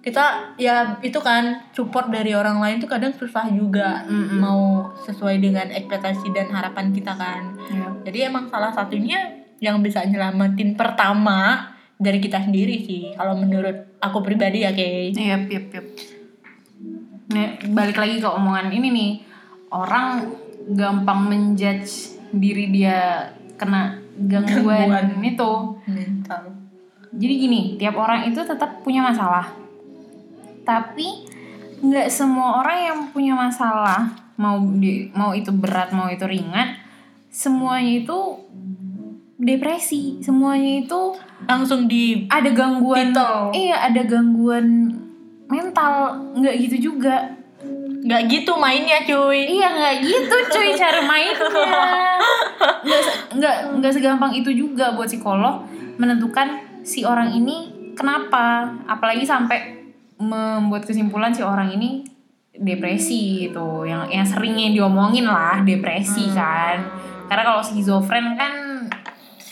kita 0.00 0.54
ya 0.54 1.02
itu 1.02 1.18
kan 1.18 1.66
support 1.74 2.06
dari 2.08 2.30
orang 2.30 2.62
lain 2.62 2.78
tuh 2.78 2.86
kadang 2.86 3.10
susah 3.10 3.50
juga 3.50 4.06
Mm-mm. 4.06 4.38
mau 4.38 4.86
sesuai 5.02 5.38
dengan 5.38 5.66
ekspektasi 5.68 6.30
dan 6.30 6.46
harapan 6.48 6.94
kita 6.94 7.10
kan 7.12 7.58
Iya. 7.66 7.88
jadi 8.06 8.18
emang 8.30 8.46
salah 8.46 8.70
satunya 8.70 9.18
yang 9.58 9.82
bisa 9.82 10.06
nyelamatin 10.06 10.78
pertama 10.78 11.74
dari 11.96 12.18
kita 12.20 12.44
sendiri 12.44 12.84
sih 12.84 13.16
kalau 13.16 13.36
menurut 13.40 13.96
aku 14.00 14.20
pribadi 14.20 14.62
ya 14.64 14.72
Kay 14.72 15.16
Iya, 15.16 15.48
yep, 15.48 15.72
yep. 15.72 15.86
Nah, 17.26 17.58
balik 17.74 17.98
lagi 17.98 18.22
ke 18.22 18.28
omongan 18.28 18.70
ini 18.70 18.88
nih. 18.94 19.12
Orang 19.74 20.30
gampang 20.70 21.26
menjudge 21.26 22.14
diri 22.30 22.70
dia 22.70 23.30
kena 23.58 23.98
gangguan, 24.14 24.86
Gangguan. 24.86 25.26
itu. 25.26 25.52
mental 25.90 26.42
Jadi 27.16 27.34
gini, 27.40 27.60
tiap 27.80 27.96
orang 27.96 28.28
itu 28.28 28.44
tetap 28.44 28.84
punya 28.84 29.00
masalah. 29.00 29.56
Tapi 30.62 31.24
nggak 31.80 32.08
semua 32.12 32.60
orang 32.62 32.78
yang 32.78 32.98
punya 33.10 33.34
masalah 33.36 34.12
mau 34.36 34.60
di 34.60 35.08
mau 35.16 35.32
itu 35.32 35.52
berat 35.52 35.92
mau 35.92 36.08
itu 36.08 36.24
ringan 36.24 36.76
semuanya 37.28 38.00
itu 38.00 38.16
depresi. 39.36 40.20
Semuanya 40.24 40.84
itu 40.84 41.00
langsung 41.44 41.84
di 41.86 42.24
ada 42.32 42.48
gangguan 42.50 43.12
Titel. 43.12 43.34
iya 43.52 43.76
ada 43.84 44.02
gangguan 44.04 44.92
mental. 45.46 46.16
Nggak 46.36 46.54
gitu 46.66 46.92
juga. 46.92 47.36
Nggak 48.06 48.22
gitu 48.32 48.52
mainnya 48.56 49.04
cuy. 49.04 49.40
Iya 49.44 49.68
nggak 49.72 49.94
gitu 50.04 50.36
cuy 50.52 50.68
cara 50.72 51.00
mainnya. 51.04 51.36
Nggak 52.86 53.02
nggak 53.36 53.56
nggak 53.82 53.92
segampang 53.92 54.32
itu 54.32 54.50
juga 54.56 54.96
buat 54.96 55.10
psikolog 55.10 55.68
menentukan 56.00 56.80
si 56.82 57.04
orang 57.04 57.32
ini 57.36 57.92
kenapa. 57.92 58.72
Apalagi 58.88 59.28
sampai 59.28 59.76
membuat 60.16 60.88
kesimpulan 60.88 61.34
si 61.36 61.44
orang 61.44 61.68
ini 61.76 62.06
depresi 62.56 63.48
gitu. 63.48 63.84
Yang 63.84 64.02
yang 64.16 64.24
seringnya 64.24 64.68
diomongin 64.72 65.28
lah 65.28 65.60
depresi 65.60 66.32
kan. 66.32 66.80
Karena 67.26 67.42
kalau 67.42 67.60
skizofren 67.60 68.38
kan 68.38 68.65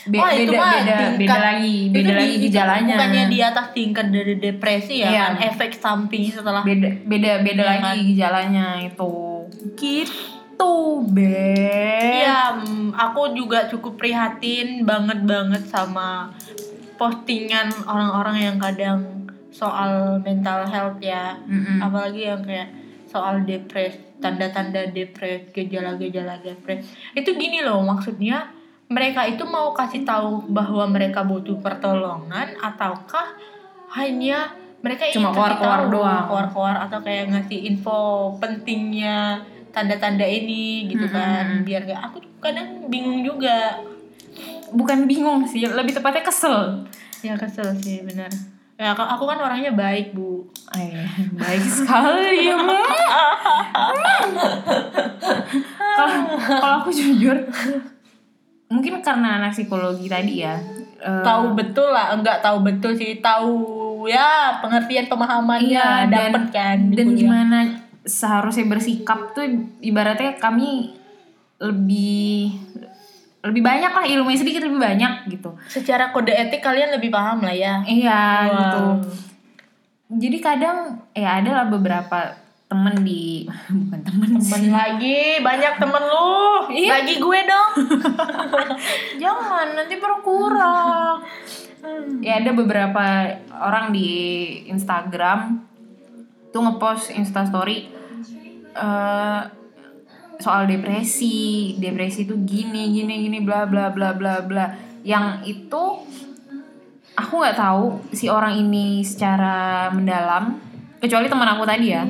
be- 0.05 0.17
Oh, 0.17 0.29
itu 0.29 0.47
beda 0.47 0.57
mah 0.57 0.71
beda 0.71 0.85
beda 0.85 1.17
tingkat- 1.17 1.43
lagi 1.43 1.73
itu 1.81 1.91
beda 1.91 2.05
di- 2.05 2.15
lagi 2.15 2.29
itu 2.31 2.43
gejalanya 2.45 2.95
bukannya 2.95 3.23
di 3.25 3.39
atas 3.39 3.67
tingkat 3.71 4.05
dari 4.07 4.33
depresi 4.37 4.95
ya 4.95 5.07
Iya. 5.07 5.19
kan 5.19 5.33
efek 5.43 5.71
samping 5.73 6.23
setelah 6.27 6.61
beda 6.61 6.89
beda 7.03 7.31
beda 7.41 7.59
Iya 7.59 7.71
lagi 7.71 7.83
kan? 7.83 7.95
gejalanya 8.07 8.65
itu 8.79 9.13
gitu 9.75 10.73
be 11.05 11.35
Iya, 12.21 12.39
mm, 12.57 12.93
aku 12.93 13.33
juga 13.33 13.65
cukup 13.65 13.95
prihatin 13.95 14.81
banget 14.83 15.19
banget 15.21 15.63
sama 15.65 16.31
postingan 16.95 17.67
orang-orang 17.83 18.37
yang 18.41 18.57
kadang 18.57 18.99
soal 19.49 20.15
mental 20.19 20.63
health 20.65 20.99
ya, 20.99 21.35
Mm-mm. 21.41 21.79
apalagi 21.79 22.23
yang 22.25 22.41
kayak 22.41 22.71
soal 23.05 23.39
depres, 23.41 23.93
tanda-tanda 24.17 24.87
depres, 24.89 25.47
gejala-gejala 25.49 26.39
depres. 26.39 26.83
Itu 27.11 27.33
gini 27.33 27.59
loh, 27.59 27.79
maksudnya 27.81 28.51
mereka 28.87 29.25
itu 29.25 29.41
mau 29.43 29.71
kasih 29.71 30.01
tahu 30.01 30.45
bahwa 30.47 30.85
mereka 30.85 31.21
butuh 31.21 31.57
pertolongan 31.57 32.53
ataukah 32.55 33.33
hanya 33.91 34.53
mereka 34.79 35.03
ingin 35.03 35.17
Cuma 35.19 35.33
keluar-keluar 35.33 35.89
doang. 35.89 36.23
keluar-keluar 36.25 36.75
atau 36.79 37.01
kayak 37.01 37.25
ngasih 37.27 37.59
info 37.65 37.97
pentingnya 38.37 39.41
tanda-tanda 39.69 40.23
ini 40.23 40.85
gitu 40.87 41.07
kan 41.07 41.59
Mm-mm. 41.59 41.65
biar 41.65 41.81
gak 41.83 42.01
aku 42.05 42.17
kadang 42.37 42.85
bingung 42.85 43.19
juga 43.19 43.81
bukan 44.71 45.03
bingung 45.03 45.41
sih 45.43 45.65
lebih 45.65 45.91
tepatnya 45.91 46.21
kesel 46.21 46.85
ya 47.19 47.33
kesel 47.33 47.73
sih 47.75 48.05
benar 48.05 48.29
ya 48.75 48.91
aku 48.91 49.01
aku 49.01 49.23
kan 49.25 49.39
orangnya 49.39 49.71
baik 49.71 50.11
bu 50.11 50.45
Eh, 50.71 51.07
baik 51.39 51.61
sekali 51.63 52.45
ya 52.45 52.57
Bu. 52.57 52.75
kalau 55.95 56.17
kalau 56.37 56.75
aku 56.79 56.89
jujur 56.91 57.37
mungkin 58.75 58.99
karena 58.99 59.39
anak 59.39 59.51
psikologi 59.51 60.05
tadi 60.05 60.43
ya 60.43 60.59
eh, 60.97 61.23
tahu 61.23 61.55
betul 61.55 61.87
lah 61.87 62.11
enggak 62.11 62.39
tahu 62.39 62.59
betul 62.61 62.91
sih. 62.91 63.17
Tahu 63.17 63.53
ya 64.05 64.59
pengertian 64.59 65.07
pemahamannya 65.07 65.71
Iya, 65.71 66.05
dan- 66.05 66.35
dapet 66.35 66.43
kan 66.51 66.77
dan 66.91 67.07
gimana 67.13 67.57
seharusnya 68.03 68.67
bersikap 68.67 69.31
tuh 69.31 69.47
ibaratnya 69.79 70.35
kami 70.35 70.93
lebih 71.57 72.53
lebih 73.41 73.61
banyak 73.61 73.89
lah 73.89 74.05
ilmunya 74.05 74.37
sedikit 74.37 74.61
lebih 74.61 74.77
banyak 74.77 75.29
gitu. 75.29 75.53
Secara 75.65 76.09
kode 76.09 76.29
etik 76.29 76.59
kalian 76.59 76.91
lebih 76.91 77.09
paham 77.09 77.39
lah 77.39 77.53
ya. 77.53 77.81
Iya 77.81 78.21
Wow. 78.43 78.51
gitu. 78.51 78.83
Jadi 80.17 80.37
kadang 80.39 80.77
ya 81.11 81.41
ada 81.41 81.49
lah 81.51 81.65
beberapa 81.65 82.33
temen 82.75 83.07
di 83.07 83.47
bukan 83.87 83.99
temen 84.03 84.29
temen 84.35 84.61
sih. 84.67 84.67
lagi 84.67 85.39
banyak 85.39 85.73
temen 85.79 86.03
lu. 86.03 86.43
Iya. 86.75 86.89
bagi 86.99 87.15
gue 87.23 87.39
dong. 87.47 87.71
Jangan 89.23 89.67
nanti 89.79 89.95
berkurang. 89.95 91.23
Ya 92.19 92.43
ada 92.43 92.51
beberapa 92.51 93.31
orang 93.55 93.95
di 93.95 94.09
Instagram. 94.67 95.63
Tuh 96.51 96.61
ngepost 96.67 97.15
instastory 97.15 97.87
eh 98.75 99.41
soal 100.35 100.67
depresi. 100.67 101.79
Depresi 101.79 102.27
tuh 102.27 102.43
gini 102.43 102.91
gini 102.91 103.23
gini 103.23 103.39
bla 103.39 103.63
bla 103.63 103.87
bla 103.95 104.11
bla 104.11 104.43
bla. 104.43 104.65
Yang 105.05 105.47
itu 105.47 105.83
aku 107.15 107.33
nggak 107.39 107.55
tahu 107.55 108.03
si 108.11 108.27
orang 108.27 108.59
ini 108.59 108.99
secara 109.05 109.87
mendalam 109.95 110.74
kecuali 110.99 111.27
teman 111.27 111.49
aku 111.55 111.63
tadi 111.67 111.87
ya. 111.91 112.03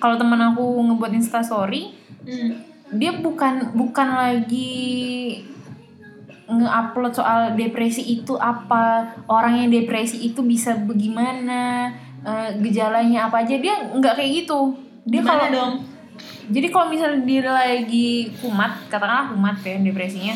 Kalau 0.00 0.16
teman 0.16 0.40
aku 0.40 0.64
ngebuat 0.90 1.12
instastory 1.12 1.92
dia 2.90 3.14
bukan 3.14 3.70
bukan 3.78 4.08
lagi 4.18 5.38
nge-upload 6.50 7.14
soal 7.14 7.54
depresi 7.54 8.02
itu 8.02 8.34
apa 8.34 9.14
orang 9.30 9.62
yang 9.62 9.70
depresi 9.70 10.18
itu 10.26 10.42
bisa 10.42 10.74
bagaimana 10.74 11.94
eh, 12.26 12.50
gejalanya 12.58 13.30
apa 13.30 13.46
aja. 13.46 13.54
Dia 13.54 13.94
nggak 13.94 14.18
kayak 14.18 14.30
gitu. 14.44 14.74
Dia 15.06 15.22
kalau 15.22 15.46
dong? 15.48 15.72
Jadi 16.50 16.66
kalau 16.74 16.90
misalnya 16.90 17.22
dia 17.22 17.46
lagi 17.46 18.34
kumat 18.42 18.90
katakanlah 18.90 19.30
kumat 19.30 19.62
ya 19.62 19.78
depresinya. 19.78 20.34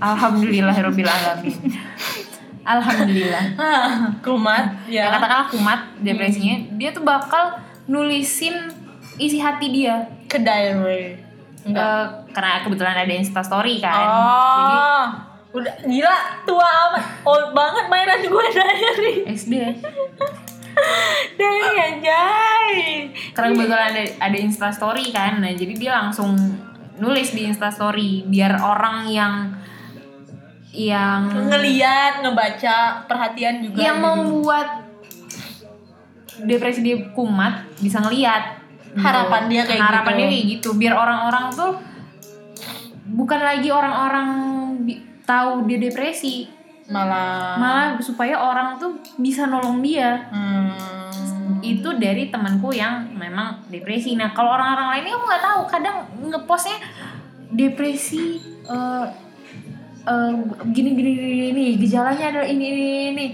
Alhamdulillahirobbilalamin 0.00 1.56
alhamdulillah. 2.78 3.44
Kumat 4.24 4.86
ya. 4.86 5.08
Ya 5.08 5.12
katakanlah 5.14 5.48
kumat 5.50 5.80
depresinya 5.98 6.56
dia 6.76 6.90
tuh 6.94 7.02
bakal 7.02 7.58
nulisin 7.90 8.70
isi 9.18 9.42
hati 9.42 9.66
dia. 9.72 10.06
Ke 10.30 10.38
diary. 10.38 11.18
Enggak. 11.66 11.84
Eh, 11.84 12.04
karena 12.32 12.62
kebetulan 12.64 12.96
ada 12.96 13.14
instastory 13.14 13.82
kan. 13.82 14.06
Oh. 14.06 14.16
Jadi 14.56 14.76
udah 15.50 15.74
gila 15.82 16.16
tua 16.46 16.68
amat. 16.88 17.04
Old 17.26 17.48
banget 17.52 17.84
mainan 17.90 18.20
gue 18.22 18.46
diary. 18.54 19.14
SD 19.34 19.54
diary 21.38 21.76
anjay. 21.76 22.74
Karena 23.34 23.48
kebetulan 23.52 23.86
ada 23.92 24.02
ada 24.22 24.38
instastory 24.38 25.10
kan. 25.10 25.42
Nah 25.42 25.52
jadi 25.52 25.74
dia 25.74 25.92
langsung 25.98 26.38
nulis 27.00 27.32
di 27.32 27.48
instastory 27.48 28.28
biar 28.28 28.60
orang 28.60 29.08
yang 29.08 29.34
yang 30.70 31.50
ngeliat 31.50 32.22
ngebaca 32.22 33.04
perhatian 33.10 33.58
juga 33.66 33.82
yang 33.82 33.98
gitu. 33.98 34.06
membuat 34.06 34.68
depresi 36.46 36.80
dia 36.80 36.96
kumat 37.10 37.66
bisa 37.82 37.98
ngelihat 37.98 38.62
gitu. 38.94 39.02
Harapan 39.02 39.42
dia 39.50 39.62
kayak 39.66 39.82
harapan 39.82 40.12
gitu. 40.14 40.18
dia 40.18 40.28
kayak 40.30 40.44
gitu 40.46 40.68
biar 40.78 40.94
orang-orang 40.94 41.46
tuh 41.52 41.72
bukan 43.10 43.40
lagi 43.42 43.68
orang-orang 43.74 44.28
tahu 45.26 45.66
dia 45.66 45.78
depresi 45.78 46.46
malah 46.90 47.54
malah 47.58 47.86
supaya 48.02 48.34
orang 48.34 48.78
tuh 48.78 48.98
bisa 49.18 49.46
nolong 49.46 49.78
dia 49.78 50.26
hmm, 50.26 51.62
itu 51.62 51.86
dari 52.02 52.34
temanku 52.34 52.74
yang 52.74 53.14
memang 53.14 53.62
depresi 53.70 54.18
nah 54.18 54.34
kalau 54.34 54.58
orang-orang 54.58 54.98
lainnya 54.98 55.14
aku 55.14 55.24
nggak 55.26 55.44
tahu 55.44 55.60
kadang 55.70 55.96
ngepostnya 56.18 56.78
depresi 57.54 58.42
eh 58.66 59.29
eh, 60.02 60.32
gini 60.70 60.90
gini 60.92 61.10
gini 61.12 61.32
gini 61.46 61.64
gejalanya 61.76 62.24
adalah 62.30 62.48
ini 62.48 62.64
ini 62.66 62.84
ini. 63.10 63.26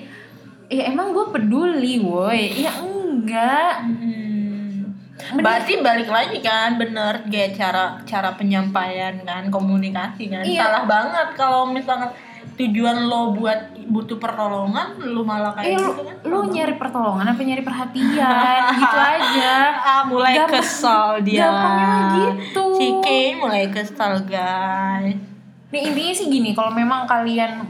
Ya 0.66 0.90
emang 0.90 1.14
gue 1.14 1.30
peduli 1.30 2.02
woi. 2.02 2.58
Ya 2.58 2.72
enggak. 2.76 3.74
Hmm. 3.82 4.92
berarti 5.36 5.80
balik 5.80 6.06
lagi 6.06 6.38
kan 6.38 6.74
bener. 6.76 7.26
Kayak 7.26 7.54
cara 7.54 7.84
cara 8.02 8.34
penyampaian 8.34 9.18
kan 9.22 9.46
komunikasi 9.48 10.26
kan. 10.26 10.42
Iya. 10.42 10.66
salah 10.66 10.84
banget 10.86 11.28
kalau 11.34 11.66
misalnya 11.66 12.10
tujuan 12.56 13.04
lo 13.04 13.36
buat 13.36 13.74
butuh 13.86 14.16
pertolongan 14.16 14.96
lu 15.02 15.20
malah 15.22 15.52
eh 15.60 15.70
kayak 15.70 15.76
lu, 15.76 15.90
gitu 15.92 16.02
kan? 16.08 16.16
lu 16.24 16.38
nyari 16.48 16.74
pertolongan 16.80 17.26
apa 17.28 17.40
nyari 17.42 17.62
perhatian? 17.62 18.60
Gitu 18.80 18.98
aja. 18.98 19.54
Ah 19.86 20.02
mulai 20.08 20.34
Gampang- 20.34 20.62
kesal 20.62 21.06
dia. 21.22 21.46
gampangnya 21.46 21.94
gitu. 22.16 22.64
Kay 23.04 23.36
mulai 23.38 23.70
kesal 23.70 24.24
guys 24.26 25.35
Nih 25.76 25.92
intinya 25.92 26.14
sih 26.16 26.26
gini, 26.32 26.56
kalau 26.56 26.72
memang 26.72 27.04
kalian 27.04 27.60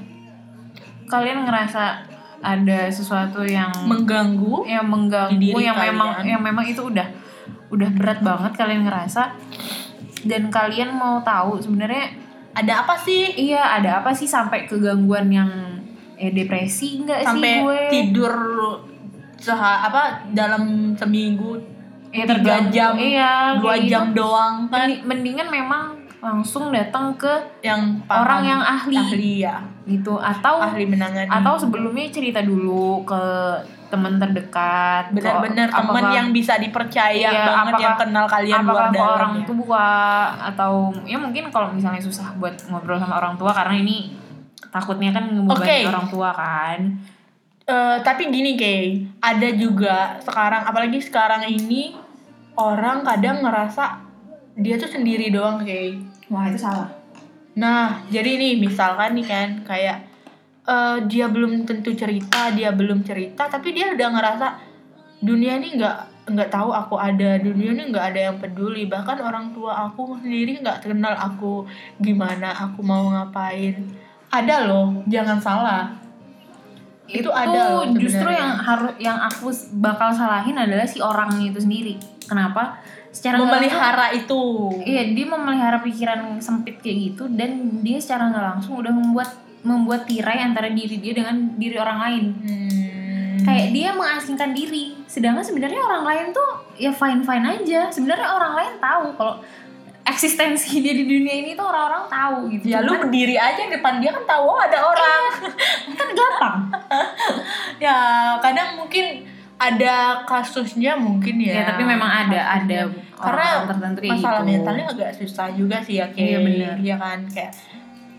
kalian 1.10 1.42
ngerasa 1.42 2.06
ada 2.38 2.86
sesuatu 2.86 3.42
yang 3.42 3.72
mengganggu 3.90 4.62
yang 4.66 4.86
mengganggu 4.86 5.58
yang 5.58 5.74
memang 5.74 6.22
kalian. 6.22 6.30
yang 6.30 6.42
memang 6.42 6.62
itu 6.62 6.82
udah 6.82 7.08
udah 7.74 7.90
berat 7.98 8.22
banget 8.22 8.52
kalian 8.54 8.86
ngerasa 8.86 9.34
dan 10.26 10.46
kalian 10.46 10.94
mau 10.94 11.18
tahu 11.22 11.58
sebenarnya 11.58 12.14
ada 12.54 12.86
apa 12.86 12.94
sih 12.98 13.34
iya 13.34 13.78
ada 13.78 13.98
apa 14.02 14.14
sih 14.14 14.30
sampai 14.30 14.66
ke 14.66 14.78
gangguan 14.78 15.26
yang 15.30 15.50
eh 16.14 16.30
depresi 16.30 17.02
enggak 17.02 17.26
sih 17.26 17.26
sampai 17.34 17.52
gue 17.62 17.80
tidur 17.90 18.34
seha 19.36 19.86
apa 19.90 20.26
dalam 20.30 20.94
seminggu 20.94 21.58
ya, 22.10 22.24
tiga 22.24 22.30
terganggu. 22.38 22.70
jam 22.72 22.92
iya 22.96 23.32
dua 23.58 23.76
jam 23.82 24.10
gitu. 24.10 24.22
doang 24.22 24.70
kan 24.70 24.86
Mendi- 24.86 25.02
mendingan 25.02 25.48
memang 25.50 25.95
langsung 26.18 26.68
datang 26.68 27.12
ke 27.14 27.28
yang 27.60 28.00
Orang 28.04 28.42
paham. 28.42 28.48
yang 28.48 28.62
ahli. 28.62 28.96
ahli 28.96 29.32
ya 29.40 29.56
gitu 29.84 30.16
atau 30.16 30.58
ahli 30.58 30.82
menangani 30.82 31.28
atau 31.28 31.54
sebelumnya 31.54 32.10
cerita 32.10 32.40
dulu 32.40 33.04
ke 33.04 33.22
teman 33.86 34.18
terdekat 34.18 35.14
benar-benar 35.14 35.70
teman 35.70 36.10
yang 36.10 36.28
bisa 36.30 36.58
dipercaya 36.58 37.14
Iya, 37.14 37.46
banget 37.46 37.54
apakah- 37.70 37.84
yang 37.84 37.96
kenal 37.96 38.24
kalian 38.26 38.58
apakah 38.58 38.74
luar 38.74 38.90
dalam 38.90 39.14
orang 39.14 39.32
ya. 39.32 39.44
tua 39.46 39.88
atau 40.44 40.72
ya 41.04 41.16
mungkin 41.16 41.44
kalau 41.48 41.70
misalnya 41.70 42.00
susah 42.00 42.34
buat 42.34 42.58
ngobrol 42.66 42.98
sama 42.98 43.14
orang 43.16 43.36
tua 43.36 43.54
karena 43.54 43.76
ini 43.76 44.10
takutnya 44.68 45.10
kan 45.10 45.30
ngebebani 45.30 45.54
Oke. 45.54 45.78
orang 45.86 46.06
tua 46.06 46.30
kan 46.30 46.80
Eh, 47.62 47.98
tapi 48.00 48.30
gini 48.30 48.54
Kay, 48.54 48.84
ada 49.18 49.48
juga 49.50 50.14
sekarang 50.20 50.62
apalagi 50.62 51.02
sekarang 51.02 51.42
ini 51.44 51.98
orang 52.54 53.02
kadang 53.02 53.42
ngerasa 53.42 54.05
dia 54.56 54.80
tuh 54.80 54.88
sendiri 54.88 55.28
doang 55.28 55.60
Kay. 55.60 56.00
wah 56.32 56.48
itu 56.48 56.60
salah 56.60 57.06
Nah, 57.56 58.04
jadi 58.12 58.36
nih 58.36 58.60
misalkan 58.60 59.16
nih 59.16 59.26
kan 59.26 59.48
kayak 59.64 59.98
eh, 60.68 60.98
dia 61.08 61.26
belum 61.32 61.64
tentu 61.64 61.96
cerita, 61.96 62.52
dia 62.52 62.70
belum 62.70 63.00
cerita, 63.00 63.48
tapi 63.48 63.72
dia 63.72 63.96
udah 63.96 64.08
ngerasa 64.12 64.46
dunia 65.24 65.56
ini 65.56 65.80
nggak 65.80 66.28
nggak 66.36 66.50
tahu 66.52 66.68
aku 66.74 67.00
ada, 67.00 67.40
dunia 67.40 67.72
ini 67.72 67.88
nggak 67.88 68.06
ada 68.12 68.20
yang 68.30 68.36
peduli. 68.36 68.84
Bahkan 68.84 69.18
orang 69.24 69.56
tua 69.56 69.88
aku 69.88 70.20
sendiri 70.20 70.60
nggak 70.60 70.84
kenal 70.84 71.16
aku 71.16 71.64
gimana, 71.96 72.52
aku 72.52 72.84
mau 72.84 73.08
ngapain. 73.08 73.80
Ada 74.28 74.68
loh, 74.68 75.00
jangan 75.08 75.40
salah. 75.40 75.96
Itu 77.08 77.32
ada 77.32 77.72
loh 77.72 77.88
justru 77.96 78.28
yang 78.28 78.58
harus 78.60 78.92
yang 79.00 79.16
aku 79.16 79.48
bakal 79.80 80.12
salahin 80.12 80.58
adalah 80.60 80.84
si 80.84 80.98
orangnya 81.00 81.54
itu 81.54 81.62
sendiri 81.62 81.94
kenapa 82.26 82.82
secara 83.16 83.40
nggak 83.40 83.48
langsung- 83.48 83.72
Memelihara 83.72 84.06
itu. 84.12 84.42
Iya, 84.84 85.02
dia 85.16 85.26
memelihara 85.26 85.78
pikiran 85.80 86.20
sempit 86.44 86.76
kayak 86.84 86.96
gitu 87.16 87.24
dan 87.32 87.80
dia 87.80 87.96
secara 87.96 88.28
nggak 88.28 88.44
langsung 88.52 88.76
udah 88.76 88.92
membuat 88.92 89.32
membuat 89.64 90.04
tirai 90.04 90.44
antara 90.44 90.68
diri 90.68 91.00
dia 91.00 91.16
dengan 91.16 91.56
diri 91.56 91.80
orang 91.80 91.98
lain. 92.04 92.24
Hmm. 92.44 93.36
Kayak 93.42 93.66
dia 93.72 93.88
mengasingkan 93.96 94.52
diri, 94.52 94.94
sedangkan 95.08 95.42
sebenarnya 95.42 95.80
orang 95.80 96.04
lain 96.04 96.26
tuh 96.36 96.50
ya 96.76 96.92
fine 96.92 97.24
fine 97.24 97.46
aja. 97.46 97.88
Sebenarnya 97.88 98.28
orang 98.28 98.52
lain 98.52 98.72
tahu 98.78 99.06
kalau 99.16 99.34
eksistensi 100.06 100.78
dia 100.78 100.94
di 100.94 101.02
dunia 101.02 101.34
ini 101.34 101.58
tuh 101.58 101.66
orang-orang 101.66 102.06
tahu 102.06 102.38
gitu. 102.54 102.70
ya 102.70 102.78
lu 102.78 102.94
berdiri 102.94 103.34
aja 103.34 103.58
di 103.58 103.74
depan 103.74 103.98
dia 103.98 104.14
kan 104.14 104.22
tahu 104.22 104.44
oh, 104.54 104.60
ada 104.62 104.78
orang. 104.78 105.22
kan 105.98 106.08
gampang. 106.14 106.56
ya 107.84 107.98
kadang 108.38 108.78
mungkin 108.78 109.26
ada 109.56 110.22
kasusnya 110.28 110.94
mungkin 110.94 111.40
ya. 111.40 111.64
Ya, 111.64 111.74
tapi 111.74 111.82
memang 111.82 112.06
ada 112.06 112.60
ada 112.60 112.92
Karena 113.16 113.44
orang 113.56 113.66
tertentu 113.66 113.98
kayak 113.98 114.12
masalah 114.14 114.40
gitu. 114.40 114.48
mentalnya 114.52 114.84
agak 114.86 115.10
susah 115.14 115.46
juga 115.50 115.76
sih 115.80 115.94
ya 115.96 116.06
kayak 116.08 116.28
Iya, 116.28 116.38
bener. 116.38 116.74
ya 116.80 116.96
kan 116.96 117.18
kayak 117.26 117.52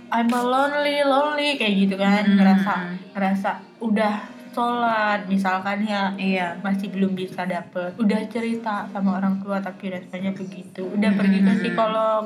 I'm 0.07 0.29
a 0.29 0.41
lonely 0.41 0.97
lonely 1.01 1.49
kayak 1.53 1.75
gitu 1.77 1.95
kan 1.95 2.23
Hmm. 2.23 2.35
ngerasa 2.35 2.73
ngerasa 3.11 3.49
udah 3.77 4.15
sholat 4.49 5.27
misalkan 5.27 5.83
ya 5.83 6.09
Iya. 6.15 6.57
masih 6.57 6.89
belum 6.89 7.13
bisa 7.13 7.45
dapet 7.45 7.93
udah 7.93 8.25
cerita 8.25 8.87
sama 8.87 9.21
orang 9.21 9.37
tua 9.37 9.59
tapi 9.59 9.85
responnya 9.87 10.33
begitu 10.33 10.81
udah 10.87 11.11
pergi 11.13 11.39
ke 11.39 11.51
Hmm. 11.51 11.59
psikolog 11.61 12.21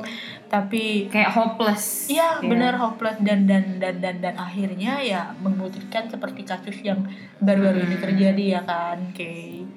tapi 0.46 1.08
Kayak 1.08 1.28
hopeless. 1.30 2.08
Iya 2.08 2.38
Ya. 2.38 2.48
benar 2.48 2.72
hopeless 2.74 3.20
dan 3.20 3.44
dan 3.44 3.76
dan 3.76 3.98
dan 3.98 4.16
dan 4.18 4.34
akhirnya 4.34 4.96
ya 4.96 5.22
memutuskan 5.36 6.06
seperti 6.06 6.40
kasus 6.42 6.80
yang 6.80 7.04
baru-baru 7.36 7.84
ini 7.84 7.96
Hmm. 7.96 8.04
terjadi 8.06 8.44
ya 8.50 8.60
kan, 8.62 9.12
Kay. 9.12 9.68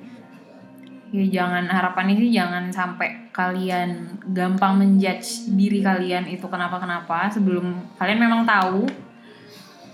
Ya 1.16 1.24
jangan 1.32 1.64
harapannya 1.72 2.20
sih 2.20 2.36
jangan 2.36 2.68
sampai 2.68 3.32
kalian 3.32 4.20
gampang 4.36 4.76
menjudge 4.76 5.48
diri 5.56 5.80
kalian 5.80 6.28
itu 6.28 6.44
kenapa-kenapa 6.44 7.32
sebelum 7.32 7.72
kalian 7.96 8.20
memang 8.20 8.44
tahu 8.44 8.84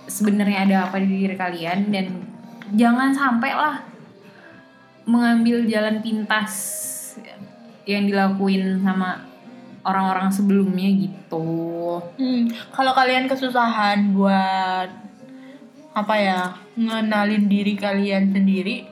sebenarnya 0.10 0.66
ada 0.66 0.76
apa 0.90 0.98
di 0.98 1.22
diri 1.22 1.38
kalian 1.38 1.94
dan 1.94 2.26
jangan 2.74 3.14
sampai 3.14 3.54
lah 3.54 3.86
mengambil 5.06 5.62
jalan 5.70 6.02
pintas 6.02 6.54
yang 7.86 8.10
dilakuin 8.10 8.82
sama 8.82 9.22
orang-orang 9.82 10.30
sebelumnya 10.30 10.90
gitu. 10.90 11.98
Hmm, 12.18 12.46
kalau 12.70 12.94
kalian 12.94 13.26
kesusahan 13.26 14.14
buat 14.14 14.90
apa 15.92 16.16
ya 16.16 16.40
ngenalin 16.78 17.52
diri 17.52 17.76
kalian 17.76 18.32
sendiri, 18.32 18.88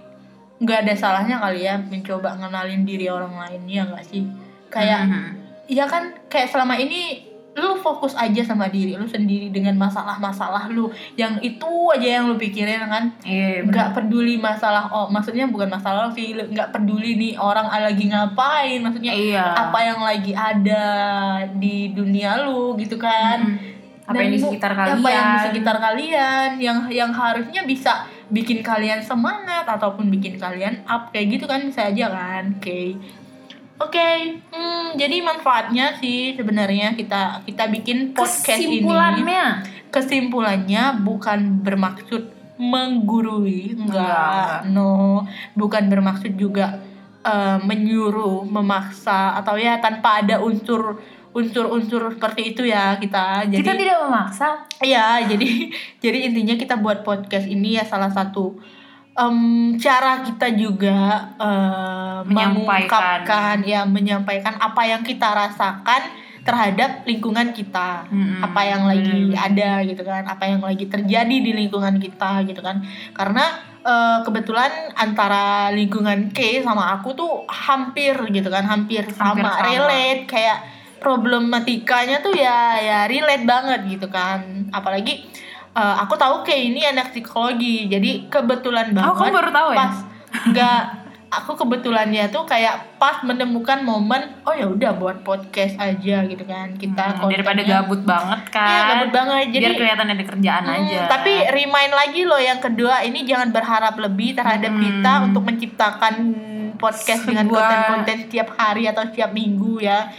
nggak 0.60 0.80
ada 0.82 0.93
salahnya 0.93 1.39
kali 1.39 1.64
ya 1.64 1.80
mencoba 1.80 2.36
ngenalin 2.36 2.84
diri 2.84 3.07
orang 3.07 3.32
lain 3.34 3.62
ya 3.66 3.84
nggak 3.86 4.05
sih? 4.05 4.24
Kayak 4.68 5.01
Mhm. 5.03 5.24
Iya 5.68 5.86
kan 5.86 6.03
kayak 6.26 6.49
selama 6.49 6.76
ini 6.76 7.26
lu 7.51 7.76
fokus 7.76 8.16
aja 8.16 8.41
sama 8.41 8.68
diri 8.68 8.93
lu 8.93 9.03
sendiri 9.03 9.49
dengan 9.49 9.76
masalah-masalah 9.76 10.66
lu 10.68 10.88
yang 11.14 11.38
itu 11.39 11.68
aja 11.89 12.18
yang 12.18 12.26
lu 12.26 12.36
pikirin 12.36 12.80
kan 12.82 13.12
Iya, 13.22 13.62
bener. 13.62 13.70
nggak 13.70 13.89
peduli 13.93 14.36
masalah 14.36 14.88
oh 14.88 15.07
maksudnya 15.07 15.45
bukan 15.45 15.68
masalah 15.68 16.07
lu 16.07 16.14
sih 16.14 16.32
nggak 16.34 16.72
peduli 16.72 17.14
nih 17.16 17.34
orang 17.36 17.68
lagi 17.68 18.07
ngapain 18.07 18.80
maksudnya 18.80 19.12
Iya. 19.12 19.43
apa 19.60 19.80
yang 19.84 19.99
lagi 19.99 20.32
ada 20.32 20.86
di 21.51 21.91
dunia 21.91 22.43
lu 22.43 22.74
gitu 22.76 22.95
kan 22.95 23.39
Mhm. 23.45 23.78
Apa 24.07 24.18
Dan 24.18 24.24
yang 24.24 24.34
di 24.34 24.39
sekitar 24.41 24.72
apa 24.74 24.82
yang 24.82 24.97
di 24.97 25.05
kalian. 25.05 25.45
sekitar 25.45 25.76
kalian 25.78 26.49
yang 26.57 26.78
yang 26.89 27.12
harusnya 27.12 27.62
bisa 27.62 27.93
bikin 28.30 28.61
kalian 28.61 29.01
semangat 29.01 29.65
ataupun 29.65 30.07
bikin 30.13 30.38
kalian 30.38 30.86
up 30.86 31.09
kayak 31.09 31.38
gitu 31.38 31.45
kan 31.49 31.65
bisa 31.65 31.89
aja 31.89 32.05
kan? 32.13 32.57
Oke. 32.57 32.97
Oke 33.80 34.09
hmm, 34.51 34.99
jadi 34.99 35.23
manfaatnya 35.23 35.95
sih 36.03 36.36
sebenarnya 36.36 36.99
kita 36.99 37.47
kita 37.47 37.63
bikin 37.71 38.11
podcast 38.11 38.59
ini. 38.59 38.84
Kesimpulannya? 38.84 39.43
Kesimpulannya 39.89 40.84
bukan 41.01 41.63
bermaksud 41.63 42.23
menggurui 42.59 43.80
Enggak. 43.80 44.67
enggak. 44.67 44.75
No 44.75 45.23
bukan 45.55 45.88
bermaksud 45.88 46.36
juga 46.36 46.84
eh, 47.23 47.57
menyuruh 47.63 48.43
memaksa 48.43 49.39
atau 49.39 49.55
ya 49.55 49.80
tanpa 49.80 50.27
ada 50.27 50.43
unsur 50.43 50.99
unsur-unsur 51.40 52.12
seperti 52.12 52.42
itu 52.50 52.62
ya 52.64 52.96
kita 52.96 53.48
jadi 53.48 53.58
kita 53.58 53.74
tidak 53.74 53.98
memaksa 54.02 54.48
Iya, 54.80 55.24
jadi 55.26 55.50
jadi 56.04 56.18
intinya 56.28 56.56
kita 56.56 56.76
buat 56.76 57.02
podcast 57.02 57.46
ini 57.46 57.76
ya 57.76 57.84
salah 57.84 58.08
satu 58.10 58.60
em, 59.14 59.38
cara 59.76 60.22
kita 60.22 60.48
juga 60.54 60.98
eh, 61.36 62.20
Menyampaikan. 62.22 62.52
mengungkapkan 62.54 63.58
ya 63.64 63.82
menyampaikan 63.84 64.56
apa 64.58 64.82
yang 64.86 65.02
kita 65.02 65.28
rasakan 65.30 66.04
terhadap 66.40 67.04
lingkungan 67.04 67.52
kita, 67.52 68.08
Mm-mm. 68.10 68.42
apa 68.42 68.62
yang 68.64 68.84
lagi 68.84 69.06
Bener-bener. 69.06 69.38
ada 69.38 69.72
gitu 69.84 70.02
kan, 70.02 70.24
apa 70.24 70.44
yang 70.48 70.64
lagi 70.64 70.88
terjadi 70.88 71.36
di 71.36 71.52
lingkungan 71.52 72.00
kita 72.00 72.42
gitu 72.44 72.58
kan. 72.60 72.80
Karena 73.12 73.44
eh, 73.80 74.18
kebetulan 74.24 74.72
antara 74.96 75.70
lingkungan 75.70 76.32
K 76.32 76.64
sama 76.64 76.96
aku 76.96 77.12
tuh 77.14 77.32
hampir 77.46 78.16
gitu 78.32 78.48
kan, 78.48 78.64
hampir, 78.64 79.04
Hampir 79.04 79.14
sama, 79.14 79.52
sama. 79.52 79.68
relate 79.68 80.26
kayak 80.26 80.58
problematikanya 81.00 82.20
tuh 82.20 82.32
ya 82.32 82.60
ya 82.78 83.00
relate 83.06 83.43
banget 83.43 83.80
gitu 83.89 84.08
kan 84.08 84.39
apalagi 84.70 85.26
eh, 85.72 85.95
aku 85.97 86.14
tahu 86.14 86.41
kayak 86.41 86.64
ini 86.68 86.82
anak 86.86 87.10
psikologi 87.10 87.88
jadi 87.88 88.28
kebetulan 88.28 88.91
banget 88.91 89.10
Oh, 89.10 89.16
kamu 89.16 89.34
baru 89.34 89.50
tahu 89.50 89.70
ya? 89.70 89.78
pas 89.78 89.95
nggak 90.45 90.82
aku 91.30 91.52
kebetulannya 91.56 92.26
tuh 92.28 92.41
kayak 92.43 92.97
pas 92.97 93.22
menemukan 93.22 93.80
momen 93.80 94.18
oh 94.43 94.52
ya 94.52 94.66
udah 94.66 94.91
buat 94.93 95.22
podcast 95.22 95.78
aja 95.78 96.26
gitu 96.26 96.41
kan 96.41 96.74
kita 96.74 97.16
Hmm, 97.16 97.30
daripada 97.30 97.62
gabut 97.62 98.02
banget 98.02 98.50
kan 98.50 98.66
Iya, 98.66 98.80
gabut 98.89 99.12
banget. 99.14 99.45
Jadi- 99.47 99.62
biar 99.62 99.74
kelihatan 99.78 100.08
ada 100.10 100.24
kerjaan 100.26 100.64
Hmm, 100.64 100.76
aja 100.80 101.00
Tapi 101.08 101.34
remind 101.50 101.93
lagi 101.93 102.22
loh 102.26 102.41
yang 102.41 102.58
kedua 102.58 103.02
ini 103.04 103.22
jangan 103.24 103.50
berharap 103.50 103.93
lebih 103.95 104.34
terhadap 104.34 104.74
Hmm. 104.74 104.82
kita 104.82 105.14
untuk 105.24 105.43
menciptakan 105.45 106.14
podcast 106.76 107.22
dengan 107.24 107.45
Sebuah- 107.45 107.62
konten-konten 107.62 108.16
setiap 108.26 108.50
hari 108.56 108.84
atau 108.86 109.04
setiap 109.04 109.30
minggu 109.30 109.78
ya. 109.80 110.10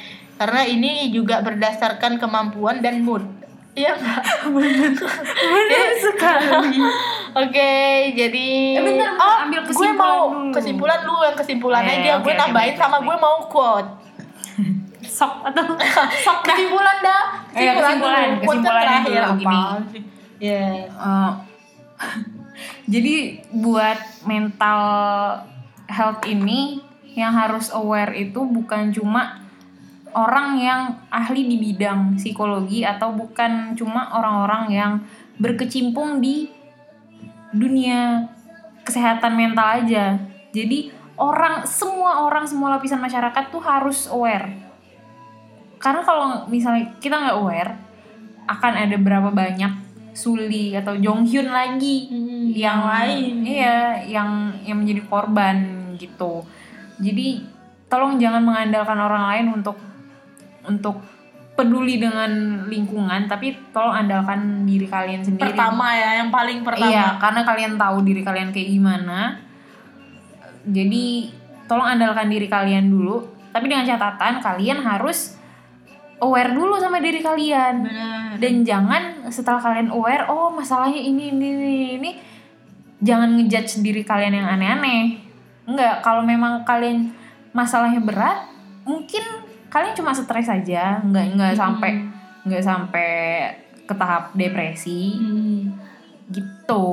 Karena 0.40 0.64
ini 0.64 1.12
juga 1.12 1.38
berdasarkan 1.38 2.16
kemampuan 2.16 2.80
dan 2.80 3.04
mood. 3.04 3.20
Iya 3.70 3.92
nggak? 3.94 4.24
benar 4.50 4.92
sekali 5.96 6.80
Oke, 7.32 7.72
jadi 8.10 8.48
Eh, 8.74 8.82
bentar, 8.82 9.14
bentar, 9.14 9.22
oh, 9.22 9.36
ambil 9.38 9.60
gue 9.60 9.68
kesimpulan 9.70 9.94
mau 9.96 10.20
dulu. 10.26 10.50
kesimpulan 10.50 10.98
lu 11.00 11.16
yang 11.20 11.36
kesimpulan 11.36 11.82
Eh, 11.84 11.94
aja. 11.94 12.10
oke, 12.16 12.24
gue 12.24 12.34
nambahin 12.34 12.56
baik, 12.66 12.74
sama 12.74 12.96
baik, 12.96 13.06
gue 13.06 13.16
mau 13.20 13.36
quote. 13.46 13.90
sok 15.02 15.32
atau 15.44 15.64
sok 16.24 16.38
dah 16.42 16.50
Kesimpulan 16.50 16.96
dah. 17.00 17.22
Iya, 17.52 17.72
kesimpulan. 17.74 18.24
dulu. 18.26 18.40
Quote 18.40 18.40
kan 18.40 18.42
Kesimpulannya 18.42 18.80
terakhir 18.98 19.22
dulu, 19.22 19.38
gini. 19.38 19.58
sih? 19.86 20.02
Yes. 20.40 20.88
Eh, 20.90 21.30
jadi 22.92 23.14
buat 23.52 23.98
mental 24.24 24.80
health 25.86 26.22
ini 26.24 26.80
yang 27.12 27.30
harus 27.30 27.70
aware 27.70 28.14
itu 28.14 28.40
bukan 28.40 28.90
cuma 28.90 29.39
orang 30.14 30.58
yang 30.58 30.80
ahli 31.10 31.46
di 31.46 31.56
bidang 31.58 32.18
psikologi 32.18 32.82
atau 32.82 33.14
bukan 33.14 33.74
cuma 33.78 34.10
orang-orang 34.14 34.64
yang 34.70 34.92
berkecimpung 35.40 36.18
di 36.18 36.50
dunia 37.54 38.30
kesehatan 38.82 39.34
mental 39.38 39.82
aja. 39.82 40.18
Jadi 40.50 40.90
orang 41.20 41.66
semua 41.66 42.26
orang 42.26 42.46
semua 42.46 42.78
lapisan 42.78 42.98
masyarakat 42.98 43.44
tuh 43.52 43.62
harus 43.62 44.10
aware. 44.10 44.50
Karena 45.80 46.04
kalau 46.04 46.26
misalnya 46.50 46.92
kita 47.00 47.16
nggak 47.16 47.38
aware, 47.40 47.72
akan 48.50 48.72
ada 48.76 48.96
berapa 49.00 49.30
banyak 49.32 49.90
Suli 50.10 50.74
atau 50.74 50.98
Jonghyun 50.98 51.48
lagi 51.48 52.10
Hmm, 52.10 52.50
yang 52.50 52.82
lain. 52.82 53.46
Iya, 53.46 54.04
yang 54.10 54.58
yang 54.66 54.82
menjadi 54.82 55.06
korban 55.06 55.56
gitu. 55.96 56.42
Jadi 56.98 57.46
tolong 57.86 58.18
jangan 58.18 58.42
mengandalkan 58.42 58.98
orang 58.98 59.24
lain 59.30 59.46
untuk 59.62 59.78
untuk 60.66 61.00
peduli 61.54 62.00
dengan 62.00 62.64
lingkungan, 62.72 63.28
tapi 63.28 63.52
tolong 63.70 63.92
andalkan 63.92 64.64
diri 64.64 64.88
kalian 64.88 65.20
sendiri. 65.20 65.52
Pertama 65.52 65.92
ya, 65.92 66.24
yang 66.24 66.32
paling 66.32 66.64
pertama. 66.64 66.88
Iya, 66.88 67.06
karena 67.20 67.40
kalian 67.44 67.72
tahu 67.76 67.96
diri 68.00 68.22
kalian 68.24 68.48
kayak 68.48 68.68
gimana. 68.72 69.18
Jadi 70.64 71.28
tolong 71.68 71.84
andalkan 71.84 72.32
diri 72.32 72.48
kalian 72.48 72.88
dulu, 72.88 73.28
tapi 73.52 73.68
dengan 73.68 73.84
catatan 73.84 74.40
kalian 74.40 74.80
harus 74.80 75.40
aware 76.20 76.52
dulu 76.52 76.76
sama 76.76 77.00
diri 77.00 77.24
kalian 77.24 77.74
Benar. 77.82 78.30
dan 78.36 78.54
jangan 78.62 79.02
setelah 79.32 79.58
kalian 79.58 79.88
aware 79.90 80.28
oh 80.28 80.52
masalahnya 80.52 81.00
ini 81.00 81.32
ini 81.32 81.48
ini, 81.48 81.84
ini 81.96 82.10
jangan 83.00 83.40
ngejudge 83.40 83.80
diri 83.80 84.04
kalian 84.04 84.36
yang 84.36 84.46
aneh-aneh 84.46 85.16
enggak 85.64 86.04
kalau 86.04 86.20
memang 86.20 86.62
kalian 86.68 87.16
masalahnya 87.56 88.04
berat 88.04 88.46
mungkin 88.84 89.24
kalian 89.70 89.94
cuma 89.94 90.12
stres 90.12 90.50
aja 90.50 90.98
nggak 91.00 91.38
nggak 91.38 91.54
sampai 91.54 91.90
nggak 92.44 92.64
sampai 92.64 93.10
ke 93.86 93.94
tahap 93.94 94.34
depresi 94.34 95.14
Hmm. 95.16 95.62
gitu 96.30 96.86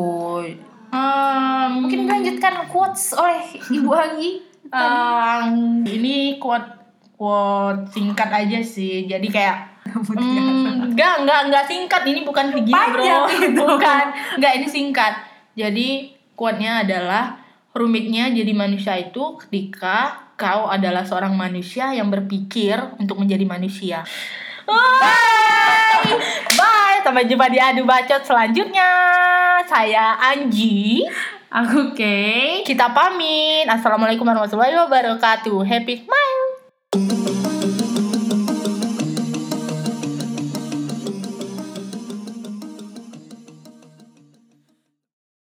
Um, 0.88 1.84
mungkin 1.84 2.08
dilanjutkan 2.08 2.64
quotes 2.72 3.12
oleh 3.12 3.44
ibu 3.76 3.92
Anggi 3.92 4.40
um, 4.72 5.84
ini 5.84 6.40
quote 6.40 6.64
quote 7.20 7.92
singkat 7.92 8.30
aja 8.32 8.64
sih. 8.64 9.04
Jadi 9.04 9.28
kayak 9.28 9.76
Hmm, 9.88 10.92
enggak, 10.92 11.24
enggak, 11.24 11.40
enggak 11.48 11.66
singkat. 11.66 12.02
Ini 12.04 12.28
bukan 12.28 12.52
begini, 12.52 12.84
bro. 12.92 13.24
Itu. 13.40 13.56
Bukan. 13.56 14.06
Enggak, 14.36 14.54
ini 14.60 14.68
singkat. 14.68 15.14
Jadi, 15.56 16.12
quote-nya 16.36 16.84
adalah 16.84 17.40
rumitnya 17.72 18.28
jadi 18.30 18.52
manusia 18.52 19.00
itu 19.00 19.40
ketika 19.48 20.27
kau 20.38 20.70
adalah 20.70 21.02
seorang 21.02 21.34
manusia 21.34 21.90
yang 21.98 22.14
berpikir 22.14 22.78
untuk 23.02 23.18
menjadi 23.18 23.44
manusia. 23.44 24.06
Bye. 24.70 26.14
Bye. 26.54 27.02
Sampai 27.02 27.26
jumpa 27.26 27.50
di 27.50 27.58
adu 27.58 27.84
bacot 27.84 28.22
selanjutnya. 28.22 28.90
Saya 29.66 30.14
Anji. 30.22 31.04
aku 31.48 31.98
Kay 31.98 32.62
Kita 32.62 32.94
pamit. 32.94 33.66
Assalamualaikum 33.66 34.24
warahmatullahi 34.24 34.78
wabarakatuh. 34.78 35.58
Happy 35.66 36.06
smile. 36.06 36.47